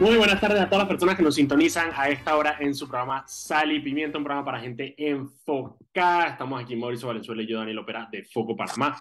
Muy 0.00 0.16
buenas 0.16 0.40
tardes 0.40 0.58
a 0.60 0.66
todas 0.66 0.84
las 0.84 0.88
personas 0.88 1.16
que 1.16 1.22
nos 1.22 1.34
sintonizan 1.34 1.90
a 1.94 2.08
esta 2.08 2.34
hora 2.36 2.56
en 2.60 2.74
su 2.74 2.88
programa 2.88 3.24
Sal 3.26 3.72
y 3.72 3.80
Pimienta, 3.80 4.16
un 4.16 4.24
programa 4.24 4.46
para 4.46 4.58
gente 4.58 4.94
enfocada. 4.96 6.28
Estamos 6.28 6.62
aquí 6.62 6.74
Mauricio 6.74 7.08
Valenzuela 7.08 7.42
y 7.42 7.46
yo, 7.46 7.58
Daniel 7.58 7.76
Opera, 7.78 8.08
de 8.10 8.24
Foco 8.24 8.56
Panamá, 8.56 8.98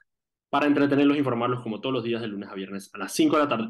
para 0.49 0.67
entretenerlos 0.67 1.15
e 1.15 1.19
informarlos 1.19 1.61
como 1.61 1.79
todos 1.79 1.93
los 1.93 2.03
días 2.03 2.21
de 2.21 2.27
lunes 2.27 2.49
a 2.49 2.55
viernes 2.55 2.89
a 2.93 2.97
las 2.97 3.13
5 3.13 3.37
de 3.37 3.41
la 3.41 3.47
tarde, 3.47 3.69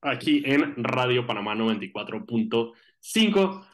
aquí 0.00 0.42
en 0.46 0.82
Radio 0.82 1.26
Panamá 1.26 1.54
94.5. 1.54 3.66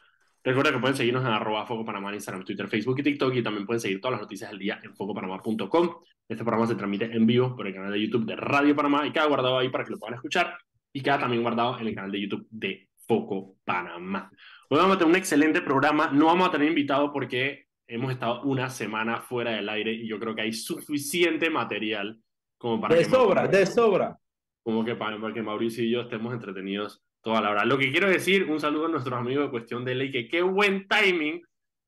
Recuerda 0.43 0.73
que 0.73 0.79
pueden 0.79 0.97
seguirnos 0.97 1.23
en 1.23 1.31
arroba 1.31 1.65
Foco 1.65 1.85
Panamá 1.85 2.13
Instagram, 2.13 2.43
Twitter, 2.43 2.67
Facebook 2.67 2.99
y 2.99 3.03
TikTok 3.03 3.33
y 3.33 3.43
también 3.43 3.65
pueden 3.65 3.79
seguir 3.79 4.01
todas 4.01 4.11
las 4.11 4.21
noticias 4.21 4.49
del 4.49 4.59
día 4.59 4.81
en 4.83 4.93
focopanamá.com. 4.93 5.89
Este 6.27 6.43
programa 6.43 6.67
se 6.67 6.75
transmite 6.75 7.05
en 7.05 7.25
vivo 7.25 7.55
por 7.55 7.65
el 7.65 7.73
canal 7.73 7.93
de 7.93 8.05
YouTube 8.05 8.25
de 8.25 8.35
Radio 8.35 8.75
Panamá 8.75 9.07
y 9.07 9.13
queda 9.13 9.25
guardado 9.25 9.57
ahí 9.57 9.69
para 9.69 9.85
que 9.85 9.91
lo 9.91 9.97
puedan 9.97 10.15
escuchar 10.15 10.57
y 10.95 11.01
queda 11.01 11.19
también 11.19 11.43
guardado 11.43 11.77
en 11.77 11.87
el 11.87 11.93
canal 11.93 12.09
de 12.09 12.21
YouTube 12.21 12.47
de 12.49 12.87
Foco 13.05 13.57
Panamá. 13.65 14.31
Hoy 14.69 14.79
vamos 14.79 14.95
a 14.95 14.99
tener 14.99 15.11
un 15.11 15.17
excelente 15.17 15.61
programa. 15.61 16.09
No 16.13 16.27
vamos 16.27 16.47
a 16.47 16.51
tener 16.51 16.69
invitado 16.69 17.11
porque 17.11 17.65
hemos 17.85 18.13
estado 18.13 18.43
una 18.43 18.69
semana 18.69 19.19
fuera 19.19 19.51
del 19.51 19.67
aire 19.67 19.91
y 19.91 20.07
yo 20.07 20.17
creo 20.21 20.33
que 20.33 20.43
hay 20.43 20.53
suficiente 20.53 21.49
material 21.49 22.17
como 22.57 22.79
para... 22.79 22.95
De 22.95 23.03
que 23.03 23.09
sobra, 23.09 23.41
Mauricio- 23.43 23.59
de 23.59 23.65
sobra. 23.65 24.17
Como 24.63 24.85
que 24.85 24.95
para, 24.95 25.19
para 25.19 25.33
que 25.33 25.41
Mauricio 25.41 25.83
y 25.83 25.91
yo 25.91 25.99
estemos 25.99 26.33
entretenidos 26.33 27.03
toda 27.21 27.41
la 27.41 27.49
hora. 27.49 27.65
Lo 27.65 27.77
que 27.77 27.91
quiero 27.91 28.07
decir, 28.09 28.45
un 28.49 28.61
saludo 28.61 28.85
a 28.85 28.89
nuestros 28.89 29.19
amigos 29.19 29.43
de 29.43 29.51
Cuestión 29.51 29.83
de 29.83 29.95
Ley, 29.95 30.11
que 30.11 30.29
qué 30.29 30.43
buen 30.43 30.87
timing 30.87 31.41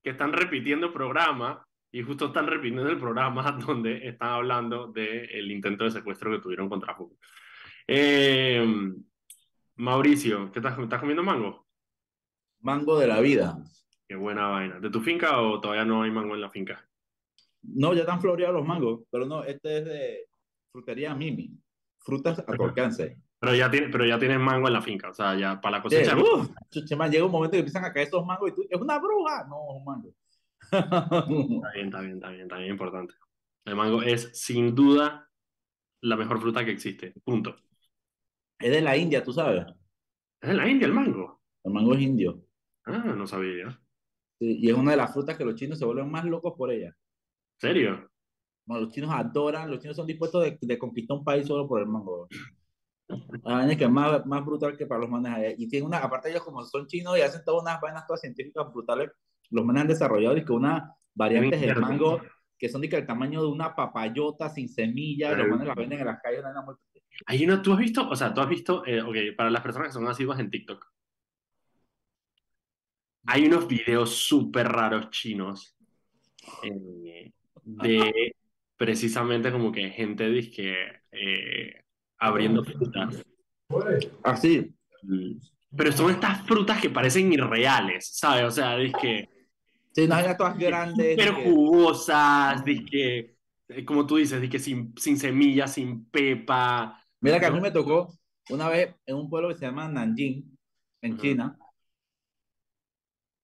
que 0.04 0.10
están 0.10 0.34
repitiendo 0.34 0.92
programa 0.92 1.66
y 1.94 2.02
justo 2.02 2.26
están 2.26 2.48
repitiendo 2.48 2.90
el 2.90 3.00
programa 3.00 3.52
donde 3.66 4.06
están 4.06 4.32
hablando 4.32 4.88
del 4.92 5.50
intento 5.50 5.86
de 5.86 5.92
secuestro 5.92 6.30
que 6.30 6.40
tuvieron 6.40 6.68
contra 6.68 6.94
Foco. 6.94 7.16
Eh, 7.88 8.66
Mauricio, 9.76 10.52
¿qué 10.52 10.60
estás, 10.60 10.78
estás 10.78 11.00
comiendo 11.00 11.24
mango? 11.24 11.66
Mango 12.60 13.00
de 13.00 13.08
la 13.08 13.20
vida. 13.22 13.58
Qué 14.08 14.16
buena 14.16 14.48
vaina. 14.48 14.80
¿De 14.80 14.90
tu 14.90 15.02
finca 15.02 15.40
o 15.42 15.60
todavía 15.60 15.86
no 15.86 16.04
hay 16.04 16.12
mango 16.12 16.36
en 16.36 16.42
la 16.42 16.50
finca? 16.50 16.84
No, 17.62 17.94
ya 17.94 18.02
están 18.02 18.22
floreados 18.22 18.56
los 18.56 18.66
mangos, 18.66 19.02
pero 19.12 19.26
no, 19.26 19.44
este 19.44 19.80
es 19.80 19.86
de 19.86 20.28
frutería 20.72 21.14
Mimi. 21.14 21.52
Frutas 22.00 22.40
a 22.40 22.46
tu 22.46 22.64
alcance. 22.64 23.18
Pero 23.40 23.54
ya, 23.54 23.70
tiene, 23.70 23.90
pero 23.90 24.06
ya 24.06 24.18
tienes 24.18 24.40
mango 24.40 24.68
en 24.68 24.74
la 24.74 24.82
finca, 24.82 25.10
o 25.10 25.14
sea, 25.14 25.36
ya 25.38 25.62
para 25.62 25.78
la 25.78 25.84
Sí, 25.84 25.96
cosecha. 25.98 26.18
uf, 26.18 26.50
chuche, 26.72 26.96
man, 26.96 27.12
llega 27.12 27.26
un 27.26 27.32
momento 27.32 27.52
que 27.52 27.60
empiezan 27.60 27.86
a 27.86 27.94
caer 27.94 28.06
estos 28.06 28.26
mangos 28.26 28.50
y 28.50 28.56
tú, 28.56 28.66
es 28.70 28.82
una 28.82 28.98
bruja. 29.00 29.46
No, 29.48 29.58
es 29.70 29.78
un 29.78 29.86
mango. 29.86 30.14
Está 30.72 31.72
bien, 31.74 31.86
está 31.88 32.02
bien, 32.02 32.14
está 32.16 32.30
bien, 32.30 32.42
está 32.42 32.58
bien 32.58 32.72
importante. 32.72 33.14
El 33.66 33.76
mango 33.76 34.02
es 34.02 34.32
sin 34.34 34.74
duda 34.74 35.30
la 36.02 36.16
mejor 36.16 36.40
fruta 36.40 36.66
que 36.66 36.72
existe. 36.72 37.14
Punto. 37.24 37.56
Es 38.60 38.72
de 38.72 38.82
la 38.82 38.98
India, 38.98 39.24
tú 39.24 39.34
sabes. 39.34 39.66
Es 40.42 40.50
de 40.50 40.56
la 40.56 40.68
India 40.68 40.88
el 40.88 40.94
mango. 40.94 41.42
El 41.64 41.74
mango 41.74 41.94
es 41.94 42.02
indio. 42.02 42.44
Ah, 42.86 43.14
no 43.16 43.28
sabía. 43.28 43.66
¿En 43.66 43.78
Sí, 44.40 44.58
y 44.62 44.70
es 44.70 44.76
una 44.76 44.92
de 44.92 44.98
las 44.98 45.12
frutas 45.14 45.36
que 45.36 45.44
los 45.46 45.56
chinos 45.56 45.80
se 45.80 45.86
vuelven 45.86 46.12
más 46.12 46.24
locos 46.26 46.54
por 46.58 46.72
ella. 46.72 46.96
serio? 47.58 48.10
Bueno, 48.66 48.86
los 48.86 48.94
chinos 48.94 49.10
adoran, 49.12 49.72
los 49.72 49.80
chinos 49.80 49.96
son 49.96 50.06
dispuestos 50.06 50.44
de, 50.44 50.58
de 50.62 50.78
conquistar 50.78 51.18
un 51.18 51.24
país 51.24 51.48
solo 51.48 51.68
por 51.68 51.82
el 51.82 51.88
mango. 51.88 52.28
La 53.44 53.56
vaina 53.56 53.72
es 53.72 53.78
que 53.78 53.86
es 53.86 53.90
más, 53.90 54.26
más 54.26 54.46
brutal 54.46 54.78
que 54.78 54.86
para 54.86 55.02
los 55.02 55.10
manes 55.10 55.32
allá. 55.34 55.54
Y 55.58 55.68
tiene 55.68 55.86
una, 55.86 56.00
aparte 56.00 56.30
ellos 56.30 56.44
como 56.44 56.64
son 56.66 56.86
chinos 56.88 57.18
y 57.18 57.22
hacen 57.22 57.42
todas 57.46 57.62
unas 57.64 57.80
vainas 57.82 58.06
todas 58.06 58.22
científicas 58.22 58.72
brutales, 58.72 59.10
los 59.50 59.66
manes 59.66 59.84
han 59.84 59.88
desarrollado 59.88 60.38
y 60.38 60.44
que 60.46 60.52
unas 60.52 60.84
variantes 61.16 61.60
del 61.62 61.80
mango 61.80 62.22
que 62.60 62.70
son 62.70 62.82
de 62.82 62.90
que 62.90 62.98
el 62.98 63.06
tamaño 63.08 63.42
de 63.42 63.48
una 63.48 63.74
papayota 63.76 64.50
sin 64.50 64.68
semilla, 64.68 65.32
los 65.34 65.48
manes 65.48 65.68
las 65.68 65.76
venden 65.76 66.00
en 66.00 66.06
las 66.08 66.22
calles, 66.22 66.40
una 66.42 66.50
vaina 66.50 66.66
muy- 66.66 66.76
Hay 67.26 67.44
una, 67.46 67.62
¿tú 67.62 67.74
has 67.74 67.80
visto? 67.80 68.08
O 68.08 68.16
sea, 68.16 68.34
tú 68.34 68.42
has 68.42 68.50
visto, 68.50 68.86
eh, 68.86 69.02
ok, 69.02 69.36
para 69.36 69.50
las 69.50 69.62
personas 69.62 69.90
que 69.90 69.94
son 69.94 70.08
asiduas 70.08 70.40
en 70.40 70.50
TikTok, 70.52 70.86
hay 73.26 73.46
unos 73.46 73.68
videos 73.68 74.16
súper 74.16 74.68
raros 74.68 75.10
chinos 75.10 75.76
eh, 76.64 77.32
de 77.64 78.36
precisamente 78.78 79.52
como 79.52 79.72
que 79.72 79.90
gente 79.90 80.30
disque 80.30 80.76
eh, 81.12 81.84
abriendo 82.20 82.64
frutas. 82.64 83.24
Así. 84.24 84.74
Mm. 85.04 85.40
Pero 85.76 85.92
son 85.92 86.12
estas 86.12 86.46
frutas 86.48 86.80
que 86.80 86.90
parecen 86.90 87.34
irreales, 87.34 88.18
¿sabes? 88.18 88.46
O 88.46 88.52
sea, 88.52 88.78
disque 88.78 89.30
Sí, 89.98 90.04
unas 90.04 90.20
vainas 90.20 90.38
todas 90.38 90.56
grandes. 90.60 91.18
súper 91.18 91.44
jugosas, 91.44 92.64
disque, 92.64 93.37
como 93.86 94.06
tú 94.08 94.18
dices, 94.18 94.42
disque 94.42 94.60
sin, 94.60 94.94
sin 94.98 95.18
semillas, 95.18 95.74
sin 95.74 96.06
pepa. 96.10 97.02
Mira 97.22 97.40
que 97.40 97.46
a 97.48 97.52
mí 97.52 97.60
me 97.60 97.72
tocó 97.72 98.14
una 98.50 98.70
vez 98.70 98.96
en 99.06 99.16
un 99.16 99.30
pueblo 99.30 99.50
que 99.50 99.56
se 99.56 99.66
llama 99.66 99.88
Nanjing, 99.90 100.58
en. 101.02 101.18
China. 101.18 101.58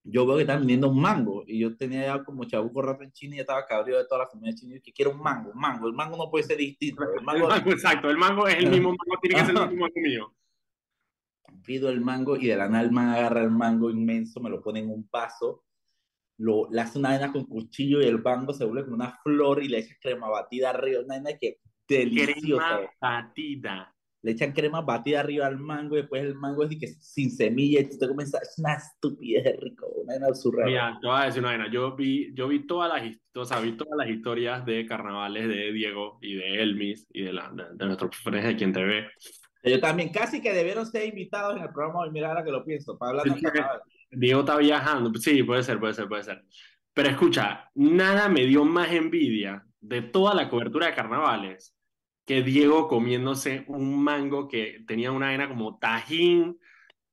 Yo 0.05 0.25
veo 0.25 0.35
que 0.35 0.41
están 0.43 0.59
vendiendo 0.59 0.89
un 0.89 0.99
mango 1.01 1.43
y 1.47 1.59
yo 1.59 1.75
tenía 1.77 2.05
ya 2.05 2.23
como 2.23 2.43
chabuco 2.45 2.81
rato 2.81 3.03
en 3.03 3.11
China 3.13 3.35
y 3.35 3.37
ya 3.37 3.41
estaba 3.43 3.65
cabreado 3.65 4.01
de 4.01 4.07
toda 4.07 4.25
la 4.25 4.29
familia 4.29 4.53
china 4.55 4.75
y 4.75 4.81
que 4.81 4.91
quiero 4.91 5.11
un 5.11 5.21
mango, 5.21 5.51
un 5.51 5.59
mango. 5.59 5.87
El 5.87 5.93
mango 5.93 6.17
no 6.17 6.29
puede 6.29 6.43
ser 6.43 6.57
distinto. 6.57 7.03
El 7.03 7.19
El 7.19 7.23
mango, 7.23 7.47
mango, 7.47 7.71
exacto, 7.71 8.09
el 8.09 8.17
mango 8.17 8.47
es 8.47 8.55
el 8.57 8.67
mismo 8.67 8.89
mango, 8.97 9.17
tiene 9.21 9.35
que 9.35 9.45
ser 9.45 9.55
el 9.55 9.61
mismo 9.61 9.77
mango 9.85 9.99
mío. 10.01 10.35
pido 11.63 11.89
el 11.89 12.01
mango 12.01 12.35
y 12.37 12.47
de 12.47 12.55
la 12.57 12.67
nada 12.69 12.83
el 12.83 12.91
man 12.91 13.09
agarra 13.09 13.41
el 13.41 13.51
mango 13.51 13.89
inmenso, 13.89 14.39
me 14.41 14.49
lo 14.49 14.61
pone 14.61 14.79
en 14.81 14.89
un 14.89 15.07
vaso, 15.11 15.63
lo, 16.43 16.69
le 16.69 16.81
hace 16.81 16.99
una 16.99 17.09
vaina 17.09 17.31
con 17.31 17.45
cuchillo 17.45 18.01
y 18.01 18.05
el 18.05 18.21
mango 18.21 18.53
se 18.53 18.65
vuelve 18.65 18.83
como 18.83 18.95
una 18.95 19.17
flor 19.23 19.63
y 19.63 19.69
le 19.69 19.79
echa 19.79 19.95
crema 20.01 20.29
batida 20.29 20.71
arriba, 20.71 20.99
una 20.99 21.15
vaina 21.15 21.37
que 21.39 21.59
deliciosa. 21.87 22.35
Crema 22.35 22.91
batida. 23.01 23.95
le 24.23 24.31
echan 24.31 24.51
crema 24.51 24.81
batida 24.81 25.21
arriba 25.21 25.47
al 25.47 25.57
mango 25.57 25.95
y 25.95 26.01
después 26.01 26.23
el 26.23 26.35
mango 26.35 26.63
es 26.63 26.77
que 26.77 26.87
sin 26.87 27.31
semilla 27.31 27.81
y 27.81 27.89
tú 27.89 27.97
te 27.97 28.07
comienzas, 28.07 28.41
es 28.41 28.59
una 28.59 28.73
estupidez 28.73 29.43
de 29.45 29.57
rico, 29.61 29.87
una 29.87 30.13
vaina 30.13 30.33
surreal. 30.35 30.69
Mira, 30.69 30.97
te 31.01 31.07
voy 31.07 31.21
a 31.21 31.25
decir 31.25 31.39
una 31.41 31.49
vaina. 31.49 31.71
Yo 31.71 31.95
vi, 31.95 32.33
yo 32.33 32.47
vi 32.47 32.67
todas 32.67 32.89
las, 32.89 33.17
o 33.35 33.45
sea, 33.45 33.59
vi 33.59 33.77
todas 33.77 33.97
las 33.97 34.09
historias 34.09 34.65
de 34.65 34.85
carnavales 34.85 35.47
de 35.47 35.71
Diego 35.71 36.19
y 36.21 36.35
de 36.35 36.61
Elmis 36.61 37.07
y 37.13 37.23
de, 37.23 37.33
la, 37.33 37.51
de, 37.51 37.63
de 37.73 37.85
nuestros 37.85 38.15
frenes 38.17 38.45
de 38.45 38.55
Quien 38.55 38.73
Te 38.73 38.83
Ve. 38.83 39.07
Yo 39.65 39.79
también, 39.79 40.09
casi 40.09 40.41
que 40.41 40.51
debieron 40.51 40.85
ser 40.85 41.07
invitados 41.07 41.55
en 41.55 41.63
el 41.63 41.69
programa 41.69 42.01
hoy, 42.01 42.11
mira 42.11 42.27
ahora 42.27 42.43
que 42.43 42.51
lo 42.51 42.65
pienso, 42.65 42.97
para 42.97 43.11
hablar 43.11 43.33
de 43.33 43.41
carnaval. 43.41 43.81
Diego 44.15 44.41
está 44.41 44.57
viajando. 44.57 45.11
Sí, 45.19 45.43
puede 45.43 45.63
ser, 45.63 45.79
puede 45.79 45.93
ser, 45.93 46.07
puede 46.07 46.23
ser. 46.23 46.43
Pero 46.93 47.09
escucha, 47.09 47.69
nada 47.75 48.29
me 48.29 48.45
dio 48.45 48.65
más 48.65 48.91
envidia 48.91 49.65
de 49.79 50.01
toda 50.01 50.33
la 50.35 50.49
cobertura 50.49 50.87
de 50.87 50.93
carnavales 50.95 51.75
que 52.25 52.41
Diego 52.43 52.87
comiéndose 52.87 53.65
un 53.67 54.01
mango 54.03 54.47
que 54.47 54.83
tenía 54.87 55.11
una 55.11 55.27
vaina 55.27 55.49
como 55.49 55.77
tajín, 55.77 56.57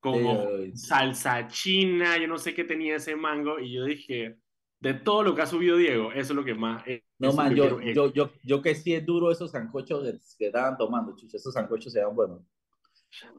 como 0.00 0.47
salsa 0.75 1.47
china, 1.49 2.16
yo 2.19 2.28
no 2.28 2.38
sé 2.38 2.55
qué 2.55 2.65
tenía 2.65 2.97
ese 2.97 3.17
mango, 3.17 3.59
y 3.61 3.72
yo 3.75 3.84
dije, 3.84 4.37
de 4.81 4.94
todo 4.94 5.22
lo 5.22 5.34
que 5.34 5.43
ha 5.43 5.47
subido 5.47 5.77
Diego, 5.77 6.12
eso 6.12 6.32
es 6.32 6.37
lo 6.37 6.44
que 6.44 6.55
más... 6.55 6.87
eh, 6.87 7.05
no, 7.19 7.32
man, 7.34 7.50
yo 7.50 7.56
yo, 7.56 7.62
quiero- 7.81 7.81
yo, 7.93 8.12
yo, 8.12 8.31
yo 8.44 8.62
que 8.62 8.75
sí 8.75 8.94
es 8.94 9.05
duro 9.05 9.31
esos 9.31 9.50
sancochos 9.50 10.03
que, 10.05 10.19
que 10.38 10.47
estaban 10.47 10.77
tomando, 10.78 11.15
chucha, 11.17 11.37
esos 11.37 11.53
sancochos 11.55 11.93
se 11.93 12.00
dan 12.00 12.15
buenos. 12.15 12.41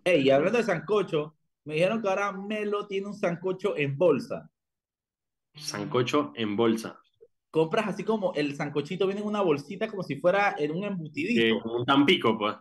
Ey, 0.04 0.24
y 0.24 0.30
hablando 0.30 0.58
de 0.58 0.64
sancocho, 0.64 1.36
me 1.66 1.76
dijeron 1.76 2.02
que 2.02 2.10
ahora 2.10 2.32
Melo 2.32 2.88
tiene 2.88 3.08
un 3.08 3.14
sancocho 3.14 3.76
en 3.78 3.98
bolsa. 3.98 4.50
Sancocho 5.56 6.34
en 6.36 6.56
bolsa, 6.56 7.00
Compras 7.52 7.88
así 7.90 8.04
como 8.06 8.34
el 8.34 8.56
sancochito 8.56 9.06
viene 9.06 9.22
en 9.22 9.28
una 9.28 9.42
bolsita 9.42 9.88
como 9.90 10.04
si 10.04 10.16
fuera 10.16 10.56
en 10.58 10.72
un 10.72 10.86
embutidito. 10.86 11.62
como 11.62 11.76
un 11.80 11.86
tampico, 11.86 12.38
pues. 12.38 12.56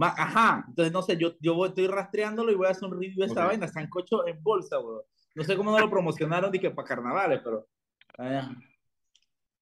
Ajá, 0.00 0.64
entonces 0.68 0.92
no 0.92 1.02
sé, 1.02 1.16
yo, 1.16 1.34
yo 1.40 1.54
voy- 1.54 1.68
estoy 1.68 1.86
rastreándolo 1.86 2.50
y 2.50 2.56
voy 2.56 2.66
a 2.66 2.70
hacer 2.70 2.88
un 2.88 2.98
review 3.00 3.20
de 3.20 3.26
esta 3.26 3.42
Ok. 3.42 3.48
vaina, 3.50 3.68
sancocho 3.68 4.26
en 4.26 4.42
bolsa, 4.42 4.80
weón. 4.80 5.02
No 5.34 5.44
sé 5.44 5.56
cómo 5.56 5.70
no 5.70 5.78
lo 5.78 5.88
promocionaron, 5.88 6.50
dije, 6.50 6.70
para 6.72 6.88
carnavales, 6.88 7.40
pero... 7.44 7.68
ah, 8.18 8.50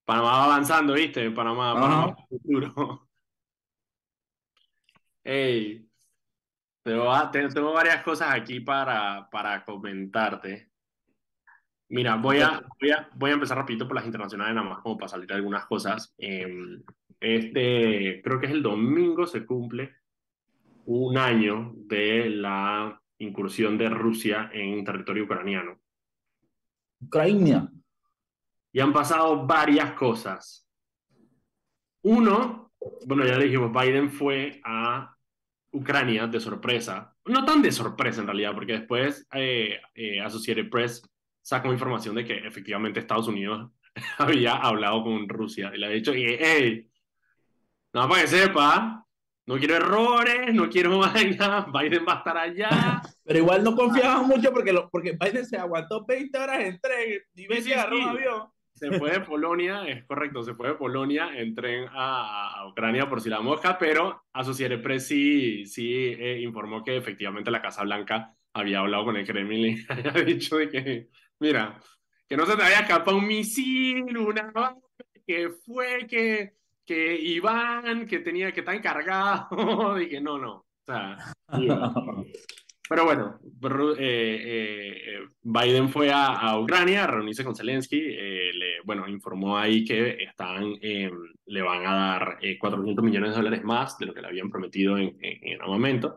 Panamá 0.05 0.31
va 0.31 0.43
avanzando, 0.45 0.93
¿viste? 0.93 1.29
Panamá. 1.31 1.73
Panamá 1.79 2.15
futuro. 2.27 3.07
Ey, 5.23 5.87
tengo, 6.83 7.11
tengo 7.53 7.73
varias 7.73 8.03
cosas 8.03 8.33
aquí 8.33 8.59
para, 8.59 9.27
para 9.29 9.63
comentarte. 9.63 10.69
Mira, 11.89 12.15
voy 12.15 12.39
a, 12.39 12.61
voy 12.79 12.91
a, 12.91 13.09
voy 13.15 13.31
a 13.31 13.33
empezar 13.33 13.57
rapidito 13.57 13.85
por 13.85 13.95
las 13.95 14.05
internacionales, 14.05 14.55
nada 14.55 14.69
más 14.69 14.79
como 14.79 14.97
para 14.97 15.09
salir 15.09 15.31
algunas 15.33 15.65
cosas. 15.65 16.13
Em, 16.17 16.81
este, 17.19 18.21
creo 18.23 18.39
que 18.39 18.45
es 18.45 18.51
el 18.51 18.63
domingo, 18.63 19.27
se 19.27 19.45
cumple 19.45 19.95
un 20.85 21.17
año 21.17 21.73
de 21.75 22.29
la 22.29 22.99
incursión 23.19 23.77
de 23.77 23.89
Rusia 23.89 24.49
en 24.53 24.83
territorio 24.83 25.25
ucraniano. 25.25 25.79
Ucrania. 27.01 27.69
Y 28.71 28.79
han 28.79 28.93
pasado 28.93 29.45
varias 29.45 29.91
cosas. 29.93 30.67
Uno, 32.03 32.71
bueno, 33.05 33.25
ya 33.25 33.37
le 33.37 33.45
dijimos, 33.45 33.71
Biden 33.71 34.09
fue 34.09 34.61
a 34.63 35.15
Ucrania 35.71 36.27
de 36.27 36.39
sorpresa. 36.39 37.15
No 37.25 37.45
tan 37.45 37.61
de 37.61 37.71
sorpresa 37.71 38.21
en 38.21 38.27
realidad, 38.27 38.53
porque 38.53 38.73
después 38.73 39.27
eh, 39.33 39.79
eh, 39.95 40.21
Associated 40.21 40.69
Press 40.69 41.01
sacó 41.41 41.71
información 41.71 42.15
de 42.15 42.25
que 42.25 42.37
efectivamente 42.37 42.99
Estados 42.99 43.27
Unidos 43.27 43.71
había 44.17 44.55
hablado 44.55 45.03
con 45.03 45.27
Rusia 45.27 45.71
y 45.73 45.77
le 45.77 45.85
ha 45.85 45.89
dicho, 45.89 46.13
hey, 46.15 46.87
nada 47.93 48.07
para 48.07 48.21
que 48.21 48.27
sepa, 48.27 49.05
no 49.45 49.57
quiero 49.57 49.75
errores, 49.75 50.53
no 50.53 50.69
quiero 50.69 50.99
vaina, 50.99 51.65
Biden 51.73 52.05
va 52.07 52.13
a 52.13 52.17
estar 52.17 52.37
allá. 52.37 53.01
Pero 53.23 53.39
igual 53.39 53.63
no 53.63 53.75
confiaban 53.75 54.27
mucho 54.27 54.51
porque, 54.51 54.73
lo, 54.73 54.89
porque 54.89 55.17
Biden 55.19 55.45
se 55.45 55.57
aguantó 55.57 56.05
20 56.05 56.37
horas 56.37 56.59
en 56.59 56.79
tren 56.79 57.21
y 57.35 57.47
que 57.47 57.73
agarró 57.73 57.97
un 57.97 58.09
avión. 58.09 58.47
Se 58.81 58.97
fue 58.97 59.11
de 59.11 59.19
Polonia, 59.19 59.85
es 59.87 60.03
correcto, 60.05 60.41
se 60.41 60.55
fue 60.55 60.69
de 60.69 60.73
Polonia 60.73 61.29
en 61.37 61.53
tren 61.53 61.85
a, 61.91 62.61
a 62.61 62.67
Ucrania 62.67 63.07
por 63.07 63.21
si 63.21 63.29
la 63.29 63.39
mosca, 63.39 63.77
pero 63.77 64.23
Associated 64.33 64.81
Press 64.81 65.07
sí, 65.07 65.67
sí 65.67 65.93
eh, 65.93 66.41
informó 66.41 66.83
que 66.83 66.97
efectivamente 66.97 67.51
la 67.51 67.61
Casa 67.61 67.83
Blanca 67.83 68.33
había 68.53 68.79
hablado 68.79 69.05
con 69.05 69.17
el 69.17 69.25
Kremlin 69.27 69.77
y 70.03 70.07
había 70.07 70.23
dicho 70.23 70.57
de 70.57 70.67
que, 70.67 71.09
mira, 71.39 71.79
que 72.27 72.35
no 72.35 72.47
se 72.47 72.57
te 72.57 72.63
había 72.63 72.79
escapado 72.79 73.17
un 73.17 73.27
misil, 73.27 74.17
una 74.17 74.51
que 75.27 75.49
fue 75.63 76.07
que 76.07 76.55
que 76.91 77.15
Iván, 77.15 78.07
que 78.07 78.19
tenía 78.19 78.51
que 78.51 78.61
estar 78.61 78.75
encargado, 78.75 79.95
dije, 79.95 80.19
no, 80.19 80.37
no. 80.37 80.55
O 80.55 80.85
sea, 80.85 81.17
pero 82.91 83.05
bueno, 83.05 83.39
eh, 83.99 84.43
eh, 84.43 85.19
Biden 85.43 85.87
fue 85.87 86.11
a, 86.13 86.59
Ucrania 86.59 87.05
a 87.05 87.07
reunirse 87.07 87.41
con 87.41 87.55
Zelensky, 87.55 87.97
eh, 87.97 88.51
le, 88.53 88.81
bueno, 88.83 89.07
informó 89.07 89.57
ahí 89.57 89.85
que 89.85 90.21
están, 90.21 90.73
le 90.73 91.61
van 91.61 91.85
a 91.85 91.95
dar 91.95 92.39
400 92.59 93.01
millones 93.01 93.29
de 93.29 93.35
dólares 93.37 93.63
más 93.63 93.97
de 93.97 94.07
lo 94.07 94.13
que 94.13 94.19
le 94.19 94.27
habían 94.27 94.49
prometido 94.49 94.97
en, 94.97 95.17
en, 95.21 95.53
en 95.53 95.61
un 95.61 95.69
momento, 95.69 96.15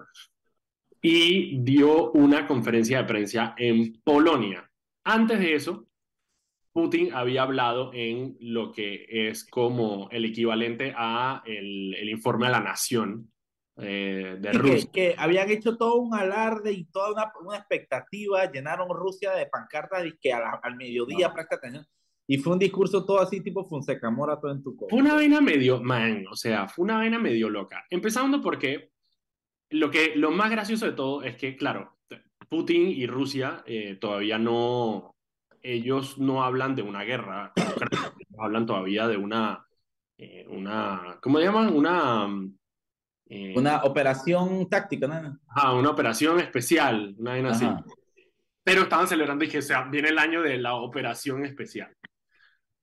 y 1.00 1.62
dio 1.62 2.10
una 2.10 2.44
conferencia 2.44 2.98
de 2.98 3.04
prensa 3.04 3.54
en 3.56 4.00
Polonia. 4.02 4.68
Antes 5.04 5.38
de 5.38 5.54
eso, 5.54 5.86
Putin 6.72 7.14
había 7.14 7.42
hablado 7.42 7.92
en 7.94 8.36
lo 8.40 8.72
que 8.72 9.06
es 9.08 9.48
como 9.48 10.08
el 10.10 10.24
equivalente 10.24 10.92
a 10.96 11.40
el, 11.46 11.94
el 11.94 12.08
informe 12.08 12.48
a 12.48 12.50
la 12.50 12.60
nación 12.60 13.30
eh, 13.76 14.36
de 14.40 14.52
Rusia. 14.52 14.90
Que, 14.92 15.08
que, 15.10 15.14
habían 15.18 15.50
hecho 15.50 15.76
todo 15.76 15.96
un 15.96 16.14
alarde 16.14 16.72
y 16.72 16.84
toda 16.84 17.12
una, 17.12 17.32
una 17.44 17.58
expectativa, 17.58 18.50
llenaron 18.50 18.88
Rusia 18.88 19.32
de 19.32 19.46
pancartas 19.46 20.06
y 20.06 20.16
que 20.18 20.32
a 20.32 20.60
al 20.62 20.76
mediodía, 20.76 21.28
no. 21.28 21.34
presta 21.34 21.56
atención. 21.56 21.86
Y 22.26 22.38
fue 22.38 22.54
un 22.54 22.58
discurso 22.58 23.04
todo 23.04 23.20
así, 23.20 23.42
tipo 23.42 23.64
Fonseca 23.64 24.10
Mora, 24.10 24.40
todo 24.40 24.52
en 24.52 24.62
tu 24.62 24.74
copa. 24.76 24.90
Fue 24.90 25.00
una 25.00 25.14
vaina 25.14 25.40
medio, 25.40 25.82
man, 25.82 26.24
o 26.30 26.36
sea, 26.36 26.68
fue 26.68 26.84
una 26.84 26.96
vaina 26.96 27.18
medio 27.18 27.50
loca. 27.50 27.84
Empezando 27.90 28.40
porque 28.40 28.92
lo, 29.70 29.90
que, 29.90 30.14
lo 30.16 30.30
más 30.30 30.50
gracioso 30.50 30.86
de 30.86 30.92
todo 30.92 31.22
es 31.22 31.36
que, 31.36 31.56
claro, 31.56 31.98
Putin 32.48 32.88
y 32.88 33.06
Rusia 33.06 33.62
eh, 33.66 33.96
todavía 34.00 34.38
no, 34.38 35.14
ellos 35.60 36.18
no 36.18 36.44
hablan 36.44 36.74
de 36.74 36.82
una 36.82 37.02
guerra, 37.02 37.52
hablan 38.38 38.64
todavía 38.64 39.06
de 39.08 39.16
una, 39.16 39.66
eh, 40.16 40.46
una 40.48 41.18
¿cómo 41.20 41.40
llaman? 41.40 41.74
Una... 41.74 42.28
Eh, 43.26 43.54
una 43.56 43.84
operación 43.84 44.68
táctica, 44.68 45.06
¿no? 45.06 45.38
Ah, 45.48 45.74
una 45.74 45.90
operación 45.90 46.40
especial, 46.40 47.14
una 47.18 47.32
vaina 47.32 47.50
así. 47.50 47.66
Pero 48.62 48.82
estaban 48.82 49.08
celebrando 49.08 49.44
y 49.44 49.48
que 49.48 49.58
o 49.58 49.62
sea, 49.62 49.84
viene 49.84 50.08
el 50.08 50.18
año 50.18 50.42
de 50.42 50.58
la 50.58 50.74
operación 50.74 51.44
especial. 51.44 51.94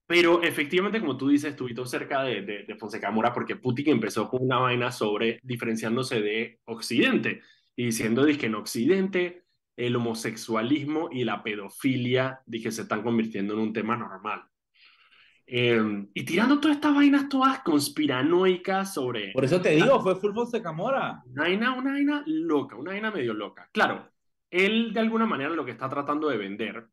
Pero 0.06 0.44
efectivamente, 0.44 1.00
como 1.00 1.16
tú 1.16 1.30
dices, 1.30 1.52
estuviste 1.52 1.86
cerca 1.86 2.24
de, 2.24 2.42
de, 2.42 2.64
de, 2.66 2.76
Fonseca 2.76 3.12
Mora 3.12 3.32
porque 3.32 3.56
Putin 3.56 3.90
empezó 3.90 4.28
con 4.28 4.44
una 4.44 4.58
vaina 4.58 4.92
sobre 4.92 5.40
diferenciándose 5.42 6.22
de 6.22 6.60
Occidente 6.66 7.42
y 7.76 7.86
diciendo 7.86 8.26
que 8.26 8.46
en 8.48 8.56
Occidente 8.56 9.46
el 9.78 9.96
homosexualismo 9.96 11.10
y 11.12 11.24
la 11.24 11.42
pedofilia 11.44 12.42
dije, 12.46 12.72
se 12.72 12.84
están 12.84 13.04
convirtiendo 13.04 13.54
en 13.54 13.60
un 13.60 13.74
tema 13.74 13.96
normal. 13.96 14.44
Eh, 15.54 16.08
y 16.14 16.24
tirando 16.24 16.62
todas 16.62 16.78
estas 16.78 16.96
vainas 16.96 17.28
todas 17.28 17.60
conspiranoicas 17.60 18.94
sobre... 18.94 19.34
Por 19.34 19.44
eso 19.44 19.60
te 19.60 19.72
digo, 19.72 20.00
fue 20.00 20.16
Fulvio 20.16 20.46
Secamora. 20.46 21.22
Una 21.26 21.44
vaina, 21.44 21.74
una 21.74 21.92
vaina 21.92 22.24
loca, 22.26 22.78
una 22.78 22.92
vaina 22.92 23.12
medio 23.12 23.34
loca. 23.34 23.70
Claro, 23.74 24.10
él 24.50 24.94
de 24.94 25.02
alguna 25.02 25.26
manera 25.26 25.50
lo 25.50 25.66
que 25.66 25.72
está 25.72 25.90
tratando 25.90 26.30
de 26.30 26.38
vender, 26.38 26.88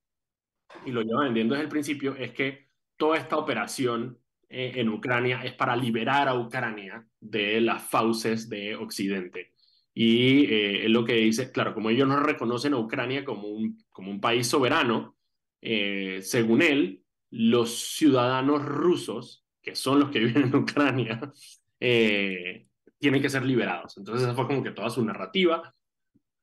y 0.85 0.91
lo 0.91 1.03
lleva 1.03 1.23
vendiendo 1.23 1.55
desde 1.55 1.67
el 1.67 1.71
principio, 1.71 2.17
es 2.17 2.33
que 2.33 2.71
toda 2.97 3.17
esta 3.17 3.37
operación 3.37 4.19
eh, 4.49 4.73
en 4.75 4.89
Ucrania 4.89 5.45
es 5.45 5.53
para 5.53 5.77
liberar 5.77 6.27
a 6.27 6.35
Ucrania 6.35 7.07
de 7.21 7.61
las 7.61 7.85
fauces 7.85 8.49
de 8.49 8.75
Occidente. 8.75 9.55
Y 9.95 10.47
eh, 10.47 10.85
es 10.87 10.91
lo 10.91 11.05
que 11.05 11.15
dice, 11.15 11.53
claro, 11.53 11.75
como 11.75 11.91
ellos 11.91 12.09
no 12.09 12.19
reconocen 12.19 12.75
a 12.75 12.79
Ucrania 12.79 13.25
como 13.25 13.47
un, 13.47 13.79
como 13.89 14.11
un 14.11 14.21
país 14.21 14.49
soberano, 14.49 15.17
eh, 15.61 16.19
según 16.23 16.63
él, 16.63 17.05
los 17.31 17.95
ciudadanos 17.97 18.65
rusos, 18.65 19.45
que 19.63 19.75
son 19.75 20.01
los 20.01 20.11
que 20.11 20.19
viven 20.25 20.45
en 20.45 20.57
Ucrania, 20.57 21.33
eh, 21.81 22.67
tienen 22.99 23.23
que 23.23 23.31
ser 23.31 23.45
liberados. 23.45 23.97
Entonces 23.97 24.25
esa 24.25 24.35
fue 24.35 24.47
como 24.47 24.63
que 24.63 24.73
toda 24.73 24.91
su 24.91 25.05
narrativa. 25.05 25.75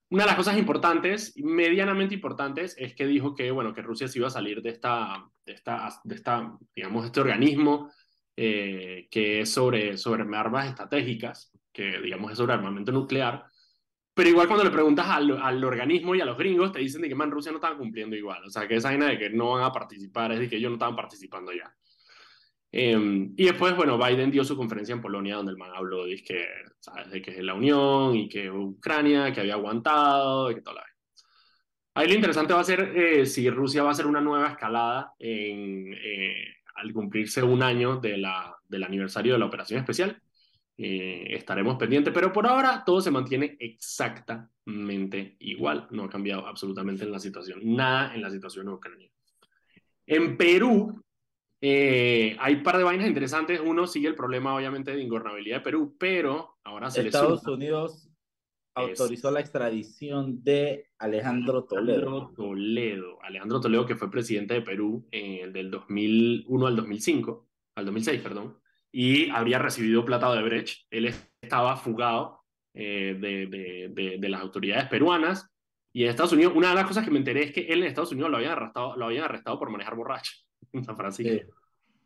Una 0.09 0.23
de 0.23 0.27
las 0.27 0.37
cosas 0.37 0.57
importantes, 0.57 1.33
medianamente 1.37 2.13
importantes, 2.13 2.75
es 2.77 2.93
que 2.95 3.07
dijo 3.07 3.35
que, 3.35 3.51
bueno, 3.51 3.73
que 3.73 3.81
Rusia 3.81 4.07
se 4.07 4.19
iba 4.19 4.27
a 4.27 4.31
salir 4.31 4.61
de 4.61 4.69
esta, 4.69 5.25
de 5.45 5.53
esta, 5.53 5.89
de 6.03 6.15
esta 6.15 6.57
digamos, 6.75 7.05
este 7.05 7.19
organismo 7.19 7.91
eh, 8.37 9.07
que 9.09 9.41
es 9.41 9.51
sobre, 9.51 9.97
sobre 9.97 10.23
armas 10.35 10.67
estratégicas, 10.67 11.51
que 11.71 11.99
digamos 12.01 12.31
es 12.31 12.37
sobre 12.37 12.53
armamento 12.53 12.91
nuclear, 12.91 13.45
pero 14.15 14.29
igual 14.29 14.47
cuando 14.47 14.63
le 14.63 14.71
preguntas 14.71 15.07
al, 15.09 15.37
al, 15.41 15.61
organismo 15.61 16.15
y 16.15 16.21
a 16.21 16.25
los 16.25 16.37
gringos, 16.37 16.71
te 16.71 16.79
dicen 16.79 17.01
de 17.01 17.09
que, 17.09 17.15
man, 17.15 17.29
Rusia 17.29 17.51
no 17.51 17.57
estaba 17.57 17.77
cumpliendo 17.77 18.15
igual. 18.15 18.45
O 18.45 18.49
sea, 18.49 18.65
que 18.65 18.77
esa 18.77 18.87
vaina 18.87 19.07
de 19.09 19.19
que 19.19 19.29
no 19.29 19.51
van 19.51 19.63
a 19.65 19.73
participar 19.73 20.31
es 20.31 20.39
de 20.39 20.47
que 20.47 20.55
ellos 20.55 20.69
no 20.69 20.75
estaban 20.75 20.95
participando 20.95 21.51
ya. 21.51 21.75
Eh, 22.71 23.29
y 23.35 23.45
después, 23.45 23.75
bueno, 23.75 23.97
Biden 23.97 24.31
dio 24.31 24.45
su 24.45 24.55
conferencia 24.55 24.93
en 24.93 25.01
Polonia 25.01 25.35
donde 25.35 25.51
el 25.51 25.57
man 25.57 25.71
habló 25.75 26.05
de 26.05 26.15
que, 26.23 26.45
¿sabes? 26.79 27.11
de 27.11 27.21
que 27.21 27.31
es 27.31 27.43
la 27.43 27.55
Unión 27.55 28.15
y 28.15 28.29
que 28.29 28.49
Ucrania, 28.49 29.33
que 29.33 29.41
había 29.41 29.55
aguantado, 29.55 30.49
y 30.49 30.55
que 30.55 30.61
toda 30.61 30.77
la 30.77 30.83
vez. 30.83 31.25
Ahí 31.95 32.07
lo 32.07 32.13
interesante 32.13 32.53
va 32.53 32.61
a 32.61 32.63
ser 32.63 32.93
eh, 32.95 33.25
si 33.25 33.49
Rusia 33.49 33.83
va 33.83 33.89
a 33.89 33.91
hacer 33.91 34.07
una 34.07 34.21
nueva 34.21 34.47
escalada 34.47 35.13
eh, 35.19 36.53
al 36.75 36.93
cumplirse 36.93 37.43
un 37.43 37.61
año 37.63 37.97
de 37.97 38.17
la, 38.17 38.55
del 38.67 38.83
aniversario 38.83 39.33
de 39.33 39.39
la 39.39 39.45
operación 39.45 39.79
especial 39.79 40.21
eh, 40.77 41.27
estaremos 41.29 41.77
pendientes, 41.77 42.13
pero 42.13 42.33
por 42.33 42.45
ahora 42.45 42.83
todo 42.85 42.99
se 42.99 43.09
mantiene 43.09 43.55
exactamente 43.59 45.37
igual, 45.39 45.87
no 45.91 46.03
ha 46.03 46.09
cambiado 46.09 46.45
absolutamente 46.45 47.05
en 47.05 47.13
la 47.13 47.19
situación, 47.19 47.61
nada 47.63 48.13
en 48.13 48.21
la 48.21 48.29
situación 48.29 48.67
ucraniana. 48.67 49.13
En 50.05 50.35
Perú 50.35 51.01
eh, 51.61 52.35
hay 52.39 52.55
un 52.55 52.63
par 52.63 52.77
de 52.77 52.83
vainas 52.83 53.07
interesantes, 53.07 53.61
uno 53.63 53.87
sigue 53.87 54.09
el 54.09 54.15
problema 54.15 54.53
obviamente 54.53 54.93
de 54.93 55.01
ingobernabilidad 55.01 55.57
de 55.57 55.63
Perú, 55.63 55.95
pero 55.97 56.57
ahora 56.65 56.91
se 56.91 57.07
Estados 57.07 57.47
Unidos 57.47 58.09
autorizó 58.73 59.29
es... 59.29 59.33
la 59.33 59.39
extradición 59.39 60.43
de 60.43 60.89
Alejandro 60.97 61.63
Toledo. 61.63 61.93
Alejandro 61.93 62.33
Toledo, 62.35 63.23
Alejandro 63.23 63.61
Toledo 63.61 63.85
que 63.85 63.95
fue 63.95 64.11
presidente 64.11 64.55
de 64.55 64.61
Perú 64.61 65.07
eh, 65.09 65.49
del 65.53 65.71
2001 65.71 66.67
al 66.67 66.75
2005, 66.75 67.47
al 67.75 67.85
2006, 67.85 68.21
perdón 68.21 68.64
y 68.97 69.29
habría 69.29 69.59
recibido 69.59 70.05
plata 70.05 70.33
de 70.33 70.41
Brecht. 70.41 70.85
Él 70.89 71.13
estaba 71.41 71.75
fugado 71.75 72.45
eh, 72.73 73.17
de, 73.19 73.45
de, 73.47 73.89
de, 73.91 74.17
de, 74.17 74.29
las 74.29 74.39
autoridades 74.39 74.87
peruanas 74.87 75.51
y 75.91 76.03
en 76.05 76.11
Estados 76.11 76.31
Unidos, 76.31 76.53
una 76.55 76.69
de 76.69 76.75
las 76.75 76.87
cosas 76.87 77.03
que 77.03 77.11
me 77.11 77.17
enteré 77.17 77.43
es 77.43 77.51
que 77.51 77.67
él 77.67 77.81
en 77.81 77.87
Estados 77.89 78.13
Unidos 78.13 78.31
lo 78.31 78.37
habían 78.37 78.53
arrestado, 78.53 78.95
lo 78.95 79.05
habían 79.05 79.25
arrestado 79.25 79.59
por 79.59 79.69
manejar 79.69 79.95
borracho 79.97 80.31
en 80.71 80.85
San 80.85 80.95
Francisco. 80.95 81.53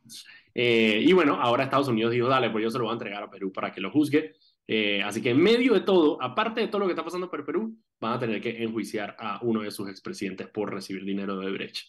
Sí. 0.07 0.23
Eh, 0.55 1.03
y 1.05 1.13
bueno, 1.13 1.39
ahora 1.39 1.65
Estados 1.65 1.89
Unidos 1.89 2.11
dijo, 2.11 2.27
dale, 2.27 2.49
pues 2.49 2.63
yo 2.63 2.71
se 2.71 2.79
lo 2.79 2.85
voy 2.85 2.91
a 2.91 2.93
entregar 2.93 3.21
a 3.21 3.29
Perú 3.29 3.53
para 3.53 3.71
que 3.71 3.81
lo 3.81 3.91
juzgue. 3.91 4.33
Eh, 4.65 5.03
así 5.03 5.21
que 5.21 5.29
en 5.29 5.39
medio 5.39 5.75
de 5.75 5.81
todo, 5.81 6.19
aparte 6.19 6.61
de 6.61 6.69
todo 6.69 6.79
lo 6.79 6.85
que 6.87 6.93
está 6.93 7.05
pasando 7.05 7.29
por 7.29 7.45
Perú, 7.45 7.77
van 7.99 8.13
a 8.13 8.19
tener 8.19 8.41
que 8.41 8.63
enjuiciar 8.63 9.15
a 9.19 9.39
uno 9.43 9.61
de 9.61 9.69
sus 9.69 9.87
expresidentes 9.87 10.47
por 10.47 10.73
recibir 10.73 11.05
dinero 11.05 11.37
de 11.37 11.51
Brecht. 11.51 11.85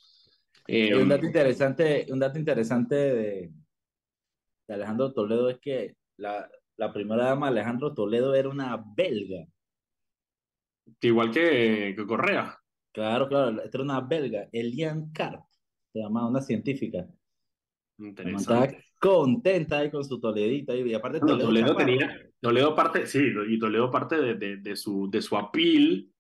Eh, 0.66 0.94
un 0.94 1.08
dato 1.08 1.24
interesante, 1.24 2.06
un 2.10 2.18
dato 2.18 2.38
interesante 2.38 2.94
de, 2.94 3.50
de 4.70 4.74
Alejandro 4.76 5.12
Toledo 5.12 5.50
es 5.50 5.58
que 5.58 5.96
la, 6.16 6.48
la 6.76 6.92
primera 6.92 7.24
dama 7.24 7.48
Alejandro 7.48 7.92
Toledo 7.92 8.34
era 8.34 8.48
una 8.48 8.82
belga. 8.96 9.44
Igual 11.00 11.30
que, 11.32 11.94
que 11.96 12.06
Correa. 12.06 12.56
Claro, 12.92 13.28
claro, 13.28 13.62
era 13.62 13.82
una 13.82 14.00
belga, 14.00 14.48
Elian 14.52 15.12
Karp, 15.12 15.42
se 15.92 16.00
llamaba 16.00 16.28
una 16.28 16.40
científica. 16.40 17.06
Interesante. 17.98 18.42
Estaba 18.42 18.68
contenta 18.98 19.78
ahí 19.78 19.90
con 19.90 20.04
su 20.04 20.20
Toledita. 20.20 20.74
Y 20.74 20.94
aparte 20.94 21.20
Toledo, 21.20 21.46
Toledo 21.46 21.76
tenía, 21.76 22.16
Toledo 22.40 22.74
parte, 22.74 23.06
sí, 23.06 23.32
y 23.48 23.58
Toledo 23.58 23.90
parte 23.90 24.20
de, 24.20 24.34
de, 24.34 24.56
de, 24.58 24.76
su, 24.76 25.08
de 25.10 25.20
su 25.20 25.36
apil 25.36 26.12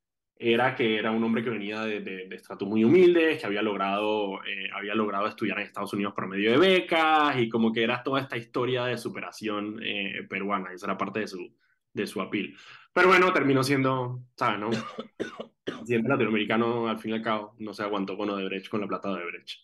era 0.42 0.74
que 0.74 0.96
era 0.98 1.10
un 1.10 1.22
hombre 1.22 1.44
que 1.44 1.50
venía 1.50 1.82
de, 1.82 2.00
de, 2.00 2.26
de 2.26 2.36
estratos 2.36 2.66
muy 2.66 2.82
humildes, 2.82 3.38
que 3.38 3.46
había 3.46 3.60
logrado, 3.60 4.42
eh, 4.44 4.70
había 4.74 4.94
logrado 4.94 5.26
estudiar 5.26 5.58
en 5.58 5.66
Estados 5.66 5.92
Unidos 5.92 6.14
por 6.14 6.26
medio 6.26 6.50
de 6.50 6.56
becas 6.56 7.38
y 7.38 7.50
como 7.50 7.70
que 7.72 7.82
era 7.82 8.02
toda 8.02 8.22
esta 8.22 8.38
historia 8.38 8.86
de 8.86 8.96
superación 8.96 9.78
eh, 9.82 10.26
peruana, 10.30 10.72
esa 10.72 10.86
era 10.86 10.96
parte 10.96 11.20
de 11.20 11.28
su, 11.28 11.54
de 11.92 12.06
su 12.06 12.22
apil. 12.22 12.56
Pero 12.94 13.08
bueno, 13.08 13.30
terminó 13.34 13.62
siendo, 13.62 14.22
¿sabes? 14.34 14.58
No? 14.58 14.70
Siempre 15.84 16.08
latinoamericano, 16.08 16.88
al 16.88 16.98
fin 16.98 17.10
y 17.10 17.14
al 17.14 17.22
cabo, 17.22 17.54
no 17.58 17.74
se 17.74 17.82
aguantó 17.82 18.16
con 18.16 18.30
Odebrecht, 18.30 18.70
con 18.70 18.80
la 18.80 18.88
plata 18.88 19.08
de 19.08 19.16
Odebrecht. 19.16 19.60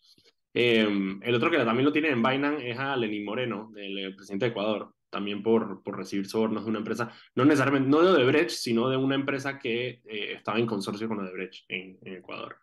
Eh, 0.53 1.19
el 1.23 1.35
otro 1.35 1.51
que 1.51 1.57
también 1.57 1.87
lo 1.87 1.93
tiene 1.93 2.11
en 2.11 2.23
Binance 2.23 2.69
es 2.69 2.79
a 2.79 2.97
Lenín 2.97 3.25
Moreno, 3.25 3.73
el, 3.77 3.97
el 3.97 4.15
presidente 4.15 4.45
de 4.45 4.51
Ecuador. 4.51 4.96
También 5.11 5.43
por, 5.43 5.83
por 5.83 5.97
recibir 5.97 6.27
sobornos 6.27 6.65
de 6.65 6.71
una 6.71 6.79
empresa, 6.79 7.13
no 7.35 7.45
necesariamente, 7.45 7.89
no 7.89 8.03
de 8.03 8.11
Odebrecht, 8.11 8.51
sino 8.51 8.89
de 8.89 8.97
una 8.97 9.15
empresa 9.15 9.59
que 9.59 10.03
eh, 10.05 10.33
estaba 10.35 10.59
en 10.59 10.67
consorcio 10.67 11.09
con 11.09 11.21
Odebrecht 11.21 11.65
en, 11.69 11.99
en, 12.03 12.15
Ecuador. 12.15 12.59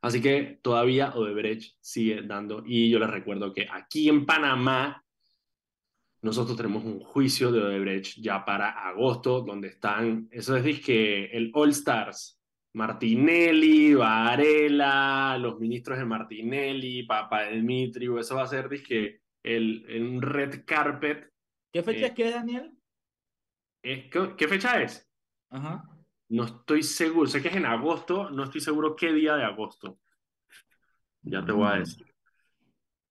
Así 0.00 0.20
que 0.20 0.58
todavía 0.62 1.14
Odebrecht 1.14 1.76
sigue 1.80 2.22
dando, 2.22 2.62
y 2.66 2.90
yo 2.90 2.98
les 2.98 3.10
recuerdo 3.10 3.52
que 3.52 3.68
aquí 3.70 4.08
en 4.08 4.26
Panamá 4.26 5.04
nosotros 6.22 6.56
tenemos 6.56 6.84
un 6.84 7.00
juicio 7.00 7.50
de 7.50 7.60
Odebrecht 7.60 8.18
ya 8.20 8.44
para 8.44 8.70
agosto, 8.70 9.40
donde 9.42 9.68
están, 9.68 10.28
eso 10.30 10.56
es 10.56 10.80
que 10.80 11.24
el 11.26 11.50
All 11.54 11.70
Stars, 11.70 12.40
Martinelli, 12.74 13.94
Varela, 13.94 15.36
los 15.38 15.58
ministros 15.58 15.98
de 15.98 16.04
Martinelli, 16.04 17.02
Papa 17.02 17.44
Dimitriu, 17.44 18.18
eso 18.18 18.36
va 18.36 18.44
a 18.44 18.46
ser 18.46 18.68
dije, 18.68 19.20
el, 19.42 19.84
un 20.00 20.22
red 20.22 20.64
carpet. 20.64 21.31
¿Qué 21.72 21.82
fecha 21.82 22.06
eh, 22.06 22.08
es 22.08 22.12
que 22.12 22.30
Daniel? 22.30 22.72
Es, 23.82 24.10
¿qué, 24.36 24.48
fecha 24.48 24.82
es? 24.82 25.08
Ajá. 25.50 25.88
No 26.28 26.44
estoy 26.44 26.82
seguro, 26.82 27.26
sé 27.26 27.42
que 27.42 27.48
es 27.48 27.56
en 27.56 27.66
agosto, 27.66 28.30
no 28.30 28.44
estoy 28.44 28.60
seguro 28.60 28.94
qué 28.94 29.12
día 29.12 29.36
de 29.36 29.44
agosto. 29.44 29.98
Ya 31.22 31.44
te 31.44 31.52
voy 31.52 31.66
a 31.66 31.76
mm. 31.76 31.78
decir. 31.78 32.14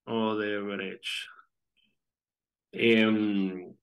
Odebrecht. 0.06 1.06
Eh, 2.72 3.76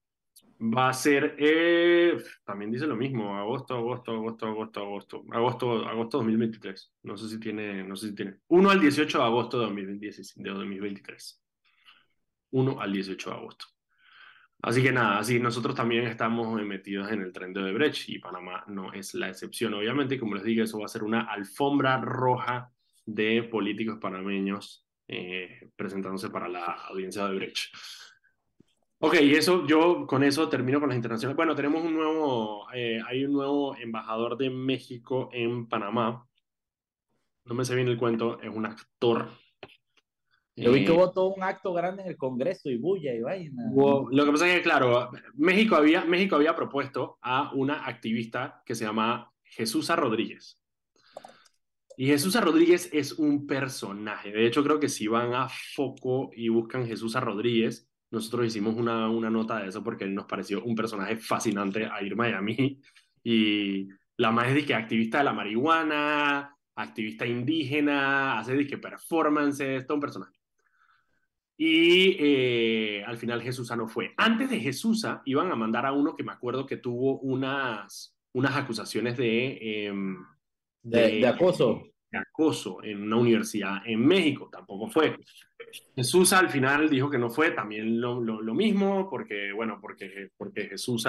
va 0.60 0.88
a 0.88 0.92
ser, 0.92 1.36
eh, 1.38 2.16
también 2.44 2.70
dice 2.70 2.86
lo 2.86 2.96
mismo, 2.96 3.36
agosto, 3.36 3.74
agosto, 3.74 4.12
agosto, 4.12 4.46
agosto, 4.46 4.80
agosto, 4.80 5.24
agosto, 5.30 5.88
agosto 5.88 6.18
2023. 6.18 6.92
No 7.02 7.16
sé 7.16 7.28
si 7.28 7.40
tiene, 7.40 7.84
no 7.84 7.96
sé 7.96 8.08
si 8.08 8.14
tiene. 8.14 8.38
1 8.48 8.70
al 8.70 8.80
18 8.80 9.18
de 9.18 9.24
agosto 9.24 9.58
de 9.58 9.64
2023. 9.66 11.42
1 12.50 12.80
al 12.80 12.92
18 12.92 13.30
de 13.30 13.36
agosto. 13.36 13.66
Así 14.60 14.82
que 14.82 14.90
nada, 14.90 15.18
así 15.18 15.38
nosotros 15.38 15.76
también 15.76 16.06
estamos 16.06 16.60
metidos 16.62 17.10
en 17.12 17.22
el 17.22 17.32
tren 17.32 17.52
de 17.52 17.72
Brecht 17.72 18.08
y 18.08 18.18
Panamá 18.18 18.64
no 18.66 18.92
es 18.92 19.14
la 19.14 19.28
excepción. 19.28 19.74
Obviamente, 19.74 20.18
como 20.18 20.34
les 20.34 20.44
dije, 20.44 20.62
eso 20.62 20.80
va 20.80 20.86
a 20.86 20.88
ser 20.88 21.04
una 21.04 21.22
alfombra 21.22 21.98
roja 21.98 22.72
de 23.06 23.44
políticos 23.44 23.98
panameños 24.00 24.84
eh, 25.06 25.70
presentándose 25.76 26.28
para 26.28 26.48
la 26.48 26.64
audiencia 26.64 27.26
de 27.26 27.36
Brecht. 27.36 27.72
Ok, 29.00 29.14
y 29.22 29.36
eso, 29.36 29.64
yo 29.64 30.08
con 30.08 30.24
eso 30.24 30.48
termino 30.48 30.80
con 30.80 30.88
las 30.88 30.96
internacionales. 30.96 31.36
Bueno, 31.36 31.54
tenemos 31.54 31.84
un 31.84 31.94
nuevo, 31.94 32.66
eh, 32.74 33.00
hay 33.06 33.24
un 33.24 33.32
nuevo 33.32 33.76
embajador 33.76 34.36
de 34.36 34.50
México 34.50 35.30
en 35.32 35.68
Panamá. 35.68 36.26
No 37.44 37.54
me 37.54 37.64
sé 37.64 37.76
bien 37.76 37.86
el 37.86 37.96
cuento, 37.96 38.40
es 38.42 38.50
un 38.50 38.66
actor. 38.66 39.30
Yo 40.62 40.72
vi 40.72 40.84
que 40.84 40.92
hubo 40.92 41.12
todo 41.12 41.34
un 41.34 41.42
acto 41.42 41.72
grande 41.72 42.02
en 42.02 42.08
el 42.08 42.16
Congreso 42.16 42.68
y 42.70 42.76
bulla 42.76 43.14
y 43.14 43.20
vaina. 43.20 43.62
lo 43.74 44.24
que 44.24 44.30
pasa 44.30 44.48
es 44.48 44.56
que, 44.56 44.62
claro, 44.62 45.10
México 45.34 45.76
había, 45.76 46.04
México 46.04 46.36
había 46.36 46.54
propuesto 46.54 47.18
a 47.22 47.52
una 47.54 47.86
activista 47.86 48.62
que 48.66 48.74
se 48.74 48.84
llama 48.84 49.32
Jesús 49.42 49.88
Rodríguez. 49.90 50.60
Y 51.96 52.06
Jesús 52.06 52.40
Rodríguez 52.40 52.88
es 52.92 53.12
un 53.12 53.46
personaje. 53.46 54.30
De 54.30 54.46
hecho, 54.46 54.62
creo 54.62 54.78
que 54.78 54.88
si 54.88 55.08
van 55.08 55.34
a 55.34 55.48
Foco 55.48 56.30
y 56.32 56.48
buscan 56.48 56.86
Jesús 56.86 57.14
Rodríguez, 57.14 57.88
nosotros 58.10 58.46
hicimos 58.46 58.76
una, 58.76 59.10
una 59.10 59.30
nota 59.30 59.60
de 59.60 59.68
eso 59.68 59.82
porque 59.82 60.06
nos 60.06 60.26
pareció 60.26 60.62
un 60.62 60.74
personaje 60.74 61.16
fascinante 61.16 61.86
a 61.86 62.02
ir 62.02 62.12
a 62.12 62.16
Miami. 62.16 62.80
Y 63.24 63.88
la 64.16 64.30
más 64.30 64.48
es 64.48 64.64
que 64.64 64.74
activista 64.74 65.18
de 65.18 65.24
la 65.24 65.32
marihuana, 65.32 66.56
activista 66.76 67.26
indígena, 67.26 68.38
hace 68.38 68.66
que 68.66 68.78
performances, 68.78 69.86
todo 69.86 69.96
un 69.96 70.00
personaje. 70.00 70.37
Y 71.60 72.16
eh, 72.20 73.04
al 73.04 73.16
final 73.16 73.42
Jesús 73.42 73.68
no 73.76 73.88
fue. 73.88 74.14
Antes 74.16 74.48
de 74.48 74.60
Jesús 74.60 75.04
iban 75.24 75.50
a 75.50 75.56
mandar 75.56 75.86
a 75.86 75.92
uno 75.92 76.14
que 76.14 76.22
me 76.22 76.30
acuerdo 76.30 76.64
que 76.64 76.76
tuvo 76.76 77.18
unas, 77.18 78.16
unas 78.32 78.56
acusaciones 78.56 79.16
de, 79.16 79.86
em, 79.86 80.16
de, 80.82 81.18
de, 81.18 81.26
acoso. 81.26 81.82
De 82.12 82.18
acoso 82.18 82.82
en 82.84 83.02
una 83.02 83.16
universidad 83.16 83.78
en 83.84 84.06
México. 84.06 84.48
Tampoco 84.52 84.88
fue. 84.88 85.16
Jesús 85.96 86.32
al 86.32 86.48
final 86.48 86.88
dijo 86.88 87.10
que 87.10 87.18
no 87.18 87.28
fue 87.28 87.50
también 87.50 88.00
lo, 88.00 88.20
lo, 88.20 88.54
mismo, 88.54 89.08
porque, 89.10 89.52
bueno, 89.52 89.78
porque, 89.80 90.30
porque, 90.36 90.68
Jesús, 90.68 91.06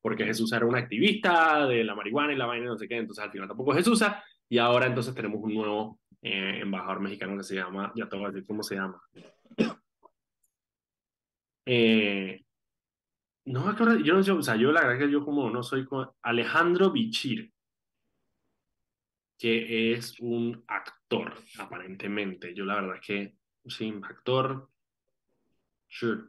porque 0.00 0.24
Jesús 0.24 0.50
era 0.54 0.64
un 0.64 0.76
activista 0.76 1.66
de 1.66 1.84
la 1.84 1.94
marihuana 1.94 2.32
y 2.32 2.36
la 2.36 2.46
vaina, 2.46 2.66
no 2.66 2.78
sé 2.78 2.88
qué, 2.88 2.96
entonces 2.96 3.22
al 3.22 3.30
final 3.30 3.48
tampoco 3.48 3.74
Jesús, 3.74 4.02
y 4.48 4.58
ahora 4.58 4.86
entonces 4.86 5.14
tenemos 5.14 5.40
un 5.42 5.54
nuevo 5.54 6.00
eh, 6.22 6.60
embajador 6.62 7.00
mexicano 7.00 7.36
que 7.36 7.44
se 7.44 7.54
llama, 7.54 7.92
ya 7.94 8.08
te 8.08 8.16
voy 8.16 8.24
a 8.24 8.28
decir 8.28 8.46
cómo 8.46 8.62
se 8.62 8.76
llama. 8.76 9.00
Eh, 11.66 12.44
no, 13.46 13.74
yo 14.04 14.12
no 14.12 14.22
sé, 14.22 14.32
o 14.32 14.42
sea, 14.42 14.56
yo 14.56 14.70
la 14.70 14.82
verdad 14.82 15.06
que 15.06 15.10
yo 15.10 15.24
como 15.24 15.48
no 15.48 15.62
soy 15.62 15.86
Alejandro 16.20 16.90
Bichir, 16.90 17.54
que 19.38 19.94
es 19.94 20.20
un 20.20 20.62
actor, 20.68 21.32
aparentemente. 21.58 22.54
Yo 22.54 22.66
la 22.66 22.82
verdad 22.82 23.00
que 23.00 23.38
Sí, 23.66 23.94
actor. 24.02 24.68
Sure. 25.88 26.22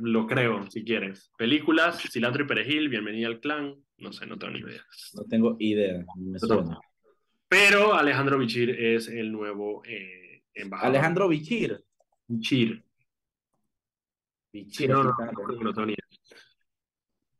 Lo 0.00 0.26
creo, 0.26 0.68
si 0.70 0.84
quieres. 0.84 1.30
Películas, 1.38 2.02
Cilantro 2.10 2.44
y 2.44 2.46
Perejil, 2.46 2.88
Bienvenida 2.88 3.28
al 3.28 3.40
Clan. 3.40 3.76
No 3.98 4.12
sé, 4.12 4.26
no 4.26 4.38
tengo 4.38 4.54
ni 4.54 4.60
idea. 4.60 4.84
No 5.14 5.24
tengo 5.24 5.56
idea, 5.58 6.04
Pero 7.48 7.94
Alejandro 7.94 8.38
Bichir 8.38 8.70
es 8.70 9.08
el 9.08 9.30
nuevo 9.30 9.82
eh, 9.86 10.42
embajador. 10.52 10.90
Alejandro 10.90 11.28
Bichir. 11.28 11.82
Bichir. 12.30 12.82
Bichir. 14.52 14.90
No, 14.90 15.02
no, 15.02 15.16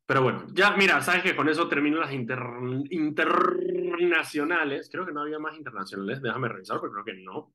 Pero 0.05 0.23
bueno, 0.23 0.47
ya, 0.53 0.77
mira, 0.77 1.01
sabes 1.01 1.23
que 1.23 1.37
con 1.37 1.49
eso 1.49 1.69
termino 1.69 2.01
las 2.01 2.13
internacionales. 2.13 4.89
Creo 4.91 5.07
que 5.07 5.13
no 5.13 5.23
había 5.23 5.39
más 5.39 5.57
internacionales. 5.57 6.21
Déjame 6.21 6.49
revisar, 6.49 6.81
pero 6.81 6.93
creo 6.93 7.05
que 7.05 7.23
no 7.23 7.55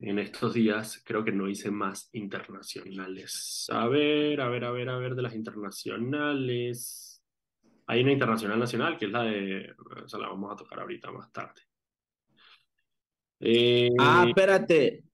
en 0.00 0.18
estos 0.18 0.54
días 0.54 1.02
creo 1.04 1.24
que 1.24 1.32
no 1.32 1.48
hice 1.48 1.70
más 1.70 2.08
internacionales. 2.12 3.66
A 3.70 3.88
ver, 3.88 4.40
a 4.40 4.48
ver, 4.48 4.64
a 4.64 4.70
ver, 4.70 4.88
a 4.88 4.98
ver 4.98 5.14
de 5.14 5.22
las 5.22 5.34
internacionales. 5.34 7.22
Hay 7.86 8.02
una 8.02 8.12
internacional 8.12 8.58
nacional 8.58 8.98
que 8.98 9.06
es 9.06 9.12
la 9.12 9.22
de... 9.22 9.74
O 10.04 10.08
sea, 10.08 10.20
la 10.20 10.28
vamos 10.28 10.52
a 10.52 10.56
tocar 10.56 10.80
ahorita 10.80 11.10
más 11.10 11.32
tarde. 11.32 11.62
Eh, 13.40 13.90
ah, 13.98 14.24
espérate. 14.26 15.07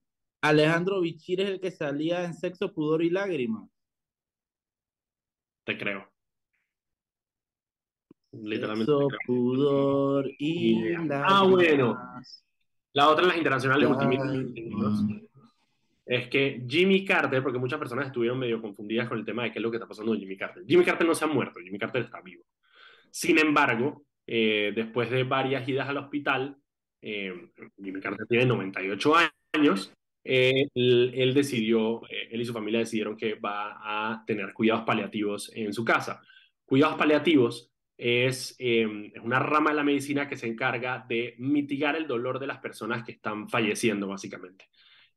Alejandro 0.47 1.01
Bichir 1.01 1.41
es 1.41 1.49
el 1.49 1.59
que 1.59 1.71
salía 1.71 2.23
en 2.23 2.33
Sexo, 2.33 2.73
Pudor 2.73 3.03
y 3.03 3.09
Lágrimas. 3.09 3.69
Te 5.63 5.77
creo. 5.77 6.07
Literalmente. 8.31 8.91
Sexo, 8.91 9.07
Pudor 9.25 10.29
y 10.37 10.79
Lágrimas. 10.79 11.23
Ah, 11.27 11.43
bueno. 11.43 11.97
La 12.93 13.09
otra 13.09 13.23
en 13.23 13.29
las 13.29 13.37
internacionales 13.37 13.89
es 16.05 16.27
que 16.29 16.63
Jimmy 16.67 17.03
Carter, 17.03 17.41
porque 17.41 17.57
muchas 17.57 17.79
personas 17.79 18.07
estuvieron 18.07 18.37
medio 18.37 18.61
confundidas 18.61 19.09
con 19.09 19.17
el 19.17 19.25
tema 19.25 19.43
de 19.43 19.51
qué 19.51 19.59
es 19.59 19.63
lo 19.63 19.71
que 19.71 19.77
está 19.77 19.87
pasando 19.87 20.11
con 20.11 20.19
Jimmy 20.19 20.37
Carter. 20.37 20.63
Jimmy 20.65 20.85
Carter 20.85 21.07
no 21.07 21.15
se 21.15 21.25
ha 21.25 21.27
muerto, 21.27 21.59
Jimmy 21.59 21.79
Carter 21.79 22.03
está 22.03 22.21
vivo. 22.21 22.45
Sin 23.09 23.39
embargo, 23.39 24.05
eh, 24.27 24.71
después 24.75 25.09
de 25.09 25.23
varias 25.23 25.67
idas 25.67 25.89
al 25.89 25.97
hospital, 25.97 26.55
eh, 27.01 27.51
Jimmy 27.83 27.99
Carter 27.99 28.27
tiene 28.27 28.45
98 28.45 29.13
años, 29.53 29.91
eh, 30.27 30.69
él, 30.73 31.33
decidió, 31.35 32.01
él 32.09 32.41
y 32.41 32.45
su 32.45 32.51
familia 32.51 32.79
decidieron 32.79 33.15
que 33.15 33.35
va 33.35 33.77
a 33.79 34.25
tener 34.25 34.53
cuidados 34.53 34.83
paliativos 34.83 35.51
en 35.53 35.71
su 35.71 35.85
casa. 35.85 36.21
Cuidados 36.65 36.97
paliativos 36.97 37.71
es, 37.95 38.55
em, 38.57 39.11
es, 39.13 39.21
una 39.21 39.39
rama 39.39 39.69
de 39.69 39.75
la 39.75 39.83
medicina 39.83 40.27
que 40.27 40.35
se 40.35 40.47
encarga 40.47 41.05
de 41.07 41.35
mitigar 41.37 41.95
el 41.95 42.07
dolor 42.07 42.39
de 42.39 42.47
las 42.47 42.57
personas 42.57 43.03
que 43.03 43.11
están 43.11 43.47
falleciendo, 43.49 44.07
básicamente. 44.07 44.65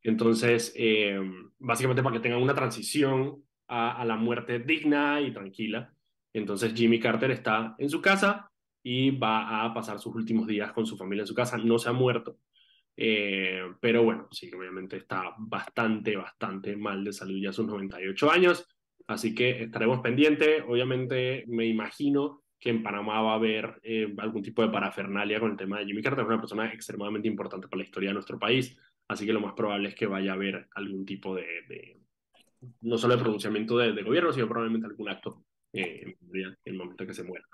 Entonces, 0.03 0.73
em, 0.77 1.51
básicamente 1.59 2.03
para 2.03 2.17
que 2.17 2.23
tengan 2.23 2.43
una 2.43 2.55
transición 2.55 3.45
a, 3.69 4.05
la 4.05 4.17
muerte 4.17 4.59
digna 4.61 5.21
y 5.21 5.33
tranquila. 5.33 5.95
Entonces, 6.33 6.75
Jimmy 6.75 7.01
Carter 7.01 7.31
está 7.31 7.75
en 7.79 7.91
su 7.91 8.01
casa 8.01 8.51
y 8.83 9.11
va 9.11 9.65
a 9.65 9.75
pasar 9.75 9.99
sus 9.99 10.15
últimos 10.15 10.47
días 10.47 10.73
con 10.73 10.87
su 10.87 10.97
familia 10.97 11.23
en 11.23 11.27
su 11.27 11.35
casa. 11.35 11.59
No 11.59 11.79
se 11.79 11.89
ha 11.89 11.93
muerto, 11.93 12.39
eh, 13.01 13.63
pero 13.81 14.03
bueno, 14.03 14.27
sí, 14.33 14.51
obviamente 14.53 14.97
está 14.97 15.33
bastante, 15.39 16.17
bastante 16.17 16.77
mal 16.77 17.05
de 17.05 17.13
salud 17.13 17.39
ya 17.41 17.51
a 17.51 17.53
sus 17.53 17.65
98 17.65 18.31
años. 18.31 18.67
Así 19.07 19.37
que 19.37 19.63
estaremos 19.63 20.01
pendientes. 20.01 20.65
Obviamente, 20.67 21.45
me 21.47 21.67
imagino 21.67 22.43
que 22.59 22.71
en 22.71 22.83
Panamá 22.83 23.23
va 23.23 23.33
a 23.33 23.37
haber 23.37 23.79
eh, 23.85 24.13
algún 24.19 24.43
tipo 24.43 24.63
de 24.63 24.71
parafernalia 24.71 25.39
con 25.39 25.53
el 25.53 25.57
tema 25.57 25.79
de 25.79 25.87
Jimmy 25.87 26.03
Carter, 26.03 26.25
es 26.25 26.29
una 26.29 26.41
persona 26.41 26.73
extremadamente 26.73 27.29
importante 27.29 27.69
para 27.69 27.79
la 27.79 27.85
historia 27.85 28.11
de 28.11 28.15
nuestro 28.15 28.37
país, 28.37 28.77
así 29.07 29.25
que 29.25 29.33
lo 29.33 29.41
más 29.41 29.53
probable 29.53 29.91
es 29.91 29.95
que 29.95 30.07
vaya 30.07 30.33
a 30.33 30.35
haber 30.35 30.67
algún 30.75 31.07
tipo 31.07 31.37
de, 31.37 32.01
no 32.81 32.99
solo 32.99 33.15
de 33.15 33.23
pronunciamiento 33.23 33.79
de, 33.79 34.03
gobierno, 34.03 34.33
sino 34.33 34.49
probablemente 34.49 34.89
algún 34.89 35.09
acto 35.09 35.45
eh, 35.73 36.17
en 36.35 36.57
el 36.65 36.75
momento 36.75 37.07
que 37.07 37.15
se 37.15 37.23
muera. 37.23 37.47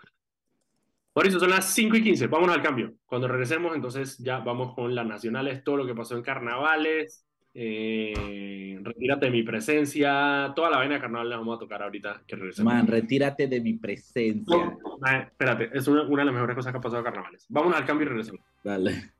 Por 1.15 1.29
eso 1.29 1.39
son 1.39 1.51
las 1.51 1.73
5 1.73 1.97
y 1.97 2.03
15, 2.03 2.27
vámonos 2.27 2.57
al 2.57 2.63
cambio. 2.63 2.95
Cuando 3.07 3.29
regresemos, 3.29 3.77
entonces 3.77 4.19
ya 4.19 4.41
vamos 4.41 4.75
con 4.75 4.97
las 4.97 5.07
nacionales, 5.07 5.63
todo 5.63 5.77
lo 5.77 5.87
que 5.87 5.95
pasó 5.95 6.17
en 6.17 6.23
carnavales, 6.23 7.25
eh, 7.55 8.81
retírate 8.83 9.27
de 9.27 9.31
mi 9.31 9.45
presencia, 9.45 10.53
toda 10.57 10.71
la 10.71 10.79
vaina 10.79 10.97
de 10.97 11.01
carnaval 11.01 11.31
la 11.31 11.37
vamos 11.37 11.55
a 11.55 11.61
tocar 11.61 11.85
ahorita 11.85 12.25
que 12.27 12.35
regresemos. 12.35 12.75
Man, 12.75 12.89
retírate 12.89 13.47
de 13.47 13.61
mi 13.61 13.75
presencia. 13.75 14.57
No, 14.57 14.99
man, 15.01 15.21
espérate, 15.21 15.71
es 15.73 15.87
una, 15.87 16.03
una 16.03 16.23
de 16.23 16.27
las 16.27 16.35
mejores 16.35 16.57
cosas 16.57 16.73
que 16.73 16.79
ha 16.79 16.81
pasado 16.81 17.03
a 17.03 17.05
carnavales. 17.05 17.47
Vámonos 17.49 17.79
al 17.79 17.87
cambio 17.87 18.07
y 18.07 18.09
regresamos. 18.09 18.41
Dale. 18.65 19.13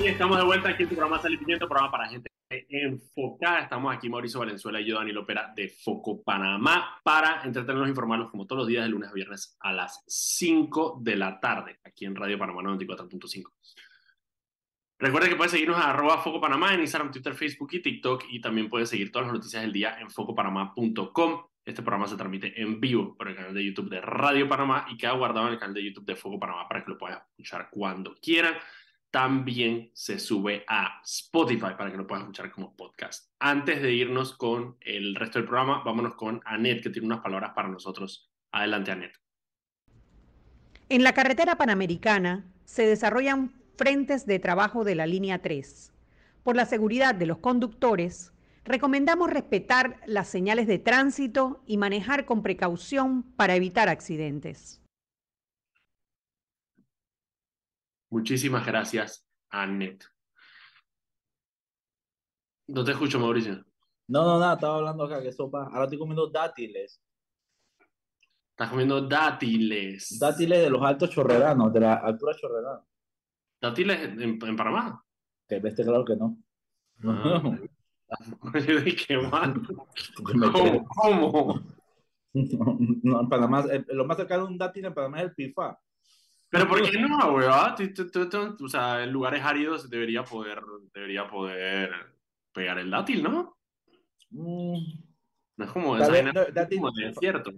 Y 0.00 0.06
estamos 0.08 0.38
de 0.38 0.44
vuelta 0.44 0.70
aquí 0.70 0.82
en 0.82 0.88
tu 0.88 0.96
programa 0.96 1.22
Sal 1.22 1.34
y 1.34 1.36
Pimiento, 1.36 1.68
programa 1.68 1.92
para 1.92 2.08
gente 2.08 2.31
enfocada. 2.68 3.60
Estamos 3.60 3.94
aquí 3.94 4.08
Mauricio 4.08 4.40
Valenzuela 4.40 4.80
y 4.80 4.86
yo, 4.86 4.96
Daniel 4.96 5.18
Opera, 5.18 5.52
de 5.54 5.68
Foco 5.68 6.22
Panamá, 6.22 7.00
para 7.02 7.42
entretenernos 7.44 7.86
e 7.86 7.90
informarlos 7.90 8.30
como 8.30 8.46
todos 8.46 8.60
los 8.60 8.68
días 8.68 8.84
de 8.84 8.90
lunes 8.90 9.10
a 9.10 9.12
viernes 9.12 9.56
a 9.60 9.72
las 9.72 10.02
5 10.06 10.98
de 11.02 11.16
la 11.16 11.40
tarde, 11.40 11.78
aquí 11.84 12.04
en 12.04 12.14
Radio 12.14 12.38
Panamá 12.38 12.62
94.5. 12.62 13.50
Recuerda 14.98 15.28
que 15.28 15.34
puedes 15.34 15.50
seguirnos 15.50 15.78
a 15.78 15.90
arroba 15.90 16.18
Foco 16.18 16.40
Panamá 16.40 16.74
en 16.74 16.80
Instagram, 16.80 17.10
Twitter, 17.10 17.34
Facebook 17.34 17.70
y 17.72 17.82
TikTok 17.82 18.24
y 18.30 18.40
también 18.40 18.68
puedes 18.68 18.88
seguir 18.88 19.10
todas 19.10 19.26
las 19.26 19.34
noticias 19.34 19.60
del 19.60 19.72
día 19.72 19.98
en 19.98 20.08
focopanamá.com. 20.08 21.42
Este 21.64 21.82
programa 21.82 22.06
se 22.06 22.16
transmite 22.16 22.60
en 22.60 22.80
vivo 22.80 23.16
por 23.16 23.28
el 23.28 23.34
canal 23.34 23.52
de 23.52 23.64
YouTube 23.64 23.90
de 23.90 24.00
Radio 24.00 24.48
Panamá 24.48 24.86
y 24.88 24.96
queda 24.96 25.12
guardado 25.12 25.48
en 25.48 25.54
el 25.54 25.58
canal 25.58 25.74
de 25.74 25.84
YouTube 25.84 26.04
de 26.04 26.14
Foco 26.14 26.38
Panamá 26.38 26.68
para 26.68 26.84
que 26.84 26.90
lo 26.90 26.98
puedas 26.98 27.20
escuchar 27.30 27.68
cuando 27.70 28.14
quieran. 28.22 28.54
También 29.12 29.90
se 29.92 30.18
sube 30.18 30.64
a 30.66 31.02
Spotify 31.04 31.74
para 31.76 31.90
que 31.90 31.98
lo 31.98 32.06
puedas 32.06 32.22
escuchar 32.22 32.50
como 32.50 32.74
podcast. 32.74 33.30
Antes 33.38 33.82
de 33.82 33.92
irnos 33.92 34.34
con 34.34 34.78
el 34.80 35.14
resto 35.14 35.38
del 35.38 35.46
programa, 35.46 35.82
vámonos 35.84 36.14
con 36.14 36.40
Anet, 36.46 36.82
que 36.82 36.88
tiene 36.88 37.08
unas 37.08 37.20
palabras 37.20 37.52
para 37.54 37.68
nosotros. 37.68 38.32
Adelante, 38.52 38.90
Anet. 38.90 39.12
En 40.88 41.04
la 41.04 41.12
carretera 41.12 41.56
panamericana 41.56 42.50
se 42.64 42.86
desarrollan 42.86 43.52
frentes 43.76 44.24
de 44.24 44.38
trabajo 44.38 44.82
de 44.82 44.94
la 44.94 45.06
línea 45.06 45.42
3. 45.42 45.92
Por 46.42 46.56
la 46.56 46.64
seguridad 46.64 47.14
de 47.14 47.26
los 47.26 47.36
conductores, 47.36 48.32
recomendamos 48.64 49.28
respetar 49.28 50.00
las 50.06 50.28
señales 50.28 50.66
de 50.66 50.78
tránsito 50.78 51.62
y 51.66 51.76
manejar 51.76 52.24
con 52.24 52.42
precaución 52.42 53.24
para 53.36 53.56
evitar 53.56 53.90
accidentes. 53.90 54.81
Muchísimas 58.12 58.66
gracias, 58.66 59.26
Annette. 59.48 60.04
No 62.66 62.84
te 62.84 62.90
escucho, 62.92 63.18
Mauricio. 63.18 63.64
No, 64.06 64.22
no, 64.24 64.38
nada, 64.38 64.52
estaba 64.52 64.76
hablando 64.76 65.04
acá 65.04 65.22
que 65.22 65.32
sopa. 65.32 65.64
Ahora 65.64 65.84
estoy 65.84 65.98
comiendo 65.98 66.28
dátiles. 66.28 67.00
Estás 68.50 68.68
comiendo 68.68 69.00
dátiles. 69.00 70.18
Dátiles 70.20 70.60
de 70.60 70.68
los 70.68 70.82
altos 70.82 71.08
chorreranos, 71.08 71.72
de 71.72 71.80
la 71.80 71.94
altura 71.94 72.36
chorrerana. 72.38 72.84
¿Dátiles 73.58 74.02
en, 74.02 74.20
en 74.20 74.56
Panamá? 74.56 75.02
Que 75.48 75.58
veste 75.58 75.82
claro 75.82 76.04
que 76.04 76.14
no. 76.14 76.36
Ah. 77.04 77.42
Yo 78.68 78.80
dije, 78.82 79.16
¿cómo? 80.22 80.84
¿Cómo? 80.94 81.60
No, 82.34 83.20
en 83.20 83.28
Panamá, 83.28 83.62
eh, 83.70 83.84
lo 83.88 84.06
más 84.06 84.16
cercano 84.16 84.46
de 84.46 84.52
un 84.52 84.58
dátil 84.58 84.86
en 84.86 84.94
Panamá 84.94 85.18
es 85.18 85.24
el 85.24 85.34
pifa. 85.34 85.78
Pero 86.52 86.68
¿por 86.68 86.82
qué 86.82 87.00
no, 87.00 87.32
weón? 87.32 87.74
O 88.62 88.68
sea, 88.68 89.02
en 89.02 89.10
lugares 89.10 89.42
áridos 89.42 89.88
debería 89.88 90.22
poder, 90.22 90.60
debería 90.92 91.26
poder 91.26 91.90
pegar 92.52 92.78
el 92.78 92.90
dátil, 92.90 93.22
¿no? 93.22 93.56
Mm, 94.30 94.76
No 95.56 95.64
es 95.64 95.70
como 95.72 95.96
Tal 95.98 96.12
vez 96.12 96.24
no, 96.24 96.32
dátil- 96.32 96.76
como 96.76 96.90
desierto. 96.92 97.50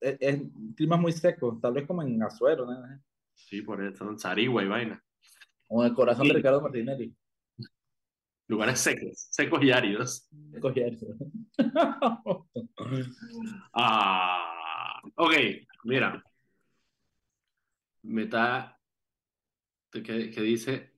es, 0.00 0.16
es 0.20 0.42
clima 0.76 0.98
muy 0.98 1.12
seco, 1.12 1.58
tal 1.62 1.72
vez 1.72 1.86
como 1.86 2.02
en 2.02 2.22
Azuero, 2.22 2.66
¿no? 2.66 2.76
Sí, 3.34 3.62
por 3.62 3.82
eso, 3.82 4.08
en 4.10 4.18
Sarigua 4.18 4.62
y 4.62 4.68
vaina. 4.68 5.02
o 5.68 5.82
en 5.82 5.88
el 5.90 5.94
corazón 5.96 6.24
Sí. 6.24 6.28
de 6.28 6.34
Ricardo 6.34 6.60
Martinelli. 6.60 7.14
Lugares 8.48 8.78
secos, 8.78 9.26
secos 9.30 9.62
y 9.64 9.70
áridos. 9.72 10.28
Cogí 10.60 10.80
eso. 10.80 11.06
Ah, 13.72 15.00
ok, 15.16 15.32
mira. 15.84 16.22
Me 18.06 18.22
está. 18.24 18.78
¿Qué, 19.90 20.02
qué 20.30 20.40
dice? 20.42 20.92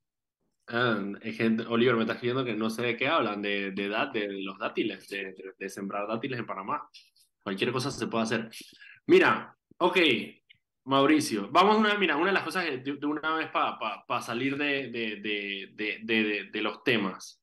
Ah, 0.67 1.03
que 1.23 1.57
Oliver 1.69 1.95
me 1.95 2.03
está 2.03 2.15
escribiendo 2.15 2.45
que 2.45 2.55
no 2.55 2.69
sé 2.69 2.83
de 2.83 2.97
qué 2.97 3.09
hablan, 3.09 3.41
de, 3.41 3.71
de, 3.71 3.85
edad, 3.87 4.09
de 4.13 4.29
los 4.43 4.59
dátiles, 4.59 5.09
de, 5.09 5.33
de- 5.33 5.55
de 5.59 5.69
sembrar 5.69 6.07
dátiles 6.07 6.39
en 6.39 6.47
Panamá. 6.47 6.89
Cualquier 7.43 7.73
cosa 7.73 7.91
se 7.91 8.07
puede 8.07 8.25
hacer. 8.25 8.51
Mira, 9.07 9.57
ok, 9.79 9.99
Mauricio, 10.85 11.49
vamos 11.51 11.77
a 11.77 11.79
una, 11.79 11.95
mira, 11.99 12.17
una 12.17 12.27
de 12.27 12.33
las 12.33 12.43
cosas 12.43 12.65
que 12.67 12.79
de, 12.79 13.07
una 13.07 13.35
vez 13.37 13.49
para 13.51 14.21
salir 14.21 14.59
de, 14.59 14.91
de, 14.91 15.17
de, 15.23 15.71
de, 15.75 15.99
de, 16.05 16.51
de 16.53 16.63
los 16.63 16.83
temas. 16.83 17.43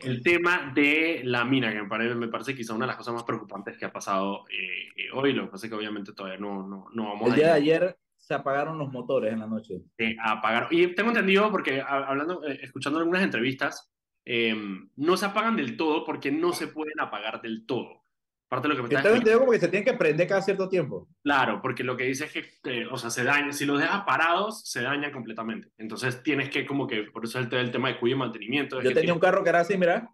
El 0.00 0.22
tema 0.22 0.72
de 0.74 1.22
la 1.24 1.44
mina, 1.44 1.72
que 1.72 1.82
me 2.14 2.28
parece, 2.28 2.54
quizá 2.54 2.72
una 2.72 2.84
de 2.86 2.88
las 2.88 2.96
cosas 2.96 3.14
más 3.14 3.24
preocupantes 3.24 3.76
que 3.76 3.84
ha 3.84 3.92
pasado 3.92 4.44
eh, 4.48 4.88
eh, 4.96 5.10
hoy. 5.12 5.32
Lo 5.32 5.44
que 5.46 5.50
pasa 5.50 5.66
es 5.66 5.70
que 5.70 5.76
obviamente 5.76 6.12
todavía 6.12 6.38
no, 6.38 6.66
no, 6.66 6.86
no 6.92 7.04
vamos 7.04 7.26
El 7.28 7.32
a 7.32 7.36
día 7.36 7.46
de 7.48 7.52
ayer 7.52 7.98
se 8.28 8.34
apagaron 8.34 8.76
los 8.76 8.92
motores 8.92 9.32
en 9.32 9.38
la 9.38 9.46
noche. 9.46 9.80
eh, 9.96 10.14
a 10.20 10.32
apagar. 10.32 10.68
Y 10.70 10.94
tengo 10.94 11.08
entendido, 11.08 11.50
porque 11.50 11.80
hablando, 11.80 12.46
eh, 12.46 12.58
escuchando 12.60 12.98
algunas 12.98 13.22
entrevistas, 13.22 13.90
eh, 14.26 14.54
no 14.96 15.16
se 15.16 15.24
apagan 15.24 15.56
del 15.56 15.78
todo 15.78 16.04
porque 16.04 16.30
no 16.30 16.52
se 16.52 16.68
pueden 16.68 17.00
apagar 17.00 17.40
del 17.40 17.64
todo. 17.64 18.04
Parte 18.46 18.68
de 18.68 18.74
lo 18.74 18.82
que 18.86 18.94
me 18.94 19.20
digo 19.20 19.38
como 19.40 19.52
que 19.52 19.58
se 19.58 19.68
tienen 19.68 19.86
que 19.86 19.94
prender 19.96 20.28
cada 20.28 20.42
cierto 20.42 20.68
tiempo. 20.68 21.08
Claro, 21.22 21.60
porque 21.62 21.82
lo 21.82 21.96
que 21.96 22.04
dice 22.04 22.26
es 22.26 22.32
que, 22.32 22.80
eh, 22.82 22.86
o 22.90 22.98
sea, 22.98 23.08
se 23.08 23.24
daña, 23.24 23.50
si 23.52 23.64
los 23.64 23.80
dejas 23.80 24.04
parados, 24.04 24.68
se 24.68 24.82
dañan 24.82 25.10
completamente. 25.10 25.70
Entonces 25.78 26.22
tienes 26.22 26.50
que, 26.50 26.66
como 26.66 26.86
que, 26.86 27.04
por 27.04 27.24
eso 27.24 27.40
es 27.40 27.46
el, 27.46 27.54
el 27.54 27.70
tema 27.70 27.88
de 27.88 27.98
cuidado 27.98 28.16
y 28.16 28.20
mantenimiento. 28.26 28.82
Yo 28.82 28.92
tenía 28.92 29.14
un 29.14 29.20
carro 29.20 29.42
que 29.42 29.48
era 29.48 29.60
así, 29.60 29.78
mira. 29.78 30.10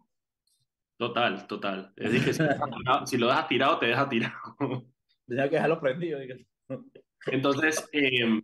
Total, 0.97 1.49
total. 1.49 1.93
Es 1.97 2.13
decir, 2.13 2.25
que 2.27 2.33
si, 3.07 3.17
lo 3.19 3.27
dejas 3.27 3.49
tirado- 3.49 3.79
te 3.81 3.87
deja 3.87 4.09
tirado. 4.09 4.57
Tenía 5.27 5.49
que 5.49 5.57
dejarlo 5.57 5.81
prendido. 5.81 6.21
Entonces, 7.27 7.89
eh, 7.93 8.43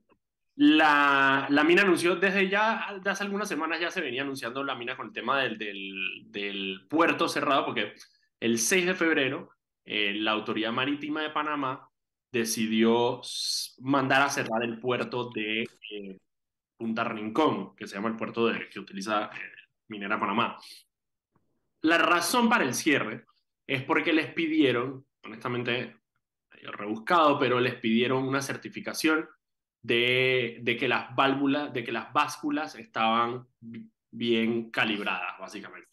la, 0.57 1.47
la 1.49 1.64
mina 1.64 1.83
anunció 1.83 2.16
desde 2.16 2.49
ya, 2.49 2.88
hace 3.05 3.25
algunas 3.25 3.49
semanas 3.49 3.81
ya 3.81 3.90
se 3.90 4.03
venía 4.03 4.21
anunciando 4.21 4.62
la 4.62 4.75
mina 4.75 4.95
con 4.95 5.07
el 5.07 5.12
tema 5.12 5.40
del, 5.40 5.57
del, 6.27 6.87
puerto 6.88 7.29
cerrado, 7.29 7.64
porque 7.64 7.95
el 8.40 8.59
6 8.59 8.87
de 8.87 8.95
febrero 8.95 9.51
eh, 9.87 10.12
la 10.14 10.33
Autoridad 10.33 10.73
Marítima 10.73 11.23
de 11.23 11.31
Panamá 11.31 11.88
decidió 12.31 13.23
mandar 13.79 14.23
a 14.23 14.29
cerrar 14.29 14.62
el 14.62 14.79
puerto 14.79 15.31
de 15.31 15.62
eh, 15.62 16.19
Punta 16.77 17.05
Rincón, 17.05 17.75
que 17.75 17.87
se 17.87 17.95
llama 17.95 18.11
el 18.11 18.16
puerto 18.16 18.47
de, 18.47 18.69
que 18.69 18.81
utiliza 18.81 19.31
eh, 19.33 19.53
Minera 19.88 20.21
Panamá. 20.21 20.59
La 21.83 21.97
razón 21.97 22.49
para 22.49 22.64
el 22.64 22.75
cierre 22.75 23.25
es 23.66 23.83
porque 23.83 24.12
les 24.12 24.33
pidieron, 24.35 25.07
honestamente, 25.25 26.00
rebuscado, 26.64 27.38
pero 27.38 27.61
les 27.61 27.75
pidieron 27.77 28.27
una 28.27 28.42
certificación 28.42 29.29
de, 29.83 30.77
que 30.79 30.88
las 30.88 31.14
válvulas, 31.16 31.73
de 31.73 31.85
que 31.85 31.92
las 31.92 32.12
básculas 32.12 32.75
estaban 32.75 33.46
bi- 33.61 33.90
bien 34.11 34.70
calibradas, 34.70 35.38
básicamente. 35.38 35.88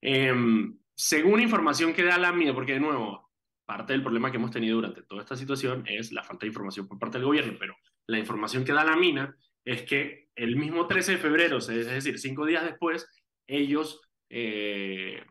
Em, 0.00 0.78
según 0.94 1.40
información 1.40 1.92
que 1.92 2.02
da 2.04 2.18
la 2.18 2.32
mina, 2.32 2.54
porque 2.54 2.74
de 2.74 2.80
nuevo, 2.80 3.30
parte 3.64 3.92
del 3.92 4.02
problema 4.02 4.30
que 4.30 4.38
hemos 4.38 4.50
tenido 4.50 4.76
durante 4.76 5.02
toda 5.02 5.22
esta 5.22 5.36
situación 5.36 5.84
es 5.86 6.10
la 6.12 6.24
falta 6.24 6.40
de 6.40 6.48
información 6.48 6.88
por 6.88 6.98
parte 6.98 7.18
del 7.18 7.26
gobierno, 7.26 7.56
pero 7.58 7.76
la 8.06 8.18
información 8.18 8.64
que 8.64 8.72
da 8.72 8.84
la 8.84 8.96
mina 8.96 9.36
es 9.64 9.82
que 9.82 10.30
el 10.34 10.56
mismo 10.56 10.86
13 10.86 11.12
de 11.12 11.18
febrero, 11.18 11.58
es 11.58 11.66
decir, 11.66 12.18
cinco 12.18 12.44
días 12.46 12.64
después, 12.64 13.06
ellos 13.46 14.00
eh, 14.28 15.22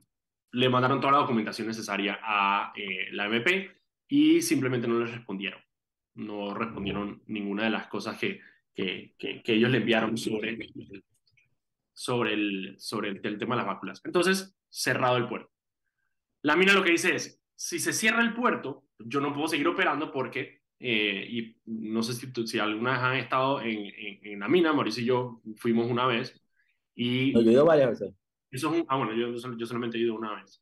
le 0.51 0.69
mandaron 0.69 1.01
toda 1.01 1.13
la 1.13 1.19
documentación 1.19 1.67
necesaria 1.67 2.19
a 2.21 2.71
eh, 2.75 3.09
la 3.11 3.25
MP 3.25 3.78
y 4.09 4.41
simplemente 4.41 4.87
no 4.87 4.99
les 4.99 5.11
respondieron. 5.11 5.61
No 6.15 6.53
respondieron 6.53 7.21
ninguna 7.27 7.63
de 7.63 7.69
las 7.69 7.87
cosas 7.87 8.17
que, 8.17 8.41
que, 8.73 9.13
que, 9.17 9.41
que 9.41 9.53
ellos 9.53 9.71
le 9.71 9.77
enviaron 9.77 10.17
sobre, 10.17 10.57
sobre, 11.93 12.33
el, 12.33 12.75
sobre 12.77 13.09
el, 13.09 13.21
el 13.23 13.37
tema 13.37 13.55
de 13.55 13.61
las 13.61 13.67
vacunas. 13.67 14.01
Entonces, 14.03 14.57
cerrado 14.67 15.15
el 15.17 15.27
puerto. 15.27 15.51
La 16.41 16.55
mina 16.55 16.73
lo 16.73 16.83
que 16.83 16.91
dice 16.91 17.15
es, 17.15 17.41
si 17.55 17.79
se 17.79 17.93
cierra 17.93 18.21
el 18.21 18.33
puerto, 18.33 18.85
yo 18.97 19.21
no 19.21 19.33
puedo 19.33 19.47
seguir 19.47 19.67
operando 19.67 20.11
porque, 20.11 20.61
eh, 20.79 21.27
y 21.29 21.57
no 21.65 22.01
sé 22.01 22.13
si, 22.13 22.47
si 22.47 22.57
alguna 22.59 22.93
vez 22.93 22.99
han 23.01 23.15
estado 23.17 23.61
en, 23.61 23.85
en, 23.85 24.19
en 24.23 24.39
la 24.39 24.47
mina, 24.47 24.73
Mauricio 24.73 25.03
y 25.03 25.05
yo 25.05 25.41
fuimos 25.55 25.89
una 25.89 26.05
vez, 26.07 26.41
y 26.95 27.31
No, 27.31 27.41
yo 27.41 27.49
he 27.49 27.53
ido 27.53 27.65
varias 27.65 27.91
veces. 27.91 28.13
eso 28.51 28.73
es 28.73 28.81
un, 28.81 28.85
ah, 28.89 28.97
bueno, 28.97 29.13
yo, 29.13 29.31
yo 29.31 29.65
solamente 29.65 29.97
he 29.97 30.01
ido 30.01 30.15
una 30.15 30.35
vez. 30.35 30.61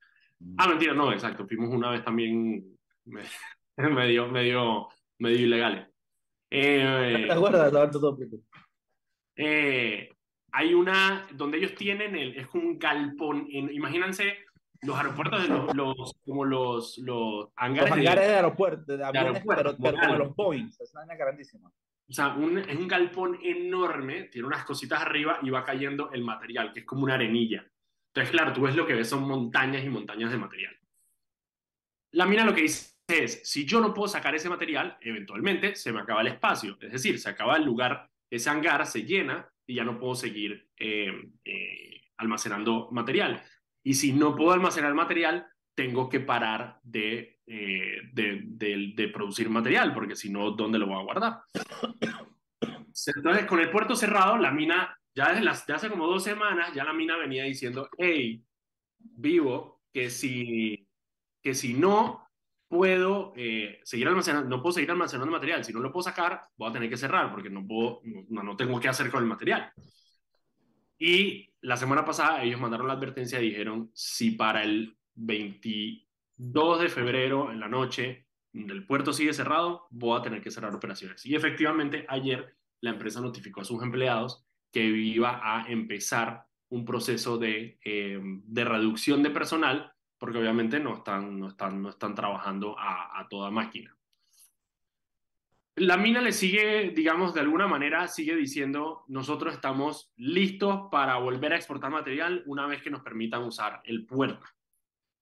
Ah, 0.58 0.68
mentira, 0.68 0.94
no, 0.94 1.12
exacto. 1.12 1.48
Fuimos 1.48 1.70
una 1.70 1.90
vez 1.90 2.04
también 2.04 2.77
medio, 3.08 4.28
medio, 4.32 4.90
medio 5.20 5.38
ilegales. 5.40 5.88
Eh, 6.50 7.28
eh, 9.36 10.10
hay 10.52 10.74
una 10.74 11.28
donde 11.34 11.58
ellos 11.58 11.76
tienen 11.76 12.16
el, 12.16 12.38
es 12.38 12.48
como 12.48 12.64
un 12.68 12.80
galpón. 12.80 13.48
en- 13.52 13.72
imagínense 13.74 14.38
los 14.82 14.96
aeropuertos, 14.98 15.42
de 15.44 15.48
los, 15.50 15.76
los- 15.76 16.14
como 16.26 16.46
los, 16.46 16.98
los 17.00 17.06
Los 17.06 17.50
hangares, 17.56 17.94
de- 17.94 18.00
hangares 18.00 18.28
de 18.28 18.36
aeropuerto, 18.36 18.98
de 18.98 19.04
aviones, 19.04 19.32
aeropuerto, 19.34 19.78
pero, 19.82 19.98
pero 20.00 20.18
los 20.18 20.36
Boeing. 20.36 20.68
Es 20.80 20.94
una 20.94 21.16
grandísima. 21.16 21.68
o 21.70 22.14
sea, 22.14 22.30
un, 22.36 22.58
es 22.60 22.76
un 22.78 22.88
galpón 22.88 23.40
enorme, 23.44 24.24
tiene 24.24 24.48
unas 24.48 24.64
cositas 24.64 25.02
arriba 25.02 25.40
y 25.42 25.50
va 25.50 25.64
cayendo 25.64 26.12
el 26.12 26.24
material, 26.24 26.72
que 26.74 26.80
es 26.82 26.86
como 26.86 27.04
una 27.04 27.16
arenilla. 27.16 27.68
Entonces, 28.14 28.32
claro, 28.32 28.54
tú 28.54 28.62
ves 28.62 28.76
lo 28.76 28.88
que 28.88 28.94
ves 28.94 29.10
son 29.10 29.28
montañas 29.28 29.84
y 29.84 29.90
montañas 29.90 30.32
de 30.32 30.38
material. 30.38 30.76
La 32.14 32.26
mina 32.26 32.46
lo 32.46 32.54
que 32.56 32.62
dice 32.62 32.96
es, 33.08 33.42
si 33.50 33.66
yo 33.66 33.80
no 33.80 33.94
puedo 33.94 34.08
sacar 34.08 34.36
ese 34.36 34.50
material, 34.50 34.98
eventualmente 35.02 35.76
se 35.76 35.92
me 35.92 36.02
acaba 36.02 36.22
el 36.22 36.28
espacio, 36.28 36.78
es 36.82 36.92
decir, 36.92 37.20
se 37.20 37.30
acaba 37.30 37.56
el 37.56 37.64
lugar, 37.64 38.10
ese 38.30 38.50
hangar 38.50 38.86
se 38.86 39.04
llena 39.04 39.50
y 39.66 39.76
ya 39.76 39.84
no 39.84 39.98
puedo 39.98 40.16
seguir 40.16 40.70
eh, 40.78 41.30
eh, 41.46 42.02
almacenando 42.18 42.90
material. 42.92 43.42
Y 43.84 43.94
si 43.94 44.12
no 44.12 44.36
puedo 44.36 44.52
almacenar 44.52 44.94
material, 44.94 45.48
tengo 45.74 46.10
que 46.10 46.20
parar 46.20 46.80
de, 46.84 47.40
eh, 47.46 48.02
de, 48.12 48.42
de, 48.96 49.08
producir 49.10 49.50
material, 49.50 49.94
porque 49.94 50.16
si 50.16 50.30
no, 50.30 50.52
¿dónde 50.52 50.80
lo 50.80 50.88
voy 50.88 51.00
a 51.00 51.04
guardar? 51.04 51.40
Entonces, 53.16 53.46
con 53.46 53.60
el 53.60 53.70
puerto 53.70 53.96
cerrado, 53.96 54.38
la 54.38 54.52
mina, 54.52 55.00
ya 55.16 55.30
desde, 55.30 55.44
las, 55.44 55.70
hace 55.70 55.90
como 55.90 56.08
dos 56.08 56.24
semanas, 56.24 56.74
ya 56.74 56.84
la 56.84 56.94
mina 56.94 57.16
venía 57.16 57.44
diciendo, 57.44 57.90
hey, 57.98 58.44
vivo, 58.98 59.84
que 59.94 60.10
si, 60.10 60.88
que 61.42 61.54
si 61.54 61.74
no 61.74 62.27
puedo 62.68 63.34
eh, 63.36 63.80
seguir 63.84 64.08
almacenando, 64.08 64.50
no 64.50 64.62
puedo 64.62 64.74
seguir 64.74 64.92
almacenando 64.92 65.32
material, 65.32 65.64
si 65.64 65.74
no 65.74 65.80
lo 65.80 65.92
puedo 65.92 66.04
sacar, 66.04 66.48
voy 66.58 66.70
a 66.70 66.74
tener 66.74 66.90
que 66.90 66.98
cerrar, 66.98 67.32
porque 67.32 67.50
no 67.50 67.66
puedo, 67.66 68.02
no, 68.04 68.44
no 68.44 68.56
tengo 68.56 68.80
qué 68.80 68.90
hacer 68.90 69.10
con 69.10 69.24
el 69.24 69.30
material. 69.30 69.72
Y 71.00 71.54
la 71.62 71.78
semana 71.78 72.04
pasada 72.04 72.44
ellos 72.44 72.60
mandaron 72.60 72.88
la 72.88 72.94
advertencia 72.94 73.42
y 73.42 73.50
dijeron, 73.50 73.92
si 73.94 74.32
para 74.32 74.64
el 74.64 74.98
22 75.16 76.80
de 76.80 76.90
febrero 76.90 77.52
en 77.52 77.60
la 77.60 77.68
noche 77.68 78.28
el 78.54 78.86
puerto 78.86 79.14
sigue 79.14 79.34
cerrado, 79.34 79.88
voy 79.90 80.20
a 80.20 80.24
tener 80.24 80.42
que 80.42 80.52
cerrar 80.52 80.74
operaciones. 80.74 81.26
Y 81.26 81.36
efectivamente 81.36 82.06
ayer 82.10 82.56
la 82.82 82.92
empresa 82.92 83.22
notificó 83.22 83.62
a 83.62 83.66
sus 83.66 83.82
empleados 83.84 84.46
que 84.72 84.84
iba 84.84 85.40
a 85.44 85.70
empezar 85.70 86.46
un 86.70 86.84
proceso 86.84 87.38
de, 87.38 87.80
eh, 87.84 88.20
de 88.22 88.66
reducción 88.66 89.24
de 89.24 89.30
personal 89.30 89.94
porque 90.18 90.38
obviamente 90.38 90.80
no 90.80 90.96
están, 90.96 91.40
no 91.40 91.48
están, 91.48 91.82
no 91.82 91.90
están 91.90 92.16
trabajando 92.16 92.76
a, 92.78 93.26
toda 93.30 93.52
máquina. 93.52 93.96
La 95.76 95.96
mina 95.96 96.22
le 96.22 96.32
sigue, 96.32 96.90
digamos, 96.90 97.36
de 97.36 97.42
alguna 97.42 97.68
manera, 97.68 98.08
sigue 98.08 98.36
diciendo, 98.36 99.04
nosotros 99.08 99.54
estamos 99.54 100.12
listos 100.16 100.88
para 100.92 101.18
volver 101.18 101.54
a 101.54 101.56
exportar 101.56 101.92
material 101.92 102.42
una 102.48 102.66
vez 102.66 102.82
que 102.82 102.90
nos 102.90 103.02
permitan 103.02 103.44
usar 103.44 103.82
el 103.86 104.06
puerto. 104.06 104.44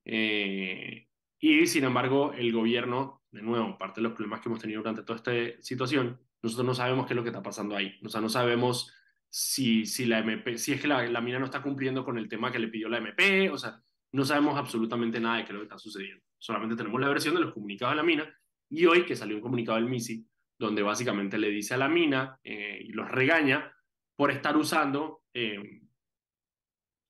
Eh, 0.05 1.09
y 1.39 1.67
sin 1.67 1.83
embargo, 1.83 2.31
el 2.33 2.53
gobierno, 2.53 3.23
de 3.31 3.41
nuevo, 3.41 3.77
parte 3.77 3.99
de 3.99 4.03
los 4.03 4.13
problemas 4.13 4.39
que 4.39 4.47
hemos 4.47 4.61
tenido 4.61 4.79
durante 4.79 5.03
toda 5.03 5.17
esta 5.17 5.61
situación, 5.61 6.21
nosotros 6.41 6.65
no 6.65 6.73
sabemos 6.73 7.05
qué 7.05 7.13
es 7.13 7.17
lo 7.17 7.23
que 7.23 7.29
está 7.29 7.43
pasando 7.43 7.75
ahí. 7.75 7.99
O 8.05 8.07
sea, 8.07 8.21
no 8.21 8.29
sabemos 8.29 8.93
si, 9.29 9.85
si, 9.85 10.05
la 10.05 10.19
MP, 10.19 10.57
si 10.57 10.71
es 10.71 10.79
que 10.79 10.87
la, 10.87 11.05
la 11.07 11.19
mina 11.19 11.39
no 11.39 11.45
está 11.45 11.61
cumpliendo 11.61 12.05
con 12.05 12.17
el 12.17 12.29
tema 12.29 12.49
que 12.51 12.59
le 12.59 12.69
pidió 12.69 12.87
la 12.87 12.99
MP, 12.99 13.49
o 13.49 13.57
sea, 13.57 13.83
no 14.15 14.23
sabemos 14.23 14.57
absolutamente 14.57 15.19
nada 15.19 15.37
de 15.37 15.43
qué 15.43 15.49
es 15.49 15.53
lo 15.53 15.59
que 15.59 15.65
está 15.65 15.77
sucediendo. 15.77 16.23
Solamente 16.37 16.77
tenemos 16.77 17.01
la 17.01 17.09
versión 17.09 17.35
de 17.35 17.41
los 17.41 17.53
comunicados 17.53 17.91
de 17.91 17.97
la 17.97 18.03
mina 18.03 18.39
y 18.69 18.85
hoy 18.85 19.05
que 19.05 19.13
salió 19.13 19.35
un 19.35 19.41
comunicado 19.41 19.77
del 19.77 19.89
MISI 19.89 20.25
donde 20.57 20.81
básicamente 20.81 21.37
le 21.37 21.49
dice 21.49 21.73
a 21.73 21.77
la 21.77 21.89
mina 21.89 22.39
eh, 22.41 22.79
y 22.81 22.93
los 22.93 23.11
regaña 23.11 23.75
por 24.15 24.31
estar 24.31 24.55
usando, 24.55 25.23
eh, 25.33 25.81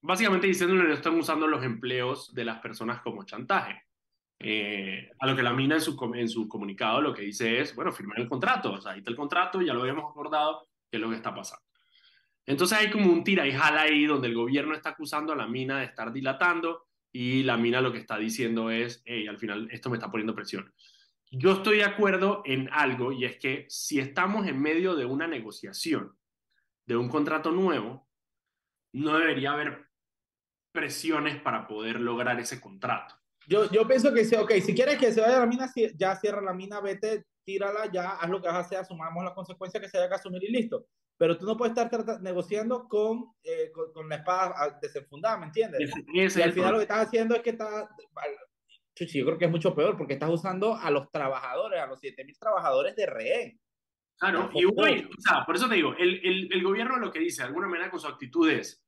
básicamente 0.02 0.48
diciéndole 0.48 0.88
que 0.88 0.94
están 0.94 1.14
usando 1.14 1.46
los 1.46 1.64
empleos 1.64 2.34
de 2.34 2.44
las 2.44 2.60
personas 2.60 3.02
como 3.02 3.24
chantaje. 3.24 3.84
Eh, 4.40 5.12
a 5.20 5.28
lo 5.28 5.36
que 5.36 5.44
la 5.44 5.54
mina 5.54 5.76
en 5.76 5.82
su, 5.82 6.12
en 6.16 6.28
su 6.28 6.48
comunicado 6.50 7.02
lo 7.02 7.14
que 7.14 7.22
dice 7.22 7.62
es, 7.62 7.76
bueno, 7.76 7.92
firmar 7.92 8.20
el 8.20 8.28
contrato, 8.28 8.74
o 8.74 8.82
sea, 8.82 8.94
ahí 8.94 9.00
está 9.00 9.12
el 9.12 9.16
contrato, 9.16 9.62
ya 9.62 9.76
lo 9.76 9.82
habíamos 9.82 10.10
acordado, 10.10 10.68
qué 10.90 10.98
es 10.98 11.02
lo 11.02 11.10
que 11.12 11.18
está 11.18 11.36
pasando. 11.36 11.64
Entonces 12.48 12.80
hay 12.80 12.90
como 12.90 13.14
un 13.14 13.24
tira 13.24 13.46
y 13.46 13.52
jala 13.52 13.82
ahí 13.82 14.08
donde 14.08 14.28
el 14.28 14.34
gobierno 14.34 14.74
está 14.74 14.90
acusando 14.90 15.34
a 15.34 15.36
la 15.36 15.48
mina 15.48 15.80
de 15.80 15.86
estar 15.86 16.12
dilatando 16.12 16.85
y 17.18 17.44
la 17.44 17.56
mina 17.56 17.80
lo 17.80 17.94
que 17.94 18.00
está 18.00 18.18
diciendo 18.18 18.70
es, 18.70 19.02
al 19.30 19.38
final 19.38 19.70
esto 19.72 19.90
me 19.90 19.96
está 19.96 20.12
poniendo 20.12 20.36
presión. 20.36 20.74
Yo 21.32 21.54
estoy 21.54 21.78
de 21.78 21.86
acuerdo 21.86 22.42
en 22.44 22.68
algo 22.74 23.14
y 23.14 23.24
es 23.24 23.38
que 23.38 23.66
si 23.70 24.02
estamos 24.02 24.46
en 24.48 24.62
medio 24.62 24.98
de 24.98 25.06
una 25.06 25.26
negociación, 25.26 26.14
de 26.86 26.98
un 26.98 27.08
contrato 27.08 27.52
nuevo, 27.52 28.06
no 28.92 29.18
debería 29.18 29.54
haber 29.54 29.88
presiones 30.74 31.42
para 31.42 31.70
poder 31.70 32.02
lograr 32.02 32.38
ese 32.42 32.60
contrato. 32.60 33.16
Yo, 33.48 33.72
yo 33.72 33.88
pienso 33.88 34.14
que 34.14 34.26
sí, 34.26 34.36
ok, 34.36 34.52
si 34.56 34.76
quieres 34.76 34.98
que 34.98 35.14
se 35.14 35.22
vaya 35.22 35.40
la 35.40 35.46
mina, 35.46 35.72
ya 35.96 36.18
cierra 36.18 36.42
la 36.42 36.54
mina, 36.54 36.82
vete, 36.82 37.28
tírala, 37.46 37.90
ya 37.94 38.10
haz 38.18 38.30
lo 38.30 38.42
que 38.42 38.50
vas 38.50 38.58
a 38.58 38.60
hacer, 38.60 38.80
asumamos 38.80 39.24
la 39.24 39.34
consecuencia 39.34 39.80
que 39.80 39.88
se 39.88 39.98
haya 39.98 40.10
que 40.10 40.16
asumir 40.16 40.44
y 40.44 40.52
listo. 40.52 40.86
Pero 41.18 41.38
tú 41.38 41.46
no 41.46 41.56
puedes 41.56 41.78
estar 41.78 42.22
negociando 42.22 42.88
con, 42.88 43.34
eh, 43.44 43.72
con, 43.72 43.94
con, 43.94 44.10
la 44.10 44.18
espada 44.18 44.78
desenfundada, 44.82 45.38
¿me 45.38 45.46
entiendes? 45.46 45.92
y 46.14 46.42
al 46.42 46.52
final 46.52 46.72
lo 46.74 46.78
que 46.78 46.84
estás 46.84 47.08
haciendo 47.08 47.36
es 47.36 47.42
que 47.42 47.52
estás, 47.52 47.88
yo 49.00 49.26
creo 49.26 49.38
que 49.38 49.46
es 49.46 49.52
mucho 49.52 49.76
peor 49.76 49.98
porque 49.98 50.14
estás 50.14 50.30
usando 50.30 50.76
a 50.76 50.92
los 50.92 51.10
trabajadores, 51.12 51.82
a 51.82 51.88
los 51.88 52.02
7.000 52.02 52.38
trabajadores 52.38 52.96
de 52.96 53.06
rehén. 53.06 53.60
Claro, 54.18 54.50
y 54.54 54.64
hoy, 54.66 55.10
o 55.10 55.22
sea, 55.22 55.46
por 55.46 55.56
eso 55.56 55.68
te 55.68 55.76
digo, 55.76 55.94
el, 55.98 56.22
el, 56.24 56.54
el 56.54 56.64
gobierno 56.64 56.98
lo 56.98 57.12
que 57.12 57.20
dice, 57.20 57.42
de 57.42 57.50
alguna 57.50 57.68
manera 57.68 57.92
con 57.92 58.00
su 58.00 58.08
actitud 58.08 58.50
es, 58.50 58.86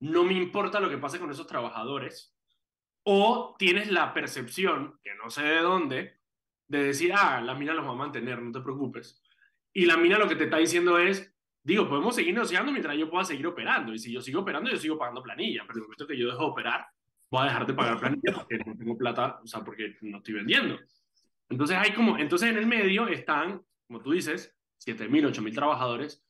no 0.00 0.24
me 0.24 0.34
importa 0.34 0.80
lo 0.80 0.90
que 0.90 0.98
pase 0.98 1.20
con 1.20 1.30
esos 1.30 1.46
trabajadores, 1.46 2.36
o 3.04 3.54
tienes 3.58 3.90
la 3.90 4.12
percepción, 4.12 4.98
que 5.04 5.14
no 5.14 5.30
sé 5.30 5.42
de 5.42 5.60
dónde, 5.60 6.20
de 6.68 6.82
decir, 6.82 7.12
ah, 7.14 7.40
la 7.40 7.54
mina 7.54 7.74
los 7.74 7.86
va 7.86 7.92
a 7.92 7.94
mantener, 7.94 8.42
no 8.42 8.50
te 8.50 8.60
preocupes. 8.60 9.22
Y 9.72 9.86
la 9.86 9.96
mina 9.96 10.18
lo 10.18 10.26
que 10.26 10.34
te 10.34 10.44
está 10.44 10.56
diciendo 10.56 10.98
es, 10.98 11.32
digo, 11.66 11.88
podemos 11.88 12.14
seguir 12.14 12.32
negociando 12.32 12.70
mientras 12.70 12.96
yo 12.96 13.10
pueda 13.10 13.24
seguir 13.24 13.44
operando. 13.46 13.92
Y 13.92 13.98
si 13.98 14.12
yo 14.12 14.20
sigo 14.20 14.42
operando, 14.42 14.70
yo 14.70 14.76
sigo 14.76 14.96
pagando 14.96 15.20
planilla. 15.20 15.64
Pero 15.66 15.78
en 15.78 15.82
el 15.82 15.82
momento 15.82 16.06
que 16.06 16.16
yo 16.16 16.28
dejo 16.28 16.44
de 16.44 16.50
operar, 16.50 16.86
voy 17.28 17.42
a 17.42 17.44
dejar 17.46 17.66
de 17.66 17.74
pagar 17.74 17.98
planilla 17.98 18.32
porque 18.34 18.58
no 18.58 18.76
tengo 18.76 18.96
plata, 18.96 19.40
o 19.42 19.46
sea, 19.48 19.64
porque 19.64 19.96
no 20.02 20.18
estoy 20.18 20.34
vendiendo. 20.34 20.78
Entonces 21.48 21.76
hay 21.76 21.92
como, 21.92 22.18
entonces 22.18 22.50
en 22.50 22.58
el 22.58 22.66
medio 22.66 23.08
están, 23.08 23.60
como 23.88 24.00
tú 24.00 24.12
dices, 24.12 24.56
7.000, 24.86 25.32
8.000 25.32 25.54
trabajadores 25.54 26.24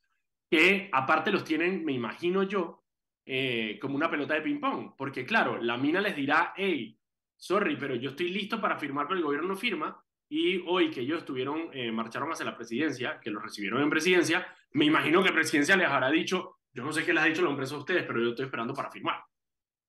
que 0.50 0.88
aparte 0.92 1.30
los 1.30 1.44
tienen, 1.44 1.84
me 1.84 1.92
imagino 1.92 2.42
yo, 2.42 2.82
eh, 3.26 3.78
como 3.80 3.96
una 3.96 4.10
pelota 4.10 4.34
de 4.34 4.42
ping-pong, 4.42 4.94
porque 4.96 5.26
claro, 5.26 5.60
la 5.60 5.76
mina 5.76 6.00
les 6.00 6.16
dirá, 6.16 6.54
hey, 6.56 6.96
sorry, 7.36 7.76
pero 7.76 7.94
yo 7.94 8.10
estoy 8.10 8.30
listo 8.30 8.60
para 8.60 8.78
firmar, 8.78 9.06
pero 9.06 9.18
el 9.18 9.24
gobierno 9.24 9.48
no 9.48 9.56
firma, 9.56 10.00
y 10.28 10.58
hoy 10.66 10.90
que 10.90 11.00
ellos 11.00 11.18
estuvieron, 11.18 11.70
eh, 11.72 11.90
marcharon 11.92 12.32
hacia 12.32 12.46
la 12.46 12.56
presidencia, 12.56 13.20
que 13.20 13.30
los 13.30 13.42
recibieron 13.42 13.82
en 13.82 13.90
presidencia, 13.90 14.46
me 14.76 14.84
imagino 14.84 15.22
que 15.22 15.32
presidencia 15.32 15.74
les 15.74 15.88
habrá 15.88 16.10
dicho, 16.10 16.58
yo 16.74 16.84
no 16.84 16.92
sé 16.92 17.02
qué 17.02 17.14
les 17.14 17.22
ha 17.22 17.26
dicho 17.26 17.42
la 17.42 17.48
empresa 17.48 17.74
a 17.74 17.78
ustedes, 17.78 18.04
pero 18.06 18.20
yo 18.20 18.30
estoy 18.30 18.44
esperando 18.44 18.74
para 18.74 18.90
firmar. 18.90 19.22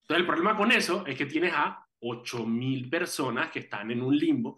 Entonces, 0.04 0.21
el 0.21 0.26
problema 0.26 0.56
con 0.56 0.71
eso 0.71 1.06
es 1.06 1.17
que 1.17 1.26
tienes 1.26 1.52
a 1.54 1.86
8.000 2.00 2.89
personas 2.89 3.52
que 3.52 3.60
están 3.60 3.91
en 3.91 4.02
un 4.02 4.17
limbo 4.17 4.58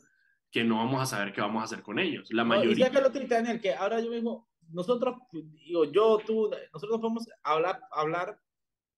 que 0.52 0.64
no 0.64 0.78
vamos 0.78 1.02
a 1.02 1.08
saber 1.08 1.34
qué 1.34 1.42
vamos 1.42 1.62
a 1.62 1.66
hacer 1.66 1.82
con 1.82 1.98
ellos. 1.98 2.28
La 2.32 2.44
mayoría... 2.44 2.70
No, 2.70 2.78
y 2.78 2.80
ya 2.80 2.92
que 2.92 3.02
lo 3.02 3.12
triste, 3.12 3.34
Daniel, 3.34 3.60
que 3.60 3.74
ahora 3.74 4.00
yo 4.02 4.12
mismo, 4.12 4.48
nosotros, 4.70 5.18
digo, 5.32 5.86
yo, 5.86 6.20
tú, 6.24 6.52
nosotros 6.74 7.00
podemos 7.00 7.28
hablar, 7.42 7.82
hablar 7.92 8.40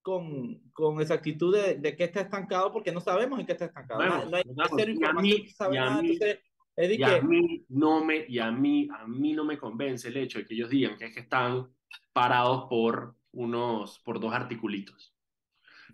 con, 0.02 0.70
con 0.74 1.00
exactitud 1.00 1.56
de, 1.56 1.76
de 1.76 1.96
qué 1.96 2.04
está 2.06 2.22
estancado 2.22 2.74
porque 2.74 2.91
no 2.91 3.00
sabemos 3.00 3.39
en 3.39 3.46
qué 3.46 3.54
está 3.54 3.65
estancado. 3.65 4.02
Bueno, 4.02 4.26
no, 4.26 4.32
no, 4.32 4.36
hay 4.36 4.44
cero 4.76 4.91
información 4.91 5.48
sabe 5.48 5.78
nada, 5.78 6.00
entonces... 6.02 6.39
Es 6.75 6.97
y, 6.97 7.03
a 7.03 7.21
mí 7.21 7.65
no 7.69 8.03
me, 8.03 8.25
y 8.27 8.39
a 8.39 8.51
mí, 8.51 8.88
a 8.97 9.05
mí 9.05 9.34
no 9.34 9.43
me 9.43 9.57
convence 9.57 10.07
el 10.07 10.17
hecho 10.17 10.39
de 10.39 10.45
que 10.45 10.53
ellos 10.53 10.69
digan 10.69 10.97
que 10.97 11.05
es 11.05 11.13
que 11.13 11.19
están 11.19 11.67
parados 12.13 12.65
por 12.69 13.15
unos, 13.34 13.99
por 13.99 14.19
dos 14.19 14.34
articulitos. 14.34 15.15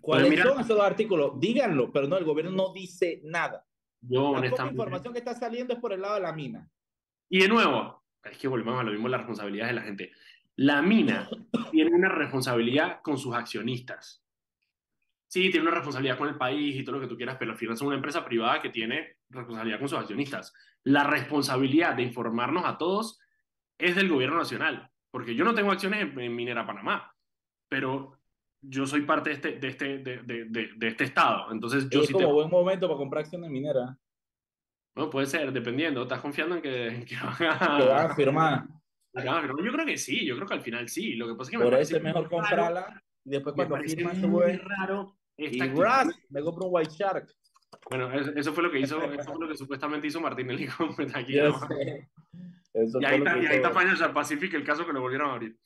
¿Cuáles 0.00 0.30
mira, 0.30 0.44
son 0.44 0.60
esos 0.60 0.68
dos 0.68 0.86
artículos? 0.86 1.32
Díganlo, 1.40 1.92
pero 1.92 2.06
no, 2.06 2.16
el 2.16 2.24
gobierno 2.24 2.52
no 2.52 2.72
dice 2.72 3.20
nada. 3.24 3.64
Yo, 4.00 4.38
la 4.40 4.50
poca 4.50 4.68
información 4.68 5.12
que 5.12 5.18
está 5.18 5.34
saliendo 5.34 5.74
es 5.74 5.80
por 5.80 5.92
el 5.92 6.00
lado 6.00 6.14
de 6.14 6.20
la 6.20 6.32
mina. 6.32 6.70
Y 7.28 7.40
de 7.40 7.48
nuevo, 7.48 8.04
es 8.22 8.38
que 8.38 8.48
volvemos 8.48 8.80
a 8.80 8.84
lo 8.84 8.92
mismo, 8.92 9.08
las 9.08 9.20
responsabilidades 9.20 9.74
de 9.74 9.80
la 9.80 9.86
gente. 9.86 10.12
La 10.56 10.82
mina 10.82 11.28
tiene 11.72 11.94
una 11.94 12.08
responsabilidad 12.08 13.00
con 13.02 13.18
sus 13.18 13.34
accionistas. 13.34 14.24
Sí, 15.26 15.50
tiene 15.50 15.66
una 15.66 15.76
responsabilidad 15.76 16.16
con 16.16 16.28
el 16.28 16.36
país 16.36 16.76
y 16.76 16.84
todo 16.84 16.96
lo 16.96 17.02
que 17.02 17.08
tú 17.08 17.16
quieras, 17.16 17.36
pero 17.38 17.50
al 17.50 17.58
final 17.58 17.74
es 17.74 17.82
una 17.82 17.96
empresa 17.96 18.24
privada 18.24 18.62
que 18.62 18.70
tiene 18.70 19.17
responsabilidad 19.30 19.78
con 19.78 19.88
sus 19.88 19.98
accionistas. 19.98 20.54
La 20.84 21.04
responsabilidad 21.04 21.94
de 21.94 22.02
informarnos 22.02 22.64
a 22.64 22.78
todos 22.78 23.20
es 23.78 23.94
del 23.94 24.08
gobierno 24.08 24.36
nacional, 24.36 24.90
porque 25.10 25.34
yo 25.34 25.44
no 25.44 25.54
tengo 25.54 25.70
acciones 25.70 26.00
en, 26.02 26.18
en 26.18 26.34
Minera 26.34 26.66
Panamá, 26.66 27.14
pero 27.68 28.18
yo 28.60 28.86
soy 28.86 29.02
parte 29.02 29.30
de 29.30 29.36
este, 29.36 29.58
de 29.58 29.68
este, 29.68 29.98
de, 29.98 30.22
de, 30.22 30.70
de 30.76 30.88
este 30.88 31.04
estado. 31.04 31.52
Entonces, 31.52 31.88
yo 31.90 32.00
es 32.00 32.06
sí 32.06 32.12
como 32.12 32.26
te... 32.26 32.32
buen 32.32 32.50
momento 32.50 32.88
para 32.88 32.98
comprar 32.98 33.24
acciones 33.24 33.50
mineras. 33.50 33.96
No, 34.96 35.08
puede 35.10 35.26
ser, 35.26 35.52
dependiendo. 35.52 36.02
¿Estás 36.02 36.20
confiando 36.20 36.56
en 36.56 36.62
que, 36.62 36.88
en 36.88 37.04
que 37.04 37.16
van 37.16 37.52
a, 37.52 37.78
van 37.86 38.10
a 38.10 38.14
firmar? 38.14 38.66
Yo 39.14 39.72
creo 39.72 39.86
que 39.86 39.96
sí, 39.96 40.26
yo 40.26 40.34
creo 40.36 40.48
que 40.48 40.54
al 40.54 40.60
final 40.60 40.88
sí. 40.88 41.14
Lo 41.14 41.28
que 41.28 41.34
pasa 41.34 41.50
es 41.50 41.50
que 41.52 41.58
me 41.58 41.64
Por 41.64 41.74
eso 41.74 41.96
es 41.96 42.02
mejor 42.02 42.28
comprarla 42.28 43.02
y 43.24 43.30
después 43.30 43.54
cuando 43.54 43.76
firman 43.76 44.20
su 44.20 44.28
muy 44.28 44.56
raro. 44.56 45.16
Y 45.36 45.60
Ras, 45.60 46.08
me 46.30 46.42
compro 46.42 46.66
un 46.66 46.74
White 46.74 46.90
Shark. 46.90 47.28
Bueno, 47.90 48.12
eso, 48.12 48.32
eso, 48.34 48.52
fue 48.52 48.62
lo 48.62 48.70
que 48.70 48.80
hizo, 48.80 49.02
eso 49.02 49.32
fue 49.32 49.40
lo 49.40 49.48
que 49.48 49.56
supuestamente 49.56 50.06
hizo 50.06 50.20
Martinelli 50.20 50.66
con 50.66 50.94
y 50.98 51.38
ahí 53.04 53.18
está, 53.18 53.38
y 53.38 53.46
ahí 53.46 53.56
está 53.56 53.70
Financial 53.70 54.12
Pacific, 54.12 54.54
el 54.54 54.64
caso 54.64 54.86
que 54.86 54.92
lo 54.92 55.00
volvieron 55.00 55.30
a 55.30 55.34
abrir. 55.34 55.56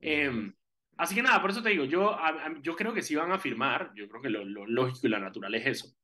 Eh, 0.00 0.52
así 0.96 1.14
que 1.14 1.22
nada, 1.22 1.40
por 1.40 1.50
eso 1.50 1.62
te 1.62 1.70
digo, 1.70 1.84
yo, 1.84 2.16
yo 2.62 2.76
creo 2.76 2.94
que 2.94 3.02
sí 3.02 3.14
van 3.14 3.32
a 3.32 3.38
firmar, 3.38 3.92
yo 3.94 4.08
creo 4.08 4.22
que 4.22 4.30
lo, 4.30 4.44
lo 4.44 4.66
lógico 4.66 5.06
y 5.06 5.10
lo 5.10 5.18
natural 5.18 5.54
es 5.54 5.66
eso. 5.66 5.96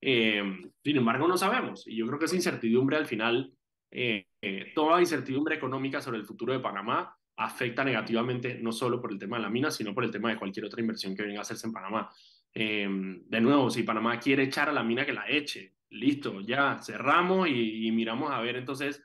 Eh, 0.00 0.42
sin 0.82 0.96
embargo, 0.96 1.28
no 1.28 1.38
sabemos, 1.38 1.86
y 1.86 1.96
yo 1.96 2.06
creo 2.06 2.18
que 2.18 2.24
esa 2.24 2.36
incertidumbre 2.36 2.96
al 2.96 3.06
final, 3.06 3.52
eh, 3.90 4.26
eh, 4.40 4.72
toda 4.74 5.00
incertidumbre 5.00 5.54
económica 5.54 6.00
sobre 6.00 6.18
el 6.18 6.24
futuro 6.24 6.52
de 6.52 6.58
Panamá 6.58 7.16
afecta 7.36 7.84
negativamente 7.84 8.58
no 8.60 8.72
solo 8.72 9.00
por 9.00 9.12
el 9.12 9.18
tema 9.18 9.36
de 9.36 9.44
la 9.44 9.50
mina, 9.50 9.70
sino 9.70 9.94
por 9.94 10.04
el 10.04 10.10
tema 10.10 10.30
de 10.30 10.38
cualquier 10.38 10.66
otra 10.66 10.80
inversión 10.80 11.14
que 11.14 11.22
venga 11.22 11.38
a 11.38 11.42
hacerse 11.42 11.66
en 11.66 11.72
Panamá. 11.72 12.10
De 12.54 13.40
nuevo, 13.40 13.70
si 13.70 13.82
Panamá 13.82 14.18
quiere 14.18 14.44
echar 14.44 14.68
a 14.68 14.72
la 14.72 14.82
mina, 14.82 15.06
que 15.06 15.12
la 15.12 15.28
eche. 15.28 15.74
Listo, 15.90 16.40
ya 16.40 16.78
cerramos 16.82 17.48
y, 17.48 17.86
y 17.86 17.92
miramos 17.92 18.30
a 18.30 18.40
ver 18.40 18.56
entonces 18.56 19.02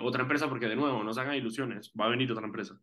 otra 0.00 0.22
empresa, 0.22 0.48
porque 0.48 0.68
de 0.68 0.76
nuevo, 0.76 1.02
no 1.02 1.12
se 1.12 1.20
hagan 1.20 1.36
ilusiones, 1.36 1.92
va 1.98 2.06
a 2.06 2.10
venir 2.10 2.30
otra 2.30 2.46
empresa. 2.46 2.80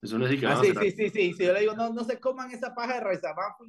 Eso 0.00 0.18
no 0.18 0.26
es 0.26 0.38
que 0.38 0.46
ah, 0.46 0.56
sí, 0.62 0.72
sí, 0.80 0.90
sí, 0.92 1.10
sí, 1.10 1.32
sí, 1.32 1.44
yo 1.44 1.52
le 1.52 1.60
digo, 1.60 1.74
no, 1.74 1.92
no 1.92 2.04
se 2.04 2.20
coman 2.20 2.50
esa 2.52 2.72
paja 2.74 2.94
de 2.94 3.00
raíz 3.00 3.20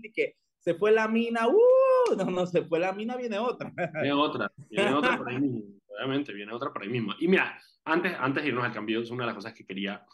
y 0.04 0.12
que 0.12 0.36
se 0.60 0.76
fue 0.76 0.92
la 0.92 1.08
mina, 1.08 1.48
uh, 1.48 2.16
no, 2.16 2.26
no, 2.26 2.46
se 2.46 2.64
fue 2.64 2.80
la 2.80 2.94
mina, 2.94 3.16
viene 3.16 3.40
otra. 3.40 3.72
Viene 3.94 4.14
otra, 4.14 4.52
viene 4.70 4.94
otra 4.94 5.18
por 5.18 5.30
ahí 5.30 5.40
mismo, 5.40 5.64
obviamente, 5.88 6.34
viene 6.34 6.54
otra 6.54 6.72
por 6.72 6.84
ahí 6.84 6.90
mismo. 6.90 7.14
Y 7.20 7.28
mira, 7.28 7.60
antes, 7.86 8.14
antes 8.20 8.44
de 8.44 8.50
irnos 8.50 8.64
al 8.64 8.74
cambio, 8.74 9.02
es 9.02 9.10
una 9.10 9.24
de 9.24 9.28
las 9.28 9.36
cosas 9.36 9.54
que 9.54 9.66
quería, 9.66 10.06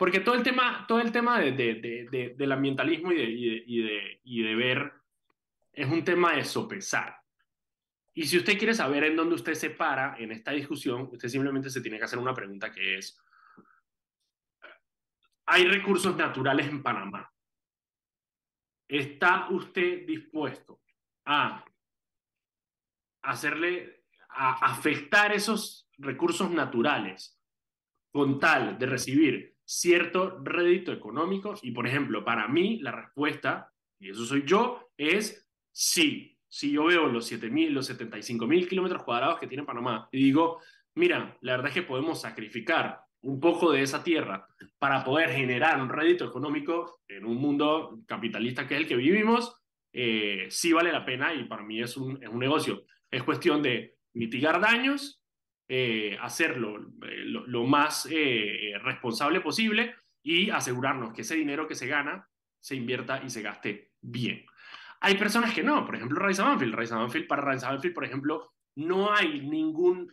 porque 0.00 0.20
todo 0.20 0.34
el 0.34 0.42
tema, 0.42 0.86
todo 0.88 0.98
el 0.98 1.12
tema 1.12 1.38
de, 1.38 1.52
de, 1.52 1.74
de, 2.10 2.34
del 2.34 2.52
ambientalismo 2.52 3.12
y 3.12 3.20
y, 3.20 3.82
de, 3.82 4.20
y 4.24 4.42
de 4.42 4.54
ver 4.54 4.94
es 5.74 5.86
un 5.86 6.02
tema 6.02 6.34
de 6.34 6.42
sopesar. 6.42 7.20
Y 8.14 8.24
si 8.24 8.38
usted 8.38 8.56
quiere 8.56 8.72
saber 8.72 9.04
en 9.04 9.14
dónde 9.14 9.34
usted 9.34 9.52
se 9.52 9.68
para 9.68 10.16
en 10.16 10.32
esta 10.32 10.52
discusión, 10.52 11.02
usted 11.12 11.28
simplemente 11.28 11.68
se 11.68 11.82
tiene 11.82 11.98
que 11.98 12.04
hacer 12.04 12.18
una 12.18 12.32
pregunta 12.32 12.72
que 12.72 12.96
es, 12.96 13.20
hay 15.44 15.66
recursos 15.66 16.16
naturales 16.16 16.66
en 16.66 16.82
Panamá. 16.82 17.30
¿Está 18.88 19.50
usted 19.50 20.06
dispuesto 20.06 20.80
a 21.26 21.62
hacerle, 23.20 24.06
a 24.30 24.64
afectar 24.64 25.30
esos 25.34 25.90
recursos 25.98 26.50
naturales 26.50 27.38
con 28.10 28.40
tal 28.40 28.78
de 28.78 28.86
recibir 28.86 29.59
cierto 29.78 30.40
rédito 30.42 30.92
económico? 30.92 31.54
Y, 31.62 31.70
por 31.70 31.86
ejemplo, 31.86 32.24
para 32.24 32.48
mí 32.48 32.78
la 32.80 32.92
respuesta, 32.92 33.70
y 33.98 34.10
eso 34.10 34.24
soy 34.24 34.42
yo, 34.44 34.90
es 34.96 35.48
sí. 35.70 36.36
Si 36.48 36.72
yo 36.72 36.84
veo 36.86 37.06
los 37.06 37.30
7.000, 37.30 37.70
los 37.70 37.88
75.000 37.88 38.68
kilómetros 38.68 39.04
cuadrados 39.04 39.38
que 39.38 39.46
tiene 39.46 39.62
Panamá 39.62 40.08
y 40.10 40.24
digo, 40.24 40.60
mira, 40.96 41.38
la 41.42 41.52
verdad 41.52 41.68
es 41.68 41.74
que 41.74 41.82
podemos 41.82 42.20
sacrificar 42.20 43.00
un 43.22 43.38
poco 43.38 43.70
de 43.70 43.82
esa 43.82 44.02
tierra 44.02 44.48
para 44.78 45.04
poder 45.04 45.30
generar 45.30 45.80
un 45.80 45.88
rédito 45.88 46.24
económico 46.24 47.02
en 47.06 47.24
un 47.24 47.36
mundo 47.36 48.00
capitalista 48.06 48.66
que 48.66 48.74
es 48.74 48.80
el 48.80 48.88
que 48.88 48.96
vivimos, 48.96 49.56
eh, 49.92 50.46
sí 50.50 50.72
vale 50.72 50.90
la 50.90 51.04
pena 51.04 51.32
y 51.32 51.44
para 51.44 51.62
mí 51.62 51.80
es 51.80 51.96
un, 51.96 52.20
es 52.20 52.28
un 52.28 52.40
negocio. 52.40 52.82
Es 53.08 53.22
cuestión 53.22 53.62
de 53.62 53.94
mitigar 54.14 54.60
daños, 54.60 55.19
eh, 55.72 56.18
hacerlo 56.20 56.94
eh, 57.06 57.22
lo, 57.26 57.64
más 57.64 58.08
responsable 58.82 59.40
posible 59.40 59.94
y 60.20 60.50
asegurarnos 60.50 61.12
que 61.12 61.22
ese 61.22 61.36
dinero 61.36 61.68
que 61.68 61.76
se 61.76 61.86
gana 61.86 62.28
se 62.58 62.74
invierta 62.74 63.22
y 63.24 63.30
se 63.30 63.40
gaste 63.40 63.92
bien. 64.00 64.44
Hay 65.00 65.14
personas 65.14 65.54
que 65.54 65.62
no, 65.62 65.86
por 65.86 65.94
ejemplo, 65.94 66.18
Raiza 66.18 66.42
Banfield. 66.42 66.74
Raiza 66.74 66.96
Banfield, 66.96 67.28
para 67.28 67.42
Raiza 67.42 67.70
Banfield, 67.70 67.94
por 67.94 68.04
ejemplo, 68.04 68.52
no 68.74 69.14
hay 69.14 69.42
ningún 69.42 70.12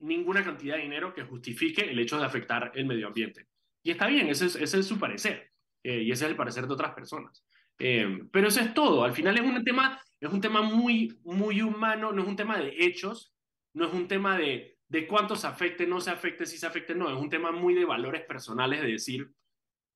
ninguna 0.00 0.42
cantidad 0.42 0.74
de 0.74 0.82
dinero 0.82 1.14
que 1.14 1.22
justifique 1.22 1.82
el 1.82 1.98
hecho 2.00 2.18
de 2.18 2.24
afectar 2.24 2.72
el 2.74 2.84
medio 2.84 3.06
ambiente. 3.06 3.46
Y 3.84 3.92
está 3.92 4.08
bien, 4.08 4.26
ese 4.26 4.46
es, 4.46 4.56
ese 4.56 4.80
es 4.80 4.86
su 4.86 4.98
parecer, 4.98 5.52
eh, 5.84 6.02
y 6.02 6.10
ese 6.10 6.24
es 6.24 6.30
el 6.32 6.36
parecer 6.36 6.66
de 6.66 6.74
otras 6.74 6.94
personas. 6.94 7.44
Eh, 7.78 8.24
pero 8.32 8.48
eso 8.48 8.60
es 8.60 8.74
todo, 8.74 9.04
al 9.04 9.12
final 9.12 9.36
es 9.36 9.42
un 9.42 9.62
tema, 9.62 10.02
es 10.18 10.32
un 10.32 10.40
tema 10.40 10.62
muy, 10.62 11.20
muy 11.22 11.62
humano, 11.62 12.12
no 12.12 12.22
es 12.22 12.28
un 12.28 12.36
tema 12.36 12.58
de 12.58 12.74
hechos, 12.76 13.32
no 13.72 13.86
es 13.86 13.94
un 13.94 14.08
tema 14.08 14.36
de, 14.36 14.79
de 14.90 15.06
cuánto 15.06 15.36
se 15.36 15.46
afecte, 15.46 15.86
no 15.86 16.00
se 16.00 16.10
afecte, 16.10 16.44
si 16.44 16.58
se 16.58 16.66
afecte, 16.66 16.96
no, 16.96 17.08
es 17.08 17.16
un 17.16 17.30
tema 17.30 17.52
muy 17.52 17.74
de 17.74 17.84
valores 17.84 18.22
personales, 18.22 18.82
de 18.82 18.88
decir, 18.88 19.32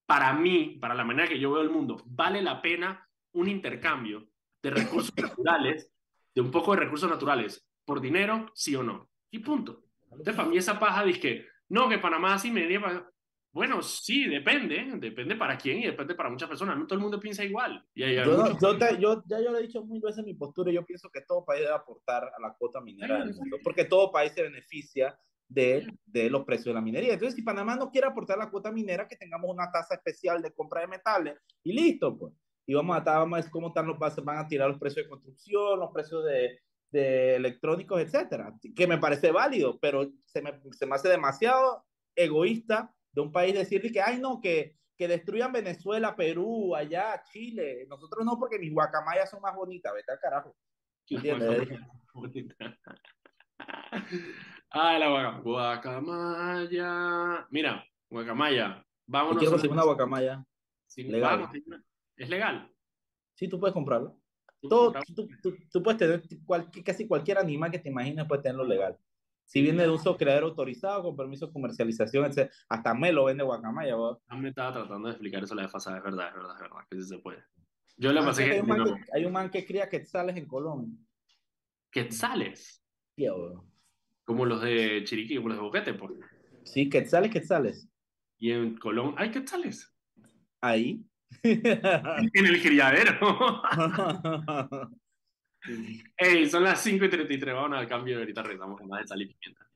para 0.06 0.32
mí, 0.32 0.78
para 0.80 0.94
la 0.94 1.04
manera 1.04 1.28
que 1.28 1.38
yo 1.38 1.52
veo 1.52 1.62
el 1.62 1.70
mundo, 1.70 2.00
vale 2.06 2.40
la 2.40 2.62
pena 2.62 3.08
un 3.32 3.48
intercambio 3.48 4.28
de 4.62 4.70
recursos 4.70 5.12
naturales, 5.20 5.90
de 6.32 6.40
un 6.40 6.52
poco 6.52 6.74
de 6.74 6.82
recursos 6.82 7.10
naturales, 7.10 7.66
por 7.84 8.00
dinero, 8.00 8.52
sí 8.54 8.76
o 8.76 8.84
no. 8.84 9.10
Y 9.32 9.40
punto. 9.40 9.82
Entonces, 10.12 10.36
para 10.36 10.48
mí 10.48 10.58
esa 10.58 10.78
paja 10.78 11.04
que, 11.20 11.48
no, 11.68 11.88
que 11.88 11.98
Panamá 11.98 12.38
sí 12.38 12.52
me 12.52 12.64
Bueno, 13.54 13.80
sí, 13.82 14.26
depende, 14.26 14.84
depende 14.96 15.36
para 15.36 15.56
quién 15.56 15.78
y 15.78 15.86
depende 15.86 16.16
para 16.16 16.28
muchas 16.28 16.48
personas. 16.48 16.76
No 16.76 16.88
todo 16.88 16.96
el 16.96 17.02
mundo 17.02 17.20
piensa 17.20 17.44
igual. 17.44 17.86
Y 17.94 18.00
yo, 18.00 18.24
yo, 18.60 18.98
yo, 18.98 19.22
ya 19.26 19.40
yo 19.40 19.52
lo 19.52 19.58
he 19.58 19.62
dicho 19.62 19.84
muy 19.84 20.00
veces 20.00 20.24
mi 20.24 20.34
postura, 20.34 20.72
yo 20.72 20.84
pienso 20.84 21.08
que 21.08 21.20
todo 21.20 21.44
país 21.44 21.60
debe 21.60 21.72
aportar 21.72 22.24
a 22.24 22.42
la 22.42 22.52
cuota 22.58 22.80
minera 22.80 23.20
del 23.20 23.32
mundo, 23.32 23.58
porque 23.62 23.84
todo 23.84 24.10
país 24.10 24.32
se 24.32 24.42
beneficia 24.42 25.16
de, 25.48 25.86
de, 26.04 26.28
los 26.30 26.44
precios 26.44 26.66
de 26.66 26.74
la 26.74 26.80
minería. 26.80 27.12
Entonces, 27.12 27.36
si 27.36 27.42
Panamá 27.42 27.76
no 27.76 27.92
quiere 27.92 28.08
aportar 28.08 28.38
la 28.38 28.50
cuota 28.50 28.72
minera, 28.72 29.06
que 29.06 29.14
tengamos 29.14 29.48
una 29.48 29.70
tasa 29.70 29.94
especial 29.94 30.42
de 30.42 30.52
compra 30.52 30.80
de 30.80 30.88
metales 30.88 31.38
y 31.62 31.72
listo, 31.72 32.18
pues. 32.18 32.34
Y 32.66 32.74
vamos 32.74 32.96
a, 32.96 33.00
vamos 33.02 33.38
a 33.38 33.42
ver 33.42 33.50
cómo 33.52 33.68
están 33.68 33.86
los, 33.86 33.98
van 34.24 34.38
a 34.38 34.48
tirar 34.48 34.68
los 34.68 34.80
precios 34.80 35.04
de 35.04 35.10
construcción, 35.10 35.78
los 35.78 35.92
precios 35.92 36.24
de, 36.24 36.58
de 36.90 37.36
electrónicos, 37.36 38.00
etcétera, 38.00 38.52
que 38.74 38.86
me 38.88 38.98
parece 38.98 39.30
válido, 39.30 39.78
pero 39.78 40.10
se 40.26 40.42
me, 40.42 40.60
se 40.72 40.86
me 40.86 40.96
hace 40.96 41.08
demasiado 41.08 41.84
egoísta 42.16 42.92
de 43.14 43.20
un 43.20 43.32
país 43.32 43.54
decirle 43.54 43.92
que, 43.92 44.00
ay, 44.00 44.18
no, 44.18 44.40
que, 44.40 44.76
que 44.96 45.08
destruyan 45.08 45.52
Venezuela, 45.52 46.16
Perú, 46.16 46.74
allá, 46.74 47.22
Chile. 47.30 47.86
Nosotros 47.88 48.24
no, 48.24 48.38
porque 48.38 48.58
mis 48.58 48.72
guacamayas 48.72 49.30
son 49.30 49.40
más 49.40 49.54
bonitas, 49.54 49.92
vete 49.94 50.12
al 50.12 50.18
carajo. 50.18 50.56
Ay, 54.70 54.98
la 55.00 55.40
guacamaya. 55.42 57.46
Mira, 57.50 57.84
guacamaya. 58.10 58.84
Vámonos. 59.06 59.38
Quiero 59.38 59.52
conseguir 59.52 59.72
una 59.72 59.84
guacamaya. 59.84 60.44
legal. 60.96 61.48
¿Es 62.16 62.28
legal? 62.28 62.70
Sí, 63.34 63.48
tú 63.48 63.58
puedes 63.58 63.74
comprarlo. 63.74 64.18
Todo, 64.60 64.94
tú, 65.14 65.28
tú, 65.70 65.82
puedes 65.82 65.98
tener 65.98 66.22
casi 66.82 67.06
cualquier 67.06 67.36
animal 67.36 67.70
que 67.70 67.78
te 67.78 67.90
imagines, 67.90 68.24
puedes 68.26 68.42
tenerlo 68.42 68.64
legal. 68.64 68.98
Si 69.44 69.62
viene 69.62 69.82
de 69.82 69.90
uso 69.90 70.16
creador 70.16 70.44
autorizado, 70.44 71.02
con 71.02 71.16
permiso 71.16 71.46
de 71.46 71.52
comercialización, 71.52 72.24
etc. 72.24 72.50
Hasta 72.68 72.94
me 72.94 73.12
lo 73.12 73.24
vende 73.24 73.44
Guacamaya. 73.44 73.94
Ah, 74.28 74.36
me 74.36 74.48
estaba 74.48 74.72
tratando 74.72 75.08
de 75.08 75.12
explicar 75.12 75.44
eso 75.44 75.54
la 75.54 75.62
vez 75.62 75.72
pasada, 75.72 75.98
es 75.98 76.02
verdad, 76.02 76.28
es 76.28 76.34
verdad, 76.34 76.54
es 76.56 76.60
verdad, 76.62 76.76
que 76.90 76.96
sí 76.96 77.08
se 77.08 77.18
puede. 77.18 77.44
Yo 77.96 78.12
le 78.12 78.20
ah, 78.20 78.24
pasé 78.24 78.50
hay, 78.50 78.60
un 78.60 78.66
man 78.66 78.84
que, 78.84 79.04
hay 79.12 79.24
un 79.24 79.32
man 79.32 79.50
que 79.50 79.64
cría 79.64 79.88
quetzales 79.88 80.36
en 80.36 80.46
Colón. 80.46 81.06
¿Quetzales? 81.90 82.82
Sí, 83.16 83.26
como 84.24 84.46
los 84.46 84.62
de 84.62 85.04
Chiriquí, 85.04 85.36
como 85.36 85.48
los 85.48 85.58
de 85.58 85.62
Boquete, 85.62 85.94
pues. 85.94 86.12
Sí, 86.64 86.88
quetzales, 86.88 87.30
quetzales. 87.30 87.88
¿Y 88.38 88.52
en 88.52 88.76
Colón 88.78 89.14
hay 89.18 89.30
quetzales? 89.30 89.94
Ahí. 90.60 91.04
en 91.42 92.46
el 92.46 92.62
criadero. 92.62 93.62
Hey, 96.16 96.48
son 96.48 96.62
las 96.64 96.82
5 96.82 97.04
y 97.04 97.08
33. 97.08 97.54
Vamos 97.54 97.78
al 97.78 97.88
cambio. 97.88 98.18
Ahorita 98.18 98.42
regresamos 98.42 98.78
con 98.78 98.88
más 98.88 99.00
de 99.00 99.08
sal 99.08 99.22
y 99.22 99.26
pimienta. 99.26 99.66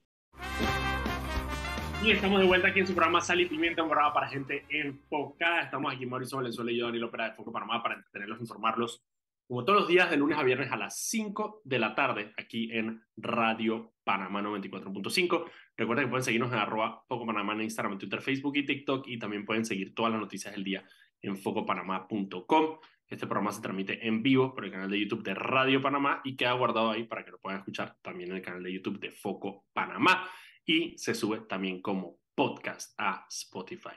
Y 2.04 2.12
estamos 2.12 2.38
de 2.38 2.46
vuelta 2.46 2.68
aquí 2.68 2.78
en 2.78 2.86
su 2.86 2.94
programa 2.94 3.20
Sal 3.20 3.40
y 3.40 3.46
Pimienta, 3.46 3.82
un 3.82 3.88
programa 3.88 4.14
para 4.14 4.28
gente 4.28 4.64
enfocada. 4.68 5.62
Estamos 5.62 5.92
aquí 5.92 6.06
Mauricio 6.06 6.36
Valenzuela 6.36 6.70
y 6.70 6.76
yo, 6.76 6.86
Daniel 6.86 7.04
Opera 7.04 7.30
de 7.30 7.34
Foco 7.34 7.50
Panamá, 7.50 7.82
para 7.82 7.96
entretenerlos, 7.96 8.40
informarlos, 8.40 9.02
como 9.48 9.64
todos 9.64 9.80
los 9.80 9.88
días, 9.88 10.08
de 10.08 10.16
lunes 10.16 10.38
a 10.38 10.44
viernes 10.44 10.70
a 10.70 10.76
las 10.76 10.96
5 11.08 11.62
de 11.64 11.78
la 11.80 11.96
tarde, 11.96 12.32
aquí 12.36 12.70
en 12.72 13.02
Radio 13.16 13.94
Panamá 14.04 14.42
94.5. 14.42 15.50
Recuerden 15.76 16.04
que 16.04 16.10
pueden 16.10 16.24
seguirnos 16.24 16.52
en 16.52 16.58
arroba 16.58 17.02
Foco 17.08 17.26
Panamá 17.26 17.54
en 17.54 17.62
Instagram, 17.62 17.98
Twitter, 17.98 18.20
Facebook 18.20 18.56
y 18.56 18.64
TikTok, 18.64 19.08
y 19.08 19.18
también 19.18 19.44
pueden 19.44 19.64
seguir 19.64 19.92
todas 19.92 20.12
las 20.12 20.20
noticias 20.20 20.54
del 20.54 20.62
día 20.62 20.84
en 21.20 21.36
focopanamá.com. 21.36 22.78
Este 23.08 23.26
programa 23.26 23.52
se 23.52 23.62
transmite 23.62 24.06
en 24.06 24.22
vivo 24.22 24.54
por 24.54 24.66
el 24.66 24.70
canal 24.70 24.90
de 24.90 25.00
YouTube 25.00 25.22
de 25.22 25.34
Radio 25.34 25.80
Panamá 25.80 26.20
y 26.24 26.36
queda 26.36 26.52
guardado 26.52 26.90
ahí 26.90 27.04
para 27.04 27.24
que 27.24 27.30
lo 27.30 27.38
puedan 27.38 27.60
escuchar 27.60 27.96
también 28.02 28.30
en 28.30 28.36
el 28.36 28.42
canal 28.42 28.62
de 28.62 28.70
YouTube 28.70 29.00
de 29.00 29.10
Foco 29.10 29.64
Panamá 29.72 30.28
y 30.66 30.96
se 30.98 31.14
sube 31.14 31.40
también 31.48 31.80
como 31.80 32.18
podcast 32.34 32.92
a 32.98 33.24
Spotify. 33.30 33.96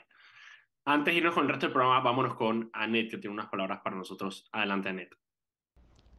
Antes 0.86 1.14
de 1.14 1.18
irnos 1.18 1.34
con 1.34 1.44
el 1.44 1.50
resto 1.50 1.66
del 1.66 1.74
programa, 1.74 2.00
vámonos 2.00 2.36
con 2.36 2.70
Anet, 2.72 3.12
que 3.12 3.18
tiene 3.18 3.34
unas 3.34 3.48
palabras 3.48 3.82
para 3.84 3.98
nosotros. 3.98 4.50
Adelante, 4.54 4.90
Anet. 4.90 5.14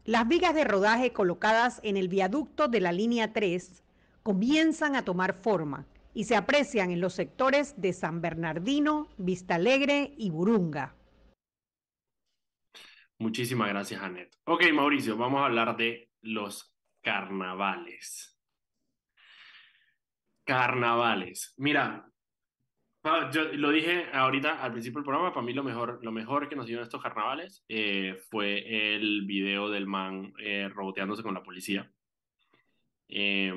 Las 0.05 0.29
vigas 0.29 0.55
de 0.55 0.65
rodaje 0.65 1.13
colocadas 1.13 1.81
en 1.83 1.97
el 1.97 2.09
viaducto 2.09 2.69
de 2.69 2.81
la 2.81 2.93
línea 2.93 3.33
3 3.33 3.83
comienzan 4.23 4.97
a 4.97 5.05
tomar 5.05 5.33
forma 5.33 5.87
y 6.13 6.25
se 6.25 6.37
aprecian 6.37 6.91
en 6.91 7.01
los 7.01 7.15
sectores 7.15 7.81
de 7.81 7.95
San 7.95 8.21
Bernardino, 8.21 9.09
Vista 9.17 9.55
Alegre 9.55 10.13
y 10.19 10.31
Burunga. 10.31 10.95
Muchísimas 13.23 13.69
gracias, 13.69 14.03
Anet. 14.03 14.37
Ok, 14.47 14.65
Mauricio, 14.73 15.17
vamos 15.17 15.43
a 15.43 15.45
hablar 15.45 15.77
de 15.77 16.11
los 16.23 16.75
carnavales. 17.03 18.37
Carnavales. 20.45 21.55
Mira, 21.57 22.11
yo 23.33 23.45
lo 23.53 23.71
dije 23.71 24.07
ahorita 24.13 24.61
al 24.61 24.73
principio 24.73 24.99
del 24.99 25.05
programa, 25.05 25.33
para 25.33 25.47
mí 25.47 25.53
lo 25.53 25.63
mejor, 25.63 26.01
lo 26.03 26.11
mejor 26.11 26.49
que 26.49 26.57
nos 26.57 26.67
dieron 26.67 26.83
estos 26.83 27.01
carnavales 27.01 27.65
eh, 27.69 28.19
fue 28.29 28.97
el 28.97 29.25
video 29.25 29.71
del 29.71 29.87
man 29.87 30.33
eh, 30.41 30.69
roboteándose 30.69 31.23
con 31.23 31.35
la 31.35 31.45
policía. 31.45 31.93
Eh, 33.07 33.55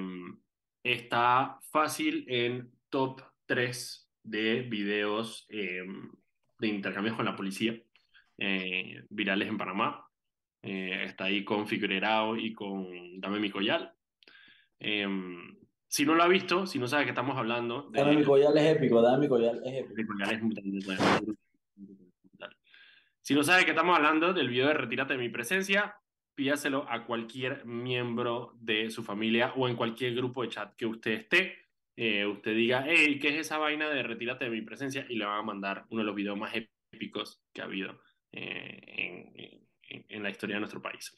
está 0.83 1.57
fácil 1.71 2.23
en 2.27 2.71
top 2.91 3.19
3 3.47 4.11
de 4.21 4.61
videos 4.61 5.47
eh, 5.49 5.81
de 6.59 6.67
intercambios 6.67 7.15
con 7.15 7.25
la 7.25 7.35
policía 7.35 7.81
eh, 8.37 9.03
virales 9.09 9.47
en 9.47 9.57
Panamá. 9.57 10.07
Eh, 10.61 11.03
está 11.05 11.25
ahí 11.25 11.43
con 11.43 11.67
Figuerao 11.67 12.37
y 12.37 12.53
con 12.53 13.19
Dame 13.19 13.39
mi 13.39 13.51
collar. 13.51 13.95
Eh, 14.79 15.07
si 15.87 16.05
no 16.05 16.15
lo 16.15 16.23
ha 16.23 16.27
visto, 16.27 16.65
si 16.65 16.79
no 16.79 16.87
sabe 16.87 17.03
que 17.05 17.11
estamos 17.11 17.37
hablando 17.37 17.89
de... 17.91 17.99
Dame 17.99 18.17
mi 18.17 18.23
collar 18.23 18.57
es 18.57 18.75
épico, 18.75 19.01
dame 19.01 19.19
mi 19.19 19.27
collar 19.27 19.55
es 19.63 19.85
épico. 19.85 20.13
Si 23.21 23.33
no 23.33 23.43
sabe 23.43 23.65
que 23.65 23.71
estamos 23.71 23.95
hablando 23.95 24.33
del 24.33 24.49
video 24.49 24.67
de 24.67 24.73
Retírate 24.75 25.13
de 25.13 25.19
mi 25.19 25.29
presencia, 25.29 25.95
pídaselo 26.35 26.85
a 26.89 27.05
cualquier 27.05 27.65
miembro 27.65 28.53
de 28.59 28.91
su 28.91 29.03
familia 29.03 29.53
o 29.55 29.67
en 29.67 29.75
cualquier 29.75 30.13
grupo 30.13 30.43
de 30.43 30.49
chat 30.49 30.75
que 30.75 30.85
usted 30.85 31.11
esté. 31.11 31.57
Eh, 31.95 32.25
usted 32.25 32.53
diga, 32.53 32.83
hey, 32.85 33.17
¿qué 33.19 33.29
es 33.29 33.35
esa 33.35 33.57
vaina 33.57 33.89
de 33.89 34.03
Retírate 34.03 34.45
de 34.45 34.51
mi 34.51 34.61
presencia? 34.61 35.05
Y 35.09 35.15
le 35.15 35.25
van 35.25 35.39
a 35.39 35.43
mandar 35.43 35.85
uno 35.89 36.01
de 36.01 36.05
los 36.05 36.15
videos 36.15 36.37
más 36.37 36.53
épicos 36.91 37.41
que 37.53 37.61
ha 37.61 37.65
habido 37.65 37.99
eh, 38.35 38.79
en, 38.97 39.67
en, 39.89 40.05
en 40.09 40.23
la 40.23 40.29
historia 40.29 40.55
de 40.55 40.59
nuestro 40.61 40.81
país. 40.81 41.15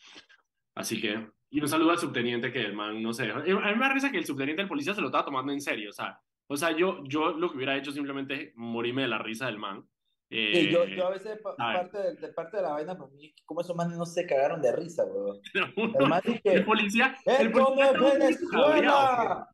Así 0.75 1.01
que, 1.01 1.27
y 1.49 1.59
un 1.61 1.67
saludo 1.67 1.91
al 1.91 1.97
subteniente 1.97 2.51
que 2.51 2.61
el 2.61 2.73
man, 2.73 3.01
no 3.01 3.13
sé, 3.13 3.31
a 3.31 3.39
mí 3.39 3.51
me 3.53 3.61
da 3.79 3.93
risa 3.93 4.11
que 4.11 4.17
el 4.19 4.25
subteniente 4.25 4.61
del 4.61 4.69
policía 4.69 4.93
se 4.93 5.01
lo 5.01 5.07
estaba 5.07 5.25
tomando 5.25 5.51
en 5.51 5.61
serio, 5.61 5.89
o 5.89 5.93
sea, 5.93 6.19
o 6.49 6.55
sea, 6.55 6.71
yo, 6.71 7.03
yo 7.05 7.31
lo 7.31 7.49
que 7.49 7.57
hubiera 7.57 7.75
hecho 7.75 7.91
simplemente 7.91 8.33
es 8.49 8.55
morirme 8.55 9.01
de 9.01 9.07
la 9.09 9.17
risa 9.17 9.47
del 9.47 9.57
man. 9.57 9.83
Eh, 10.29 10.51
Sí, 10.55 10.69
yo, 10.71 10.85
yo 10.85 11.07
a 11.07 11.11
veces, 11.11 11.39
pa- 11.41 11.55
a 11.57 11.73
parte 11.73 11.97
de, 11.97 12.15
de 12.15 12.27
parte 12.33 12.57
de 12.57 12.63
la 12.63 12.69
vaina, 12.71 12.97
para 12.97 13.09
mí, 13.11 13.33
como 13.45 13.61
esos 13.61 13.75
manes 13.75 13.97
no 13.97 14.05
se 14.05 14.25
cagaron 14.25 14.61
de 14.61 14.71
risa, 14.75 15.03
weón. 15.05 15.39
uno- 15.77 15.93
El 15.99 16.07
man 16.07 16.21
dice 16.25 16.41
el 16.45 16.65
policía, 16.65 17.15
el 17.25 17.47
¡Esto 17.47 17.59
no 17.59 17.65
policía 17.75 17.91
Venezuela! 18.13 19.47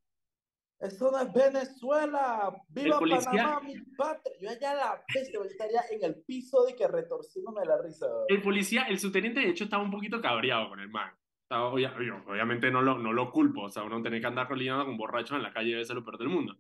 ¡Esto 0.83 1.11
no 1.11 1.19
es 1.21 1.33
Venezuela! 1.33 2.53
¡Viva 2.67 2.99
Panamá, 2.99 3.61
mi 3.61 3.79
patria! 3.95 4.33
Yo 4.41 4.49
allá 4.49 4.73
la 4.73 5.03
bestia, 5.15 5.39
estaría 5.45 5.79
en 5.89 6.03
el 6.03 6.21
piso 6.25 6.65
de 6.65 6.75
que 6.75 6.85
retorciéndome 6.89 7.63
la 7.65 7.81
risa, 7.81 8.05
el 8.27 8.41
policía, 8.41 8.83
el 8.89 8.99
subteniente 8.99 9.39
de 9.39 9.47
hecho 9.47 9.63
estaba 9.63 9.81
un 9.81 9.91
poquito 9.91 10.21
cabreado 10.21 10.67
con 10.67 10.81
el 10.81 10.89
man. 10.89 11.09
Estaba, 11.43 11.67
obviamente 11.67 12.69
no 12.69 12.81
lo, 12.81 12.97
no 12.97 13.13
lo 13.13 13.31
culpo, 13.31 13.61
o 13.63 13.69
sea, 13.69 13.83
uno 13.83 14.01
tiene 14.01 14.19
que 14.19 14.27
andar 14.27 14.51
lidiando 14.51 14.85
con 14.85 14.97
borrachos 14.97 15.37
en 15.37 15.43
la 15.43 15.53
calle 15.53 15.71
debe 15.71 15.85
ser 15.85 15.95
lo 15.95 16.03
peor 16.03 16.17
del 16.17 16.27
mundo. 16.27 16.57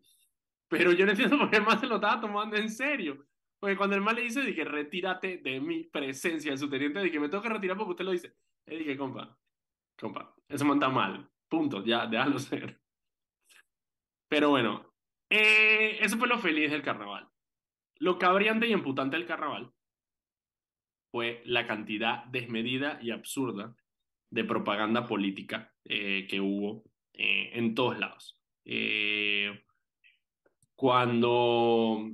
Pero 0.69 0.93
yo 0.93 1.05
no 1.05 1.11
entiendo 1.11 1.37
por 1.37 1.49
qué 1.49 1.57
el 1.57 1.63
man 1.63 1.79
se 1.79 1.87
lo 1.87 1.95
estaba 1.95 2.21
tomando 2.21 2.55
en 2.55 2.69
serio. 2.69 3.25
Porque 3.59 3.75
cuando 3.75 3.97
el 3.97 4.01
man 4.01 4.15
le 4.15 4.21
dice, 4.21 4.41
dije, 4.41 4.63
retírate 4.63 5.39
de 5.39 5.59
mi 5.59 5.83
presencia, 5.83 6.53
el 6.53 6.57
subteniente, 6.57 7.01
dije, 7.01 7.19
me 7.19 7.27
tengo 7.27 7.43
que 7.43 7.49
retirar 7.49 7.75
porque 7.75 7.91
usted 7.91 8.05
lo 8.05 8.11
dice. 8.11 8.33
Le 8.67 8.77
dije, 8.77 8.97
compa, 8.97 9.37
compa, 9.99 10.33
eso 10.47 10.63
man 10.63 10.77
está 10.77 10.87
mal. 10.87 11.29
Punto, 11.49 11.83
ya, 11.83 12.07
déjalo 12.07 12.39
ser. 12.39 12.82
Pero 14.33 14.49
bueno, 14.49 14.91
eh, 15.29 15.99
eso 16.01 16.17
fue 16.17 16.27
lo 16.27 16.39
feliz 16.39 16.71
del 16.71 16.81
carnaval. 16.81 17.29
Lo 17.99 18.17
cabriante 18.17 18.65
y 18.65 18.73
emputante 18.73 19.15
del 19.15 19.27
carnaval 19.27 19.71
fue 21.11 21.43
la 21.45 21.67
cantidad 21.67 22.25
desmedida 22.31 22.97
y 22.99 23.11
absurda 23.11 23.75
de 24.31 24.43
propaganda 24.43 25.05
política 25.05 25.71
eh, 25.85 26.25
que 26.27 26.41
hubo 26.41 26.83
eh, 27.13 27.51
en 27.53 27.75
todos 27.75 27.99
lados. 27.99 28.39
Cuando 30.73 32.09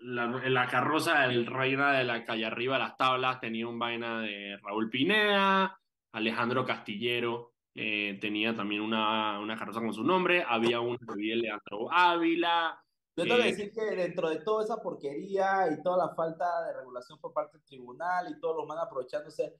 la, 0.00 0.26
la 0.26 0.66
carroza 0.66 1.28
del 1.28 1.46
reina 1.46 1.92
de 1.92 2.04
la 2.04 2.26
calle 2.26 2.44
arriba 2.44 2.74
de 2.74 2.82
las 2.82 2.98
tablas 2.98 3.40
tenía 3.40 3.66
un 3.66 3.78
vaina 3.78 4.20
de 4.20 4.58
Raúl 4.58 4.90
Pineda, 4.90 5.80
Alejandro 6.12 6.66
Castillero 6.66 7.54
eh, 7.74 8.18
tenía 8.20 8.54
también 8.54 8.80
una, 8.82 9.38
una 9.40 9.56
carroza 9.56 9.80
con 9.80 9.92
su 9.94 10.04
nombre, 10.04 10.44
había 10.46 10.80
una 10.80 10.98
que 10.98 11.14
de 11.14 11.36
Leandro 11.36 11.90
Ávila. 11.90 12.82
Yo 13.16 13.24
tengo 13.24 13.36
que 13.36 13.48
eh, 13.48 13.52
decir 13.52 13.72
que 13.72 13.82
dentro 13.96 14.28
de 14.28 14.40
toda 14.40 14.64
esa 14.64 14.80
porquería 14.80 15.68
y 15.72 15.82
toda 15.82 16.06
la 16.06 16.14
falta 16.14 16.46
de 16.66 16.74
regulación 16.74 17.18
por 17.20 17.32
parte 17.32 17.58
del 17.58 17.66
tribunal 17.66 18.30
y 18.30 18.40
todos 18.40 18.56
los 18.56 18.66
manes 18.66 18.84
aprovechándose, 18.84 19.54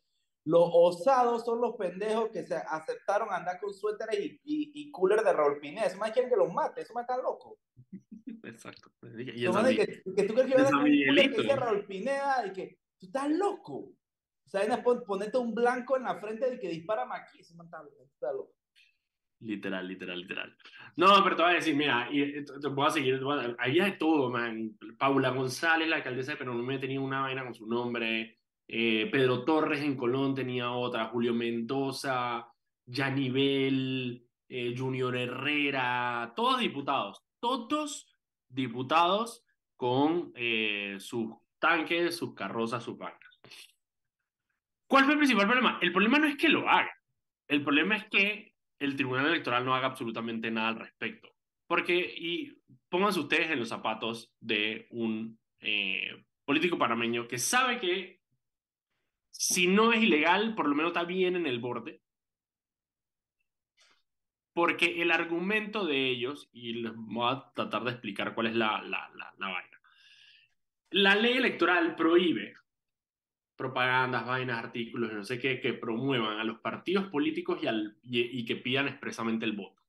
los 0.45 0.71
osados 0.73 1.45
son 1.45 1.61
los 1.61 1.75
pendejos 1.77 2.31
que 2.31 2.45
se 2.47 2.55
aceptaron 2.55 3.29
andar 3.33 3.61
con 3.61 3.75
suéteres 3.75 4.19
y, 4.19 4.41
y, 4.45 4.73
y 4.75 4.91
cooler 4.93 5.23
de 5.23 5.33
Raúl 5.33 5.59
Pineda. 5.59 5.87
Eso 5.87 5.99
más 5.99 6.13
quieren 6.13 6.31
que 6.31 6.37
los 6.37 6.53
mate, 6.53 6.83
eso 6.83 6.95
más 6.95 7.03
está 7.03 7.17
loco. 7.21 7.59
Exacto. 8.45 8.91
Y 9.03 9.47
de 9.65 9.71
mi- 9.71 9.77
que, 9.77 10.03
que 10.17 10.23
tú 10.25 10.35
crees 10.35 10.49
que 10.49 10.55
vas 10.63 10.73
a 10.73 10.77
que 10.85 11.57
Raúl 11.57 11.85
Pineda 11.87 12.47
y 12.47 12.53
que 12.53 12.79
tú 12.99 13.07
estás 13.07 13.29
loco. 13.31 13.91
O 14.49 14.51
sea, 14.51 14.63
hay 14.63 14.83
pon, 14.83 15.05
ponete 15.07 15.37
un 15.37 15.55
blanco 15.55 15.99
en 15.99 16.05
la 16.05 16.19
frente 16.19 16.49
de 16.51 16.59
que 16.59 16.71
dispara 16.71 17.07
aquí, 17.15 17.39
está 17.41 18.33
loco. 18.33 18.55
Literal, 19.41 19.87
literal, 19.87 20.19
literal. 20.21 20.57
No, 20.97 21.23
pero 21.23 21.37
te 21.37 21.43
voy 21.43 21.53
a 21.53 21.57
decir, 21.57 21.77
mira, 21.77 22.09
y, 22.11 22.23
eh, 22.23 22.45
te, 22.45 22.59
te 22.59 22.69
voy 22.69 22.87
a 22.87 22.91
seguir, 22.91 23.19
te 23.19 23.25
voy 23.25 23.39
a- 23.39 23.55
había 23.59 23.85
de 23.85 23.93
todo, 23.93 24.31
man. 24.31 24.73
Paula 24.99 25.29
González, 25.29 25.87
la 25.87 25.97
alcaldesa 25.97 26.33
de 26.33 26.39
Penonomé, 26.39 26.79
tenía 26.79 26.99
una 26.99 27.21
vaina 27.21 27.45
con 27.45 27.55
su 27.55 27.67
nombre. 27.67 28.39
Eh, 28.67 29.09
Pedro 29.13 29.45
Torres 29.45 29.83
en 29.83 29.97
Colón 29.99 30.35
tenía 30.35 30.73
otra. 30.73 31.09
Julio 31.09 31.35
Mendoza, 31.35 32.49
Yanivel, 32.87 34.27
eh, 34.49 34.75
Junior 34.75 35.15
Herrera, 35.15 36.33
todos 36.35 36.59
diputados. 36.61 37.23
Todos 37.39 38.11
diputados 38.49 39.45
con 39.77 40.33
eh, 40.35 40.97
sus 41.01 41.35
tanques, 41.59 42.17
sus 42.17 42.35
carrozas, 42.35 42.83
sus 42.83 42.97
vacas. 42.97 43.28
¿Cuál 44.89 45.05
fue 45.05 45.13
el 45.13 45.19
principal 45.19 45.47
problema? 45.47 45.79
El 45.83 45.93
problema 45.93 46.19
no 46.19 46.27
es 46.27 46.37
que 46.37 46.49
lo 46.49 46.69
haga. 46.69 46.91
El 47.47 47.63
problema 47.63 47.97
es 47.97 48.07
que 48.07 48.55
el 48.79 48.97
Tribunal 48.97 49.27
Electoral 49.27 49.65
no 49.65 49.75
haga 49.75 49.87
absolutamente 49.87 50.51
nada 50.51 50.69
al 50.69 50.79
respecto. 50.79 51.29
Porque, 51.67 51.95
y 51.95 52.59
pónganse 52.89 53.21
ustedes 53.21 53.51
en 53.51 53.59
los 53.59 53.69
zapatos 53.69 54.33
de 54.41 54.87
un 54.91 55.39
eh, 55.61 56.25
político 56.47 56.79
panameño 56.79 57.29
que 57.29 57.37
sabe 57.37 57.79
que 57.79 58.21
si 59.31 59.67
no 59.67 59.93
es 59.93 60.03
ilegal, 60.03 60.55
por 60.55 60.67
lo 60.67 60.75
menos 60.75 60.91
está 60.91 61.05
bien 61.05 61.37
en 61.37 61.47
el 61.47 61.59
borde. 61.59 62.01
Porque 64.55 65.03
el 65.03 65.11
argumento 65.11 65.85
de 65.85 66.09
ellos, 66.09 66.49
y 66.51 66.73
les 66.73 66.93
voy 66.97 67.31
a 67.31 67.53
tratar 67.55 67.85
de 67.85 67.91
explicar 67.91 68.35
cuál 68.35 68.47
es 68.47 68.57
la, 68.57 68.81
la, 68.83 69.11
la, 69.15 69.35
la 69.39 69.49
vaina. 69.49 69.81
La 70.91 71.15
ley 71.15 71.37
electoral 71.37 71.95
prohíbe 71.95 72.55
propagandas, 73.59 74.25
vainas, 74.25 74.65
artículos, 74.65 75.13
no 75.13 75.25
sé 75.25 75.37
qué, 75.37 75.61
que 75.61 75.75
promuevan 75.75 76.39
a 76.39 76.45
los 76.45 76.61
partidos 76.61 77.09
políticos 77.09 77.59
y, 78.05 78.45
que 78.45 78.57
pidan 78.57 78.87
expresamente 78.87 79.45
el 79.45 79.53
voto. 79.53 79.83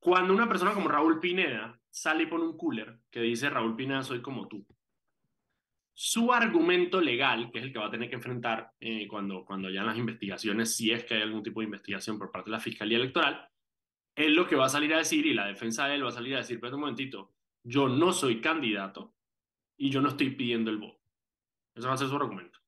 Cuando 0.00 0.34
una 0.34 0.48
persona 0.48 0.74
como 0.74 0.88
Raúl 0.88 1.20
Pineda 1.20 1.80
sale 1.88 2.24
y 2.24 2.26
pone 2.26 2.44
un 2.44 2.56
cooler 2.56 2.98
que 3.08 3.20
dice 3.20 3.48
Raúl 3.48 3.76
Pineda 3.76 4.02
soy 4.02 4.20
como 4.20 4.48
tú, 4.48 4.66
su 5.94 6.32
argumento 6.32 7.00
legal, 7.00 7.50
que 7.52 7.58
es 7.58 7.64
el 7.64 7.72
que 7.72 7.78
va 7.78 7.86
a 7.86 7.90
tener 7.90 8.08
que 8.08 8.16
enfrentar 8.16 8.72
eh, 8.80 9.06
cuando, 9.06 9.44
cuando 9.44 9.70
ya 9.70 9.80
en 9.80 9.86
las 9.86 9.98
investigaciones, 9.98 10.74
si 10.74 10.90
es 10.90 11.04
que 11.04 11.14
hay 11.14 11.22
algún 11.22 11.44
tipo 11.44 11.60
de 11.60 11.66
investigación 11.66 12.18
por 12.18 12.32
parte 12.32 12.50
de 12.50 12.56
la 12.56 12.60
Fiscalía 12.60 12.98
Electoral, 12.98 13.48
es 14.16 14.30
lo 14.30 14.48
que 14.48 14.56
va 14.56 14.66
a 14.66 14.68
salir 14.68 14.92
a 14.94 14.98
decir 14.98 15.26
y 15.26 15.34
la 15.34 15.46
defensa 15.46 15.86
de 15.86 15.94
él 15.94 16.04
va 16.04 16.08
a 16.08 16.12
salir 16.12 16.34
a 16.34 16.38
decir, 16.38 16.58
pero 16.58 16.74
un 16.74 16.80
momentito, 16.80 17.34
yo 17.62 17.88
no 17.88 18.12
soy 18.12 18.40
candidato 18.40 19.14
y 19.76 19.90
yo 19.90 20.00
no 20.00 20.08
estoy 20.08 20.30
pidiendo 20.30 20.72
el 20.72 20.78
voto. 20.78 20.97
Ese 21.78 21.86
va 21.86 21.94
a 21.94 21.98
ser 21.98 22.08
su 22.08 22.16
argumento. 22.16 22.58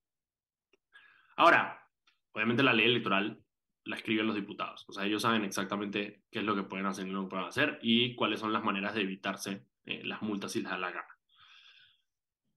Ahora, 1.37 1.85
obviamente 2.33 2.62
la 2.62 2.73
ley 2.73 2.87
electoral 2.87 3.42
la 3.85 3.96
escriben 3.96 4.27
los 4.27 4.37
diputados. 4.37 4.85
O 4.88 4.92
sea, 4.92 5.05
ellos 5.05 5.23
saben 5.23 5.42
exactamente 5.44 6.23
qué 6.31 6.38
es 6.38 6.44
lo 6.44 6.55
que 6.55 6.62
pueden 6.62 6.87
hacer 6.87 7.09
y 7.09 7.11
no 7.11 7.29
pueden 7.29 7.46
hacer 7.46 7.81
y 7.83 8.14
cuáles 8.14 8.38
son 8.38 8.53
las 8.53 8.62
maneras 8.62 8.94
de 8.94 9.01
evitarse 9.01 9.66
eh, 9.85 10.05
las 10.05 10.23
multas 10.23 10.53
si 10.53 10.61
les 10.61 10.70
da 10.70 10.79
la 10.79 10.92
gana. 10.92 11.18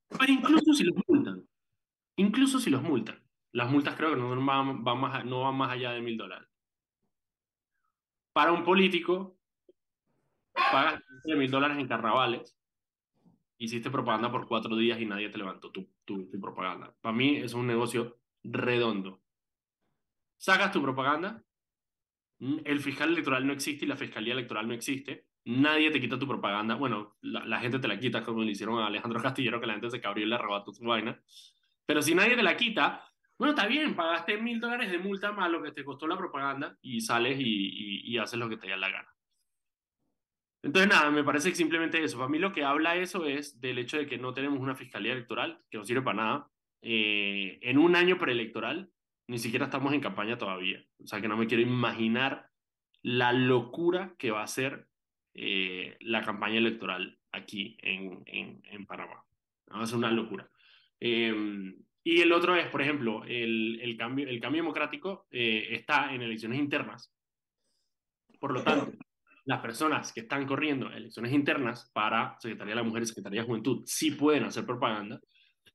Pero 0.09 0.31
incluso 0.31 0.73
si 0.73 0.83
los 0.83 0.95
multan, 1.07 1.43
incluso 2.17 2.59
si 2.59 2.69
los 2.69 2.83
multan, 2.83 3.23
las 3.51 3.71
multas 3.71 3.95
creo 3.95 4.11
que 4.11 4.17
no 4.17 4.45
van, 4.45 4.83
van 4.83 4.99
más, 4.99 5.25
no 5.25 5.41
van 5.41 5.55
más 5.55 5.71
allá 5.71 5.91
de 5.91 6.01
mil 6.01 6.17
dólares. 6.17 6.47
Para 8.31 8.51
un 8.51 8.63
político, 8.63 9.39
pagas 10.53 11.01
mil 11.25 11.49
dólares 11.49 11.79
en 11.79 11.87
carnavales 11.87 12.55
hiciste 13.57 13.89
propaganda 13.89 14.31
por 14.31 14.47
cuatro 14.47 14.75
días 14.75 14.99
y 14.99 15.05
nadie 15.05 15.29
te 15.29 15.37
levantó 15.37 15.71
tu, 15.71 15.87
tu, 16.05 16.29
tu, 16.29 16.39
propaganda. 16.39 16.95
Para 17.01 17.15
mí 17.15 17.37
es 17.37 17.53
un 17.53 17.67
negocio 17.67 18.19
redondo. 18.43 19.21
Sacas 20.37 20.71
tu 20.71 20.81
propaganda, 20.81 21.43
el 22.39 22.79
fiscal 22.79 23.09
electoral 23.09 23.47
no 23.47 23.53
existe 23.53 23.85
y 23.85 23.87
la 23.87 23.95
fiscalía 23.95 24.33
electoral 24.33 24.67
no 24.67 24.73
existe, 24.73 25.27
nadie 25.45 25.91
te 25.91 26.01
quita 26.01 26.19
tu 26.19 26.27
propaganda. 26.27 26.75
Bueno, 26.75 27.15
la, 27.21 27.45
la 27.45 27.59
gente 27.59 27.79
te 27.79 27.87
la 27.87 27.99
quita 27.99 28.23
como 28.23 28.43
le 28.43 28.51
hicieron 28.51 28.79
a 28.79 28.87
Alejandro 28.87 29.19
Castillero, 29.23 29.59
que 29.59 29.67
la 29.67 29.73
gente 29.73 29.89
se 29.89 30.01
cabrió 30.01 30.25
y 30.25 30.29
le 30.29 30.35
arrebató 30.35 30.73
su 30.73 30.83
vaina. 30.83 31.21
Pero 31.85 32.01
si 32.01 32.15
nadie 32.15 32.35
te 32.35 32.43
la 32.43 32.55
quita, 32.55 33.03
bueno, 33.37 33.55
está 33.55 33.67
bien, 33.67 33.95
pagaste 33.95 34.37
mil 34.37 34.59
dólares 34.59 34.91
de 34.91 34.99
multa 34.99 35.31
más 35.31 35.49
lo 35.49 35.61
que 35.61 35.71
te 35.71 35.83
costó 35.83 36.07
la 36.07 36.17
propaganda 36.17 36.77
y 36.81 37.01
sales 37.01 37.39
y, 37.39 38.01
y, 38.05 38.17
haces 38.17 38.39
lo 38.39 38.47
que 38.47 38.57
te 38.57 38.67
dé 38.67 38.77
la 38.77 38.89
gana. 38.89 39.12
Entonces, 40.63 40.89
nada, 40.89 41.11
me 41.11 41.23
parece 41.23 41.49
que 41.49 41.55
simplemente 41.55 42.03
eso. 42.03 42.17
Para 42.17 42.29
mí 42.29 42.39
lo 42.39 42.51
que 42.51 42.63
habla 42.63 42.95
eso 42.95 43.25
es 43.25 43.59
del 43.59 43.77
hecho 43.77 43.97
de 43.97 44.07
que 44.07 44.17
no 44.17 44.33
tenemos 44.33 44.59
una 44.59 44.75
fiscalía 44.75 45.13
electoral, 45.13 45.61
que 45.69 45.77
no 45.77 45.85
sirve 45.85 46.01
para 46.01 46.17
nada. 46.17 46.51
Eh, 46.81 47.59
en 47.61 47.77
un 47.77 47.95
año 47.95 48.17
preelectoral, 48.17 48.89
ni 49.27 49.39
siquiera 49.39 49.65
estamos 49.65 49.93
en 49.93 50.01
campaña 50.01 50.37
todavía. 50.37 50.83
O 51.03 51.07
sea, 51.07 51.21
que 51.21 51.27
no 51.27 51.37
me 51.37 51.47
quiero 51.47 51.61
imaginar 51.61 52.49
la 53.01 53.33
locura 53.33 54.15
que 54.17 54.31
va 54.31 54.41
a 54.41 54.47
ser 54.47 54.87
eh, 55.33 55.97
la 55.99 56.23
campaña 56.23 56.57
electoral 56.57 57.19
aquí 57.31 57.77
en, 57.81 58.23
en, 58.25 58.61
en 58.63 58.85
Panamá. 58.85 59.25
Va 59.71 59.83
a 59.83 59.85
ser 59.85 59.97
una 59.97 60.11
locura. 60.11 60.49
Eh, 60.99 61.75
y 62.05 62.19
el 62.19 62.33
otro 62.33 62.55
es, 62.55 62.67
por 62.67 62.81
ejemplo, 62.81 63.23
el, 63.25 63.79
el, 63.81 63.97
cambio, 63.97 64.27
el 64.27 64.39
cambio 64.41 64.61
democrático 64.61 65.25
eh, 65.31 65.67
está 65.71 66.13
en 66.13 66.21
elecciones 66.21 66.59
internas. 66.59 67.13
Por 68.39 68.51
lo 68.51 68.61
tanto, 68.61 68.91
las 69.45 69.61
personas 69.61 70.13
que 70.13 70.21
están 70.21 70.45
corriendo 70.45 70.89
elecciones 70.89 71.33
internas 71.33 71.91
para 71.93 72.37
Secretaría 72.39 72.75
de 72.75 72.81
la 72.81 72.87
Mujer 72.87 73.03
y 73.03 73.07
Secretaría 73.07 73.41
de 73.41 73.47
Juventud 73.47 73.83
sí 73.85 74.11
pueden 74.11 74.45
hacer 74.45 74.65
propaganda, 74.65 75.19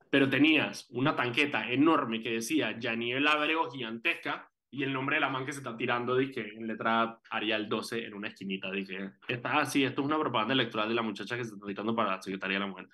pero 0.09 0.29
tenías 0.29 0.87
una 0.89 1.15
tanqueta 1.15 1.69
enorme 1.71 2.21
que 2.21 2.31
decía 2.31 2.77
Yaniel 2.79 3.27
Abrego 3.27 3.69
gigantesca 3.69 4.49
y 4.71 4.83
el 4.83 4.93
nombre 4.93 5.15
de 5.15 5.21
la 5.21 5.29
man 5.29 5.45
que 5.45 5.51
se 5.51 5.59
está 5.59 5.75
tirando, 5.75 6.15
dije, 6.15 6.53
en 6.55 6.67
letra 6.67 7.19
Arial 7.31 7.67
12 7.67 8.05
en 8.05 8.13
una 8.13 8.27
esquinita. 8.27 8.71
Dije, 8.71 9.13
está 9.27 9.59
así, 9.59 9.83
esto 9.83 10.01
es 10.01 10.07
una 10.07 10.19
propaganda 10.19 10.53
electoral 10.53 10.89
de 10.89 10.95
la 10.95 11.01
muchacha 11.01 11.35
que 11.37 11.45
se 11.45 11.55
está 11.55 11.65
tirando 11.65 11.95
para 11.95 12.15
la 12.15 12.21
Secretaría 12.21 12.57
de 12.57 12.65
la 12.65 12.71
Mujer. 12.71 12.87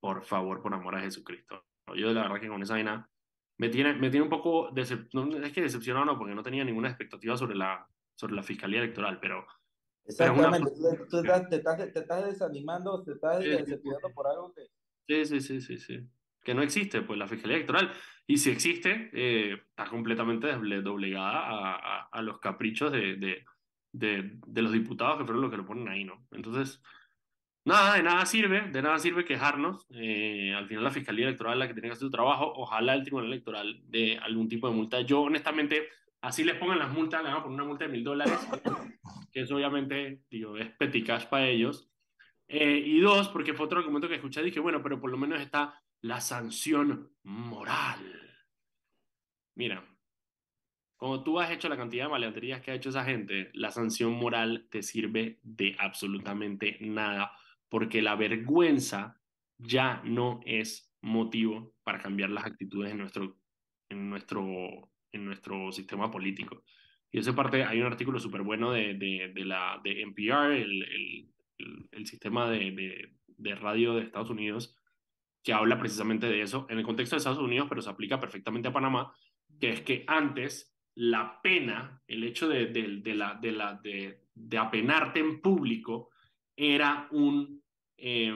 Por 0.00 0.24
favor, 0.24 0.62
por 0.62 0.72
amor 0.72 0.96
a 0.96 1.00
Jesucristo. 1.00 1.64
Yo 1.94 2.12
la 2.12 2.22
verdad 2.22 2.40
que 2.40 2.48
con 2.48 2.62
esa 2.62 2.74
vaina 2.74 3.08
me 3.58 3.68
tiene, 3.68 3.94
me 3.94 4.10
tiene 4.10 4.24
un 4.24 4.30
poco, 4.30 4.70
no, 5.12 5.36
es 5.36 5.52
que 5.52 5.62
decepcionado 5.62 6.06
no, 6.06 6.18
porque 6.18 6.34
no 6.34 6.42
tenía 6.42 6.64
ninguna 6.64 6.88
expectativa 6.88 7.36
sobre 7.36 7.56
la, 7.56 7.86
sobre 8.14 8.34
la 8.34 8.42
Fiscalía 8.42 8.80
Electoral, 8.80 9.18
pero... 9.20 9.46
Exactamente, 10.08 10.72
una... 10.80 11.06
tú, 11.06 11.18
estás, 11.18 11.48
te, 11.48 11.56
estás, 11.56 11.92
te 11.92 11.98
estás 11.98 12.26
desanimando, 12.26 13.02
te 13.04 13.12
estás 13.12 13.42
sí, 13.42 13.50
decepcionando 13.50 14.10
por 14.14 14.26
algo 14.26 14.54
que... 14.54 14.62
Sí, 15.06 15.24
sí, 15.26 15.40
sí, 15.40 15.60
sí, 15.60 15.78
sí. 15.78 16.00
Que 16.42 16.54
no 16.54 16.62
existe, 16.62 17.02
pues, 17.02 17.18
la 17.18 17.28
Fiscalía 17.28 17.56
Electoral. 17.56 17.92
Y 18.26 18.38
si 18.38 18.50
existe, 18.50 19.10
eh, 19.12 19.54
está 19.68 19.86
completamente 19.86 20.48
doblegada 20.82 21.40
a, 21.40 21.74
a, 21.74 22.08
a 22.10 22.22
los 22.22 22.38
caprichos 22.40 22.90
de, 22.90 23.16
de, 23.16 23.44
de, 23.92 24.38
de, 24.46 24.62
los 24.62 24.72
diputados 24.72 25.18
que 25.18 25.24
fueron 25.24 25.42
los 25.42 25.50
que 25.50 25.56
lo 25.58 25.66
ponen 25.66 25.88
ahí, 25.88 26.04
¿no? 26.04 26.26
Entonces, 26.30 26.82
nada, 27.64 27.96
de 27.96 28.02
nada 28.02 28.24
sirve, 28.24 28.70
de 28.70 28.82
nada 28.82 28.98
sirve 28.98 29.26
quejarnos. 29.26 29.86
Eh, 29.90 30.54
al 30.54 30.66
final 30.68 30.84
la 30.84 30.90
Fiscalía 30.90 31.26
Electoral 31.26 31.54
es 31.54 31.58
la 31.58 31.68
que 31.68 31.74
tiene 31.74 31.88
que 31.88 31.92
hacer 31.92 32.06
su 32.06 32.10
trabajo. 32.10 32.52
Ojalá 32.56 32.94
el 32.94 33.02
Tribunal 33.02 33.32
Electoral 33.32 33.80
de 33.84 34.18
algún 34.18 34.48
tipo 34.48 34.68
de 34.68 34.74
multa. 34.74 35.02
Yo, 35.02 35.20
honestamente, 35.22 35.88
así 36.20 36.44
les 36.44 36.56
pongan 36.56 36.78
las 36.78 36.92
multas, 36.92 37.22
le 37.22 37.28
van 37.28 37.38
a 37.38 37.42
poner 37.42 37.54
una 37.54 37.68
multa 37.68 37.84
de 37.84 37.92
mil 37.92 38.04
dólares, 38.04 38.38
que 39.32 39.40
eso 39.40 39.56
obviamente, 39.56 40.22
digo, 40.30 40.56
es 40.56 40.70
peticash 40.76 41.26
para 41.26 41.48
ellos. 41.48 41.90
Eh, 42.48 42.82
y 42.84 43.00
dos, 43.00 43.28
porque 43.28 43.54
fue 43.54 43.66
otro 43.66 43.78
argumento 43.78 44.08
que 44.08 44.14
escuché, 44.14 44.42
dije, 44.42 44.60
bueno, 44.60 44.82
pero 44.82 45.00
por 45.00 45.10
lo 45.10 45.18
menos 45.18 45.40
está 45.40 45.82
la 46.00 46.20
sanción 46.20 47.12
moral. 47.22 48.28
Mira, 49.54 49.84
cuando 50.96 51.22
tú 51.22 51.38
has 51.38 51.50
hecho 51.50 51.68
la 51.68 51.76
cantidad 51.76 52.06
de 52.06 52.10
maleanterías 52.10 52.60
que 52.60 52.70
ha 52.70 52.74
hecho 52.74 52.88
esa 52.88 53.04
gente, 53.04 53.50
la 53.54 53.70
sanción 53.70 54.12
moral 54.12 54.66
te 54.70 54.82
sirve 54.82 55.38
de 55.42 55.76
absolutamente 55.78 56.78
nada, 56.80 57.32
porque 57.68 58.02
la 58.02 58.16
vergüenza 58.16 59.20
ya 59.58 60.00
no 60.04 60.40
es 60.44 60.92
motivo 61.00 61.74
para 61.84 62.00
cambiar 62.00 62.30
las 62.30 62.46
actitudes 62.46 62.92
en 62.92 62.98
nuestro, 62.98 63.38
en 63.88 64.10
nuestro, 64.10 64.87
en 65.12 65.24
nuestro 65.24 65.72
sistema 65.72 66.10
político. 66.10 66.64
Y 67.10 67.18
esa 67.18 67.34
parte, 67.34 67.64
hay 67.64 67.80
un 67.80 67.86
artículo 67.86 68.18
súper 68.18 68.42
bueno 68.42 68.72
de, 68.72 68.94
de, 68.94 69.44
la, 69.44 69.80
de 69.82 70.02
NPR, 70.02 70.52
el, 70.52 70.82
el, 70.82 71.88
el, 71.90 72.06
sistema 72.06 72.50
de, 72.50 73.10
de, 73.26 73.54
radio 73.54 73.94
de 73.94 74.02
Estados 74.02 74.30
Unidos, 74.30 74.76
que 75.42 75.52
habla 75.54 75.78
precisamente 75.78 76.26
de 76.26 76.42
eso 76.42 76.66
en 76.68 76.78
el 76.78 76.84
contexto 76.84 77.16
de 77.16 77.18
Estados 77.18 77.38
Unidos, 77.38 77.66
pero 77.68 77.80
se 77.80 77.88
aplica 77.88 78.20
perfectamente 78.20 78.68
a 78.68 78.72
Panamá, 78.72 79.12
que 79.58 79.70
es 79.70 79.80
que 79.80 80.04
antes 80.06 80.76
la 80.94 81.40
pena, 81.40 82.02
el 82.06 82.24
hecho 82.24 82.48
de, 82.48 82.66
de, 82.66 83.14
la, 83.14 83.34
de, 83.34 83.52
la, 83.52 83.74
de, 83.74 84.24
de, 84.34 84.58
apenarte 84.58 85.20
en 85.20 85.40
público, 85.40 86.10
era 86.54 87.08
un, 87.12 87.62
eh, 87.96 88.34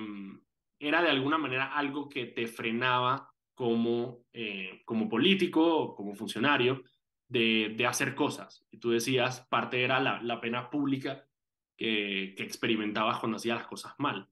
era 0.78 1.02
de 1.02 1.10
alguna 1.10 1.38
manera 1.38 1.74
algo 1.76 2.08
que 2.08 2.26
te 2.26 2.46
frenaba 2.46 3.31
como, 3.54 4.24
eh, 4.32 4.82
como 4.84 5.08
político, 5.08 5.94
como 5.94 6.14
funcionario, 6.14 6.82
de, 7.28 7.74
de, 7.76 7.86
hacer 7.86 8.14
cosas. 8.14 8.66
Y 8.70 8.78
tú 8.78 8.90
decías, 8.90 9.46
parte 9.48 9.82
era 9.82 10.00
la, 10.00 10.20
la 10.22 10.40
pena 10.40 10.68
pública 10.70 11.26
que, 11.76 12.34
que 12.36 12.42
experimentabas 12.42 13.18
cuando 13.18 13.36
hacías 13.36 13.58
las 13.58 13.66
cosas 13.66 13.94
mal. 13.98 14.28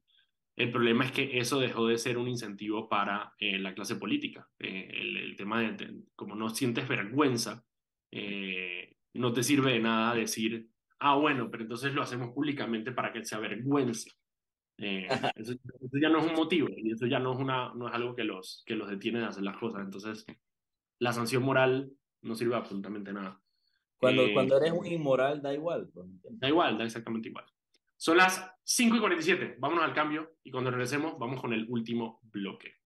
El 0.61 0.71
problema 0.71 1.07
es 1.07 1.12
que 1.12 1.39
eso 1.39 1.59
dejó 1.59 1.87
de 1.87 1.97
ser 1.97 2.18
un 2.18 2.29
incentivo 2.29 2.87
para 2.87 3.33
eh, 3.39 3.59
la 3.59 3.73
clase 3.73 3.97
política. 3.97 4.47
Eh, 4.59 4.91
el, 4.93 5.35
tema 5.35 5.62
de, 5.62 5.73
de, 5.73 6.03
como 6.14 6.35
no 6.35 6.51
sientes 6.51 6.87
vergüenza, 6.87 7.64
eh, 8.11 8.97
no 9.14 9.33
te 9.33 9.43
sirve 9.43 9.73
de 9.73 9.81
nada 9.81 10.14
decir, 10.14 10.68
ah, 10.99 11.14
bueno, 11.14 11.51
pero 11.51 11.62
entonces 11.62 11.95
lo 11.95 12.03
hacemos 12.03 12.35
públicamente 12.35 12.93
para 12.93 13.11
que 13.11 13.25
se 13.25 13.35
avergüence. 13.35 14.11
Eh, 14.83 15.07
eso, 15.37 15.53
eso, 15.53 15.99
ya 16.01 16.09
no 16.09 16.20
es 16.20 16.26
un 16.26 16.35
motivo 16.35 16.68
y 16.74 16.93
eso 16.93 17.07
ya 17.07 17.18
no 17.18 17.35
es, 17.35 17.39
una, 17.39 17.74
no 17.74 17.87
es 17.87 17.95
algo 17.95 18.16
que 18.16 18.24
los, 18.24 18.62
que 18.64 18.74
los 18.74 18.89
detiene 18.89 19.18
de 19.18 19.26
hacer 19.26 19.43
las 19.43 19.59
cosas. 19.59 19.83
Entonces, 19.83 20.24
la 20.99 21.12
sanción 21.12 21.43
moral 21.43 21.93
no 22.22 22.35
sirve 22.35 22.57
absolutamente 22.57 23.12
nada. 23.12 23.39
Cuando, 23.99 24.22
eh, 24.22 24.33
cuando 24.33 24.57
eres 24.57 24.72
un 24.72 24.87
inmoral, 24.87 25.43
da 25.43 25.53
igual. 25.53 25.91
Pues, 25.93 26.07
Da 26.31 26.49
igual, 26.49 26.78
da 26.78 26.85
exactamente 26.85 27.28
igual. 27.28 27.45
Son 27.99 28.16
las 28.16 28.43
5 28.64 28.97
y 28.97 29.01
47. 29.01 29.57
Vámonos 29.59 29.85
al 29.85 29.93
cambio 29.93 30.37
y 30.43 30.51
cuando 30.51 30.70
regresemos, 30.70 31.18
vamos 31.18 31.39
con 31.43 31.53
el 31.53 31.66
último 31.68 32.18
bloque. 32.22 32.76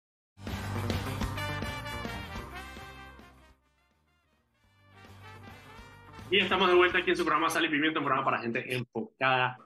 Y 6.28 6.38
estamos 6.38 6.68
de 6.68 6.74
vuelta 6.74 6.98
aquí 6.98 7.10
en 7.10 7.16
su 7.16 7.24
programa 7.24 7.48
Sal 7.48 7.64
y 7.66 7.68
Pimiento, 7.68 8.00
un 8.00 8.06
programa 8.06 8.24
para 8.24 8.40
gente 8.40 8.74
enfocada. 8.74 9.56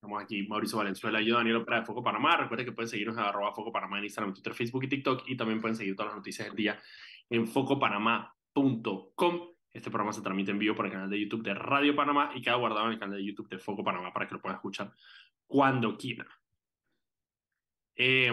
Estamos 0.00 0.22
aquí, 0.22 0.46
Mauricio 0.48 0.78
Valenzuela 0.78 1.20
y 1.20 1.26
yo, 1.26 1.36
Daniel 1.36 1.56
Opera 1.56 1.80
de 1.80 1.84
Foco 1.84 2.02
Panamá. 2.02 2.34
Recuerden 2.38 2.64
que 2.64 2.72
pueden 2.72 2.88
seguirnos 2.88 3.18
en 3.18 3.22
arroba 3.22 3.52
Foco 3.52 3.70
Panamá 3.70 3.98
en 3.98 4.04
Instagram, 4.04 4.32
Twitter, 4.32 4.54
Facebook 4.54 4.84
y 4.84 4.88
TikTok. 4.88 5.24
Y 5.26 5.36
también 5.36 5.60
pueden 5.60 5.76
seguir 5.76 5.94
todas 5.94 6.12
las 6.12 6.16
noticias 6.16 6.48
del 6.48 6.56
día 6.56 6.80
en 7.28 7.46
focopanamá.com. 7.46 9.40
Este 9.70 9.90
programa 9.90 10.14
se 10.14 10.22
transmite 10.22 10.52
en 10.52 10.58
vivo 10.58 10.74
por 10.74 10.86
el 10.86 10.92
canal 10.92 11.10
de 11.10 11.20
YouTube 11.20 11.42
de 11.42 11.52
Radio 11.52 11.94
Panamá 11.94 12.32
y 12.34 12.40
queda 12.40 12.54
guardado 12.54 12.86
en 12.86 12.94
el 12.94 12.98
canal 12.98 13.18
de 13.18 13.26
YouTube 13.26 13.50
de 13.50 13.58
Foco 13.58 13.84
Panamá 13.84 14.10
para 14.10 14.26
que 14.26 14.36
lo 14.36 14.40
puedan 14.40 14.56
escuchar 14.56 14.90
cuando 15.46 15.98
quieran. 15.98 16.28
Eh, 17.94 18.32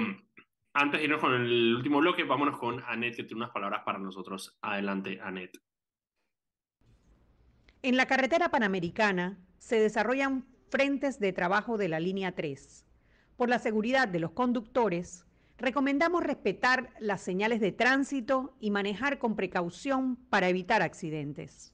antes 0.71 1.01
de 1.01 1.03
irnos 1.03 1.19
con 1.19 1.33
el 1.33 1.75
último 1.75 1.99
bloque, 1.99 2.23
vámonos 2.23 2.57
con 2.57 2.81
Anet, 2.85 3.13
que 3.13 3.23
tiene 3.23 3.41
unas 3.41 3.51
palabras 3.51 3.81
para 3.83 3.99
nosotros. 3.99 4.57
Adelante, 4.61 5.19
Anet. 5.21 5.61
En 7.81 7.97
la 7.97 8.05
carretera 8.05 8.47
panamericana 8.47 9.37
se 9.57 9.81
desarrollan 9.81 10.45
frentes 10.69 11.19
de 11.19 11.33
trabajo 11.33 11.77
de 11.77 11.89
la 11.89 11.99
línea 11.99 12.33
3. 12.33 12.85
Por 13.35 13.49
la 13.49 13.59
seguridad 13.59 14.07
de 14.07 14.19
los 14.19 14.31
conductores, 14.31 15.25
recomendamos 15.57 16.23
respetar 16.23 16.93
las 16.99 17.21
señales 17.21 17.59
de 17.61 17.71
tránsito 17.71 18.55
y 18.59 18.71
manejar 18.71 19.19
con 19.19 19.35
precaución 19.35 20.15
para 20.29 20.49
evitar 20.49 20.81
accidentes. 20.81 21.73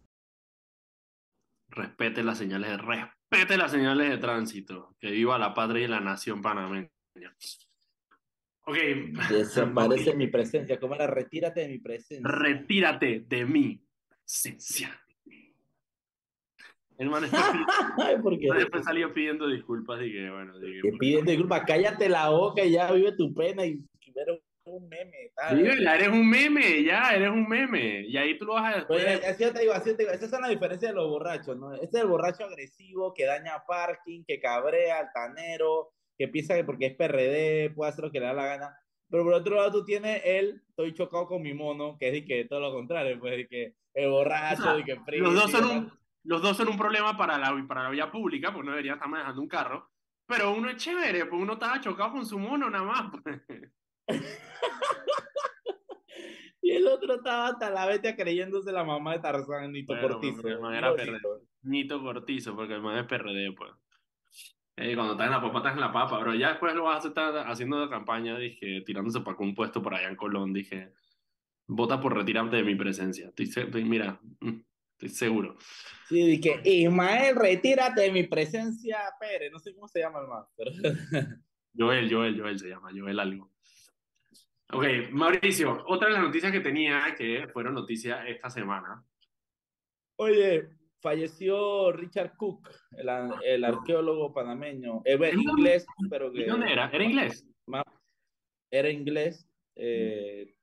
Respete 1.69 2.23
las 2.23 2.37
señales 2.37 2.69
de 2.69 2.77
respete 2.77 3.57
las 3.57 3.71
señales 3.71 4.09
de 4.09 4.17
tránsito. 4.17 4.95
Que 4.99 5.11
viva 5.11 5.39
la 5.39 5.53
patria 5.53 5.85
y 5.85 5.87
la 5.87 5.99
nación 5.99 6.41
panameña. 6.41 6.89
Ok. 8.65 8.77
Desaparece 9.29 10.13
mi 10.15 10.27
presencia. 10.27 10.79
¿Cómo 10.79 10.95
era? 10.95 11.07
Retírate 11.07 11.61
de 11.61 11.67
mi 11.69 11.79
presencia. 11.79 12.27
Retírate 12.27 13.25
de 13.27 13.45
mi 13.45 13.83
presencia. 14.07 15.02
El 16.97 17.09
man 17.09 17.23
después, 17.23 17.41
después 18.57 18.85
salió 18.85 19.13
pidiendo 19.13 19.47
disculpas 19.47 20.01
y 20.01 20.11
que, 20.11 20.29
bueno. 20.29 20.57
Dije, 20.59 20.81
que 20.81 20.91
pidiendo 20.97 21.31
disculpas, 21.31 21.63
cállate 21.65 22.09
la 22.09 22.29
boca 22.29 22.63
y 22.63 22.71
ya 22.71 22.91
vive 22.91 23.13
tu 23.13 23.33
pena 23.33 23.65
y 23.65 23.83
eres 24.15 24.39
un 24.65 24.87
meme. 24.87 25.31
Tal. 25.35 25.57
Sí, 25.57 25.83
ya 25.83 25.95
eres 25.95 26.07
un 26.09 26.29
meme, 26.29 26.83
ya 26.83 27.09
eres 27.13 27.29
un 27.29 27.47
meme. 27.47 28.05
Y 28.07 28.17
ahí 28.17 28.37
tú 28.37 28.45
lo 28.45 28.53
vas 28.53 28.77
a. 28.77 28.87
Pues, 28.87 29.23
así 29.25 29.51
te 29.51 29.59
digo, 29.59 29.73
así 29.73 29.95
te 29.95 30.03
digo. 30.03 30.11
Esa 30.11 30.25
es 30.25 30.31
la 30.31 30.49
diferencia 30.49 30.89
de 30.89 30.95
los 30.95 31.09
borrachos, 31.09 31.57
¿no? 31.57 31.73
Este 31.73 31.97
es 31.97 32.03
el 32.03 32.09
borracho 32.09 32.45
agresivo 32.45 33.13
que 33.13 33.25
daña 33.25 33.63
parking, 33.67 34.23
que 34.25 34.39
cabrea, 34.39 34.99
altanero, 34.99 35.89
que 36.17 36.27
piensa 36.27 36.55
que 36.55 36.63
porque 36.63 36.87
es 36.87 36.95
PRD 36.95 37.71
puede 37.71 37.89
hacer 37.91 38.05
lo 38.05 38.11
que 38.11 38.19
le 38.19 38.27
da 38.27 38.33
la 38.33 38.45
gana. 38.45 38.77
Pero 39.09 39.23
por 39.23 39.33
otro 39.33 39.55
lado, 39.55 39.71
tú 39.71 39.85
tienes 39.85 40.21
el 40.25 40.63
estoy 40.69 40.93
chocado 40.93 41.27
con 41.27 41.41
mi 41.41 41.53
mono, 41.53 41.97
que 41.99 42.07
es 42.07 42.13
de 42.13 42.25
que 42.25 42.45
todo 42.45 42.59
lo 42.59 42.71
contrario, 42.71 43.19
pues 43.19 43.37
de 43.37 43.47
que 43.47 43.75
el 43.93 44.09
borracho, 44.09 44.61
o 44.61 44.63
sea, 44.63 44.73
de 44.75 44.83
que 44.83 45.17
Los 45.17 45.35
dos 45.35 45.51
son 45.51 45.65
un 45.65 45.91
los 46.23 46.41
dos 46.41 46.57
son 46.57 46.69
un 46.69 46.77
problema 46.77 47.17
para 47.17 47.37
la, 47.37 47.53
para 47.67 47.83
la 47.83 47.89
vía 47.89 48.11
pública, 48.11 48.53
pues 48.53 48.65
no 48.65 48.71
debería 48.71 48.93
estar 48.93 49.09
manejando 49.09 49.41
un 49.41 49.47
carro. 49.47 49.91
Pero 50.25 50.53
uno 50.53 50.69
es 50.69 50.77
chévere, 50.77 51.25
pues 51.25 51.41
uno 51.41 51.53
estaba 51.53 51.81
chocado 51.81 52.13
con 52.13 52.25
su 52.25 52.39
mono 52.39 52.69
nada 52.69 52.85
más. 52.85 53.11
Pues. 53.11 53.41
y 56.61 56.71
el 56.71 56.87
otro 56.87 57.15
estaba 57.15 57.47
hasta 57.47 57.69
la 57.69 57.85
bestia 57.85 58.15
creyéndose 58.15 58.71
la 58.71 58.83
mamá 58.83 59.13
de 59.13 59.19
Tarzán, 59.19 59.71
Nito 59.71 59.93
bueno, 59.93 60.07
Cortizo. 60.07 60.35
Porque 60.35 60.51
el 60.51 60.59
man 60.59 60.75
era 60.75 60.95
PRD. 60.95 61.19
Nito 61.63 62.01
Cortizo, 62.01 62.55
porque 62.55 62.73
el 62.73 62.81
man 62.81 62.97
es 62.97 63.05
PRD, 63.05 63.53
pues. 63.53 63.71
Eh, 64.75 64.95
cuando 64.95 65.13
estás 65.13 65.27
en 65.27 65.33
la 65.33 65.41
papa, 65.41 65.57
estás 65.59 65.73
en 65.73 65.81
la 65.81 65.91
papa, 65.91 66.17
pero 66.17 66.33
ya 66.33 66.49
después 66.49 66.73
lo 66.73 66.85
vas 66.85 67.05
a 67.05 67.09
estar 67.09 67.37
haciendo 67.47 67.87
campaña, 67.89 68.37
dije, 68.37 68.81
tirándose 68.81 69.21
para 69.21 69.37
un 69.37 69.53
puesto 69.53 69.83
por 69.83 69.93
allá 69.93 70.07
en 70.07 70.15
Colón, 70.15 70.51
dije, 70.51 70.93
vota 71.67 72.01
por 72.01 72.15
retirarte 72.15 72.55
de 72.55 72.63
mi 72.63 72.73
presencia. 72.73 73.31
Estoy, 73.35 73.83
mira, 73.83 74.19
mm, 74.39 74.61
estoy 75.05 75.27
seguro. 75.27 75.57
Sí, 76.07 76.37
dije, 76.37 76.61
Ismael, 76.63 77.35
retírate 77.35 78.01
de 78.01 78.11
mi 78.11 78.23
presencia, 78.23 78.99
Pérez, 79.19 79.51
no 79.51 79.59
sé 79.59 79.73
cómo 79.73 79.87
se 79.87 79.99
llama 79.99 80.19
el 80.21 80.27
más, 80.27 80.47
pero... 80.55 80.71
Joel, 81.75 82.13
Joel, 82.13 82.39
Joel 82.39 82.59
se 82.59 82.69
llama, 82.69 82.91
Joel 82.95 83.19
algo. 83.19 83.51
Ok, 84.71 84.85
Mauricio, 85.11 85.83
otra 85.87 86.07
de 86.07 86.13
las 86.13 86.23
noticias 86.23 86.51
que 86.51 86.59
tenía, 86.59 87.15
que 87.17 87.47
fueron 87.51 87.73
noticias 87.73 88.25
esta 88.27 88.49
semana. 88.49 89.03
Oye, 90.17 90.69
falleció 91.01 91.91
Richard 91.91 92.35
Cook, 92.37 92.69
el, 92.91 93.09
el 93.43 93.63
arqueólogo 93.63 94.33
panameño, 94.33 95.01
era 95.05 95.29
inglés, 95.29 95.85
pero 96.09 96.31
que... 96.31 96.45
¿Dónde 96.45 96.71
era? 96.71 96.89
¿Era 96.89 97.03
inglés? 97.03 97.47
Era 98.71 98.89
inglés, 98.89 99.47
eh, 99.75 100.55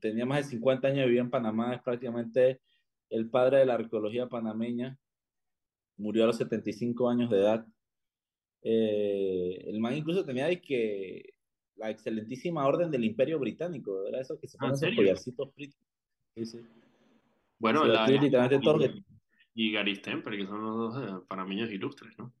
tenía 0.00 0.26
más 0.26 0.38
de 0.38 0.50
50 0.50 0.88
años, 0.88 1.06
vivía 1.06 1.20
en 1.20 1.30
Panamá, 1.30 1.74
es 1.74 1.82
prácticamente 1.82 2.60
el 3.12 3.28
padre 3.28 3.58
de 3.58 3.66
la 3.66 3.74
arqueología 3.74 4.28
panameña, 4.28 4.98
murió 5.96 6.24
a 6.24 6.26
los 6.26 6.38
75 6.38 7.08
años 7.08 7.30
de 7.30 7.38
edad. 7.38 7.66
Eh, 8.62 9.64
el 9.66 9.80
man 9.80 9.96
incluso 9.96 10.24
tenía 10.24 10.46
de 10.46 10.60
que 10.60 11.34
la 11.76 11.90
excelentísima 11.90 12.66
orden 12.66 12.90
del 12.90 13.04
Imperio 13.04 13.38
Británico, 13.38 14.06
era 14.06 14.20
eso 14.20 14.38
que 14.38 14.48
se 14.48 14.56
ah, 14.58 14.60
ponen 14.60 14.74
esos 14.74 14.96
collarcitos 14.96 15.52
Sí, 16.34 16.46
sí. 16.46 16.60
Bueno, 17.58 17.84
la, 17.84 18.06
literalmente 18.06 19.02
y, 19.54 19.68
y 19.68 19.72
Gary 19.72 19.94
Stemper, 19.96 20.36
que 20.36 20.46
son 20.46 20.62
los 20.62 20.94
dos 20.94 21.04
eh, 21.04 21.24
panameños 21.28 21.70
ilustres, 21.70 22.18
¿no? 22.18 22.32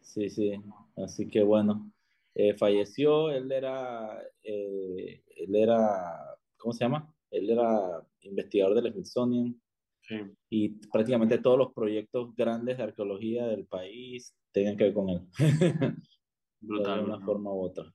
Sí, 0.00 0.30
sí, 0.30 0.52
así 0.96 1.28
que 1.28 1.42
bueno, 1.42 1.92
eh, 2.34 2.54
falleció, 2.54 3.30
él 3.30 3.52
era, 3.52 4.20
eh, 4.42 5.22
él 5.36 5.54
era, 5.54 6.36
¿cómo 6.56 6.72
se 6.72 6.84
llama? 6.84 7.13
Él 7.34 7.50
era 7.50 8.06
investigador 8.20 8.80
del 8.80 8.92
Smithsonian 8.92 9.60
sí. 10.02 10.16
y 10.50 10.68
prácticamente 10.88 11.38
todos 11.38 11.58
los 11.58 11.72
proyectos 11.72 12.34
grandes 12.36 12.78
de 12.78 12.84
arqueología 12.84 13.46
del 13.46 13.66
país 13.66 14.34
tenían 14.52 14.76
que 14.76 14.84
ver 14.84 14.94
con 14.94 15.08
él. 15.08 15.20
Brutal. 16.60 16.98
De 17.00 17.04
una 17.04 17.20
forma 17.20 17.52
u 17.52 17.60
otra. 17.60 17.92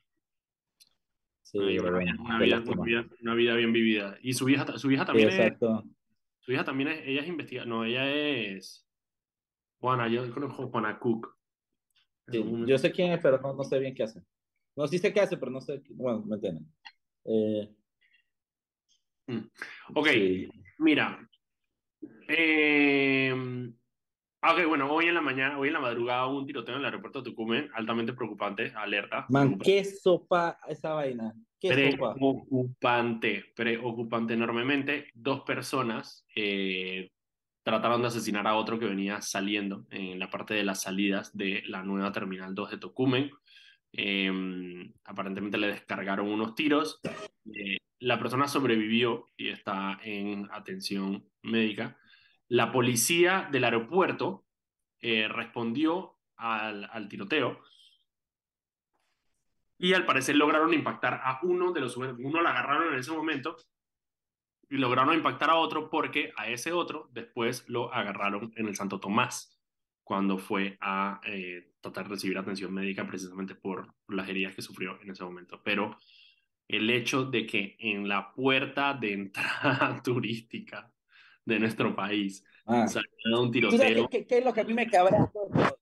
Sí, 1.41 1.57
una, 1.57 1.97
vida, 1.97 2.63
una, 3.21 3.33
vida, 3.33 3.55
bien 3.55 3.73
vivida. 3.73 4.17
Y 4.21 4.33
su 4.33 4.47
hija, 4.49 4.77
su 4.77 4.91
hija 4.91 5.05
también 5.05 5.29
exacto. 5.29 5.83
Su 6.41 6.51
hija 6.51 6.63
también 6.63 6.89
es, 6.89 7.07
ella 7.07 7.21
es 7.21 7.27
investigadora, 7.27 7.69
no, 7.69 7.85
ella 7.85 8.11
es 8.11 8.87
Juana, 9.79 10.07
yo 10.07 10.31
conozco 10.31 10.67
Juana 10.67 10.99
Cook. 10.99 11.35
yo 12.27 12.77
sé 12.77 12.91
quién 12.91 13.13
es, 13.13 13.19
pero 13.21 13.39
no, 13.39 13.63
sé 13.63 13.79
bien 13.79 13.95
qué 13.95 14.03
hace. 14.03 14.21
No, 14.75 14.87
sí 14.87 14.99
sé 14.99 15.11
qué 15.11 15.21
hace, 15.21 15.37
pero 15.37 15.51
no 15.51 15.59
sé, 15.59 15.81
bueno, 15.89 16.23
me 16.25 16.35
entienden. 16.35 16.71
Eh, 17.25 17.75
mm. 19.33 19.49
ok, 19.95 20.07
mira. 20.79 21.29
Eh, 22.27 23.33
ok, 24.41 24.67
bueno, 24.67 24.91
hoy 24.91 25.07
en 25.07 25.15
la 25.15 25.21
mañana, 25.21 25.57
hoy 25.57 25.67
en 25.69 25.73
la 25.73 25.79
madrugada 25.79 26.27
hubo 26.27 26.39
un 26.39 26.45
tiroteo 26.45 26.75
en 26.75 26.81
el 26.81 26.85
aeropuerto 26.85 27.21
de 27.21 27.29
Tucumán, 27.31 27.69
altamente 27.73 28.13
preocupante, 28.13 28.71
alerta. 28.75 29.25
Man, 29.29 29.57
qué 29.59 29.83
sopa 29.83 30.59
esa 30.67 30.93
vaina. 30.93 31.33
Qué 31.59 31.73
preocupante, 31.73 33.45
preocupante 33.53 34.33
enormemente. 34.33 35.07
Dos 35.13 35.41
personas 35.41 36.25
eh, 36.33 37.11
trataron 37.63 38.01
de 38.01 38.07
asesinar 38.07 38.47
a 38.47 38.55
otro 38.55 38.79
que 38.79 38.85
venía 38.85 39.21
saliendo 39.21 39.85
en 39.89 40.19
la 40.19 40.29
parte 40.29 40.53
de 40.53 40.63
las 40.63 40.81
salidas 40.81 41.35
de 41.35 41.61
la 41.67 41.83
nueva 41.83 42.13
Terminal 42.13 42.55
2 42.55 42.71
de 42.71 42.77
Tocumen. 42.77 43.31
Em, 43.91 44.93
aparentemente 45.03 45.57
le 45.57 45.67
descargaron 45.67 46.27
unos 46.29 46.55
tiros. 46.55 47.01
Eh, 47.53 47.77
la 47.99 48.19
persona 48.19 48.47
sobrevivió 48.47 49.29
y 49.37 49.49
está 49.49 49.99
en 50.03 50.47
atención 50.51 51.29
médica. 51.43 51.97
La 52.47 52.71
policía 52.71 53.47
del 53.51 53.65
aeropuerto 53.65 54.45
eh, 55.01 55.27
respondió 55.27 56.17
al, 56.35 57.07
tiroteo 57.09 57.61
y 59.77 59.93
al 59.93 60.05
parecer 60.05 60.35
lograron 60.35 60.73
impactar 60.73 61.21
a 61.23 61.39
uno 61.43 61.73
de 61.73 61.81
los 61.81 61.97
uno 61.97 62.41
lo 62.41 62.47
agarraron 62.47 62.93
en 62.93 62.99
ese 62.99 63.11
momento 63.11 63.57
y 64.69 64.77
lograron 64.77 65.15
impactar 65.15 65.49
a 65.49 65.55
otro 65.55 65.89
porque 65.89 66.31
a 66.37 66.47
ese 66.47 66.71
otro 66.71 67.09
después 67.11 67.67
lo 67.67 67.93
agarraron 67.93 68.53
en 68.55 68.67
el 68.67 68.75
Santo 68.75 68.99
Tomás 68.99 69.59
cuando 70.03 70.37
fue 70.37 70.77
a 70.81 71.21
eh, 71.25 71.73
tratar 71.81 72.05
de 72.05 72.15
recibir 72.15 72.37
atención 72.37 72.73
médica 72.73 73.05
precisamente 73.05 73.55
por 73.55 73.93
las 74.07 74.27
heridas 74.27 74.55
que 74.55 74.61
sufrió 74.61 74.99
en 75.01 75.11
ese 75.11 75.23
momento. 75.23 75.61
Pero 75.63 75.97
el 76.69 76.89
hecho 76.91 77.25
de 77.25 77.45
que 77.47 77.75
en 77.79 78.07
la 78.07 78.31
puerta 78.31 78.93
de 78.93 79.13
entrada 79.13 79.99
turística 80.03 80.89
de 81.43 81.59
nuestro 81.59 81.95
país. 81.95 82.45
Ah. 82.65 82.85
un 83.39 83.51
tiroteo. 83.51 84.07
¿Qué, 84.07 84.25
es 84.29 84.45
lo 84.45 84.53
que 84.53 84.61
a 84.61 84.63
mí 84.63 84.75
me 84.75 84.87
cabra 84.87 85.31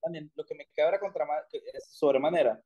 también? 0.01 0.31
Lo 0.35 0.45
que 0.45 0.55
me 0.55 0.67
cabra 0.67 0.97
contra 0.99 1.25
sobremanera 1.89 2.61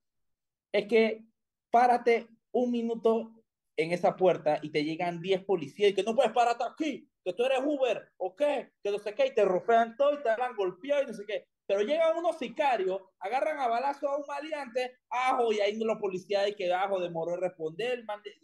es 0.71 0.85
que 0.87 1.25
párate 1.71 2.27
un 2.51 2.71
minuto 2.71 3.33
en 3.75 3.91
esa 3.91 4.15
puerta 4.15 4.59
y 4.61 4.69
te 4.69 4.83
llegan 4.83 5.21
10 5.21 5.43
policías 5.43 5.89
y 5.89 5.95
que 5.95 6.03
no 6.03 6.15
puedes 6.15 6.31
pararte 6.31 6.63
aquí, 6.63 7.09
que 7.23 7.33
tú 7.33 7.43
eres 7.43 7.61
Uber, 7.65 8.11
¿o 8.17 8.35
qué? 8.35 8.71
Que 8.83 8.91
no 8.91 8.99
sé 8.99 9.15
qué, 9.15 9.27
y 9.27 9.33
te 9.33 9.43
rofean 9.43 9.97
todo 9.97 10.13
y 10.13 10.21
te 10.21 10.29
van 10.37 10.55
golpeado 10.55 11.01
y 11.01 11.07
no 11.07 11.13
sé 11.13 11.23
qué. 11.25 11.47
Pero 11.67 11.81
llegan 11.81 12.17
unos 12.17 12.37
sicarios, 12.37 13.01
agarran 13.19 13.59
a 13.59 13.67
balazo 13.67 14.09
a 14.09 14.17
un 14.17 14.25
maleante, 14.27 14.97
ajo, 15.09 15.53
y 15.53 15.59
ahí 15.59 15.77
los 15.77 15.97
policías 15.97 16.45
de 16.45 16.55
que 16.55 16.73
ajo 16.73 16.99
demoró 16.99 17.35
en 17.35 17.41
responder. 17.41 18.03
Man 18.05 18.21
de... 18.23 18.35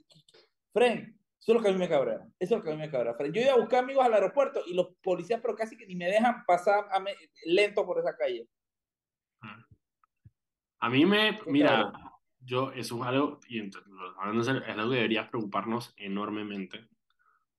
Fren, 0.71 1.19
eso 1.39 1.51
es 1.51 1.55
lo 1.55 1.61
que 1.61 1.69
a 1.69 1.71
mí 1.73 1.77
me 1.77 1.89
cabrea. 1.89 2.19
Eso 2.39 2.55
es 2.55 2.59
lo 2.59 2.63
que 2.63 2.71
a 2.71 2.75
mí 2.75 2.79
me 2.79 2.91
cabrea. 2.91 3.15
Yo 3.31 3.41
iba 3.41 3.53
a 3.53 3.57
buscar 3.57 3.83
amigos 3.83 4.05
al 4.05 4.13
aeropuerto 4.13 4.61
y 4.65 4.73
los 4.73 4.95
policías, 5.01 5.39
pero 5.41 5.55
casi 5.55 5.77
que 5.77 5.87
ni 5.87 5.95
me 5.95 6.07
dejan 6.07 6.43
pasar 6.45 6.85
lento 7.45 7.85
por 7.85 7.99
esa 7.99 8.15
calle. 8.15 8.47
A 10.79 10.89
mí 10.89 11.05
me, 11.05 11.39
mira, 11.47 11.91
yo, 12.39 12.71
eso 12.71 13.01
es 13.01 13.07
algo, 13.07 13.39
y 13.47 13.59
es 13.59 13.75
algo 14.19 14.89
que 14.89 14.95
debería 14.95 15.29
preocuparnos 15.29 15.93
enormemente. 15.97 16.87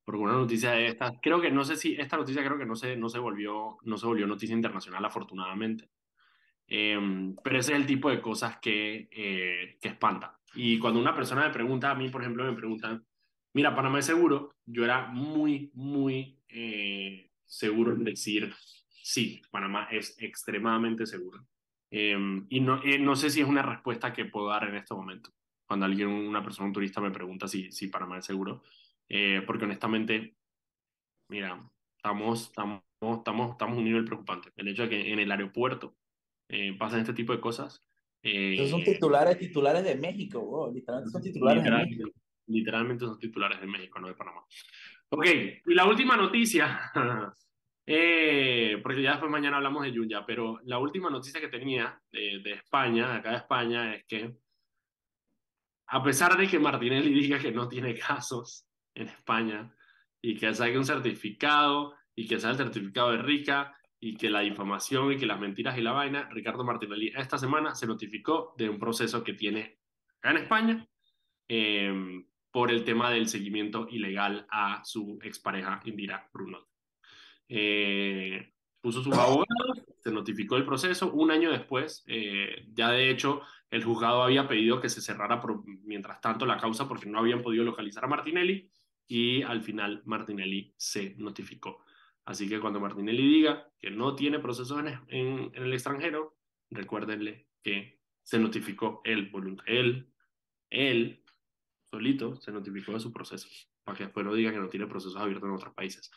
Porque 0.09 0.22
una 0.22 0.32
noticia 0.32 0.70
de 0.70 0.86
estas, 0.86 1.12
creo 1.20 1.38
que, 1.38 1.50
no 1.50 1.66
sé 1.66 1.76
si, 1.76 1.94
esta 1.94 2.16
noticia 2.16 2.42
creo 2.42 2.56
que 2.56 2.64
no 2.64 2.74
se, 2.74 2.96
no 2.96 3.11
se, 3.11 3.18
volvió, 3.18 3.76
no 3.82 3.98
se 3.98 4.06
volvió 4.06 4.26
noticia 4.26 4.56
internacional, 4.56 5.04
afortunadamente. 5.04 5.90
Em, 6.66 7.36
pero 7.44 7.59
ese 7.59 7.74
es 7.74 7.78
el 7.78 7.84
tipo 7.84 8.09
de 8.09 8.22
cosas 8.22 8.56
que, 8.56 9.11
eh, 9.12 9.76
que 9.78 9.88
espanta. 9.88 10.40
Y 10.54 10.78
cuando 10.78 10.98
una 10.98 11.14
persona 11.14 11.46
me 11.46 11.52
pregunta, 11.52 11.90
a 11.90 11.94
mí, 11.94 12.09
por 12.09 12.22
ejemplo, 12.22 12.42
me 12.42 12.54
preguntan, 12.54 13.04
Mira, 13.52 13.74
Panamá 13.74 13.98
es 13.98 14.06
seguro. 14.06 14.54
Yo 14.64 14.82
era 14.82 15.09
muy, 15.09 15.70
muy 15.74 16.38
eh, 16.48 17.30
seguro 17.44 17.92
en 17.92 18.04
decir, 18.04 18.54
sí, 18.88 19.42
Panamá 19.50 19.88
es 19.90 20.16
extremadamente 20.22 21.04
seguro. 21.04 21.44
Em, 21.90 22.46
y 22.48 22.61
no, 22.61 22.82
eh, 22.82 22.98
no 22.98 23.14
sé 23.14 23.28
si 23.28 23.42
es 23.42 23.46
una 23.46 23.62
respuesta 23.62 24.14
que 24.14 24.24
puedo 24.24 24.46
dar 24.48 24.64
en 24.64 24.76
este 24.76 24.94
momento, 24.94 25.32
cuando 25.66 25.84
alguien, 25.84 26.09
una 26.09 26.42
persona, 26.42 26.66
un 26.68 26.72
turista 26.72 27.00
me 27.02 27.11
pregunta 27.11 27.46
si, 27.46 27.70
si 27.72 27.88
Panamá 27.88 28.18
es 28.18 28.24
seguro, 28.24 28.62
eh, 29.09 29.42
porque 29.46 29.64
honestamente, 29.64 30.36
mira, 31.30 31.70
estamos, 31.96 32.42
estamos, 32.42 32.82
estamos, 33.00 33.50
estamos 33.52 33.76
a 33.76 33.78
un 33.78 33.84
nivel 33.84 34.04
preocupante. 34.04 34.50
El 34.56 34.68
hecho 34.68 34.82
de 34.82 34.88
que 34.90 35.12
en 35.12 35.18
el 35.18 35.30
aeropuerto 35.30 35.96
pasen 36.78 37.00
este 37.00 37.12
tipo 37.12 37.32
de 37.32 37.40
cosas. 37.40 37.82
son 38.22 38.82
titulares, 38.82 39.38
titulares 39.38 39.84
de 39.84 39.96
México, 39.96 40.70
literalmente 40.72 41.12
son 41.12 41.22
titulares 41.22 41.62
de 41.62 41.70
México 41.70 42.11
literalmente 42.48 43.04
son 43.04 43.18
titulares 43.18 43.61
de 43.61 43.66
México, 43.66 43.98
no 43.98 44.09
de 44.09 44.14
Panamá. 44.14 44.44
Ok, 45.11 45.26
y 45.66 45.74
la 45.74 45.86
última 45.86 46.16
noticia, 46.16 46.90
eh, 47.86 48.78
porque 48.82 49.02
ya 49.02 49.12
después 49.12 49.30
mañana 49.30 49.59
hablamos 49.59 49.84
de 49.84 49.92
Yuya, 49.92 50.24
pero 50.26 50.61
la 50.64 50.78
última 50.78 51.11
noticia 51.11 51.40
que 51.40 51.48
tenía 51.48 52.00
de, 52.11 52.40
de 52.42 52.52
España, 52.54 53.16
acá 53.16 53.30
de 53.30 53.36
España, 53.36 53.94
es 53.94 54.04
que 54.06 54.36
a 55.90 56.02
pesar 56.02 56.36
de 56.36 56.48
que 56.48 56.59
Martinelli 56.59 57.12
diga 57.20 57.38
que 57.38 57.52
no 57.52 57.68
tiene 57.68 57.96
casos 57.96 58.67
en 58.99 59.09
España 59.09 59.74
y 60.20 60.36
que 60.36 60.53
saque 60.55 60.76
un 60.76 60.84
certificado 60.84 61.94
y 62.14 62.26
que 62.26 62.40
sea 62.40 62.51
el 62.51 62.57
certificado 62.57 63.12
de 63.12 63.18
Rica 63.18 63.74
y 64.01 64.16
que 64.16 64.30
la 64.30 64.40
difamación 64.40 65.12
y 65.12 65.16
que 65.16 65.26
las 65.26 65.40
mentiras 65.40 65.76
y 65.78 65.82
la 65.82 65.92
vaina, 65.92 66.28
Ricardo 66.30 66.64
Martinelli 66.64 67.12
esta 67.16 67.38
semana 67.38 67.74
se 67.74 67.86
notificó 67.86 68.55
de 68.57 68.68
un 68.68 68.78
proceso 68.78 69.24
que 69.24 69.34
tiene 69.34 69.78
en 70.22 70.36
España 70.36 70.86
eh, 71.49 72.24
por 72.51 72.70
el 72.70 72.84
tema 72.84 73.11
del 73.11 73.28
seguimiento 73.28 73.86
ilegal 73.90 74.46
a 74.51 74.82
su 74.84 75.18
expareja 75.22 75.80
Indira 75.84 76.28
Bruno. 76.32 76.66
Eh, 77.49 78.53
puso 78.80 79.03
sus 79.03 79.16
abogados, 79.16 79.84
se 80.03 80.11
notificó 80.11 80.57
el 80.57 80.64
proceso. 80.64 81.12
Un 81.12 81.30
año 81.30 81.51
después, 81.51 82.05
eh, 82.07 82.66
ya 82.72 82.90
de 82.90 83.11
hecho, 83.11 83.42
el 83.70 83.84
juzgado 83.84 84.22
había 84.22 84.49
pedido 84.49 84.80
que 84.80 84.88
se 84.88 85.01
cerrara 85.01 85.42
mientras 85.84 86.20
tanto 86.20 86.46
la 86.46 86.59
causa 86.59 86.88
porque 86.88 87.09
no 87.09 87.18
habían 87.18 87.42
podido 87.42 87.64
localizar 87.64 88.05
a 88.05 88.09
Martinelli 88.09 88.70
y 89.09 89.42
al 89.42 89.62
final 89.62 90.02
Martinelli 90.04 90.72
se 90.76 91.14
notificó. 91.16 91.84
Así 92.26 92.46
que 92.48 92.61
cuando 92.61 92.78
Martinelli 92.78 93.26
diga 93.26 93.66
que 93.80 93.90
no 93.90 94.14
tiene 94.14 94.38
procesos 94.38 94.78
en, 94.78 95.00
en, 95.09 95.50
el 95.54 95.72
extranjero, 95.72 96.36
recuérdenle 96.70 97.48
que 97.62 97.98
se 98.22 98.38
notificó 98.38 99.00
él, 99.04 99.32
él, 99.66 100.12
él 100.68 101.24
solito 101.90 102.36
se 102.36 102.52
notificó 102.52 102.92
de 102.92 103.00
su 103.00 103.11
proceso, 103.11 103.48
para 103.82 103.96
que 103.96 104.04
después 104.04 104.26
no 104.26 104.34
diga 104.34 104.52
que 104.52 104.59
no 104.59 104.68
tiene 104.68 104.86
procesos 104.86 105.16
abiertos 105.16 105.48
en 105.48 105.54
otros 105.54 105.74
países. 105.74 106.11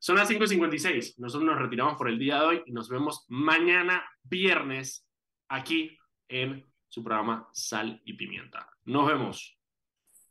Son 0.00 0.16
las 0.16 0.28
5.56, 0.28 1.14
nosotros 1.18 1.48
nos 1.48 1.60
retiramos 1.60 1.94
por 1.94 2.08
el 2.08 2.18
día 2.18 2.40
de 2.40 2.46
hoy 2.46 2.62
y 2.66 2.72
nos 2.72 2.88
vemos 2.88 3.24
mañana 3.28 4.04
viernes 4.24 5.06
aquí 5.48 5.96
en 6.26 6.66
su 6.88 7.04
programa 7.04 7.48
Sal 7.52 8.02
y 8.04 8.14
Pimienta. 8.14 8.68
Nos 8.84 9.06
vemos. 9.06 9.56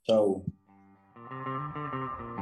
Chao. 0.04 0.44
Thank 1.30 2.38
you. 2.38 2.41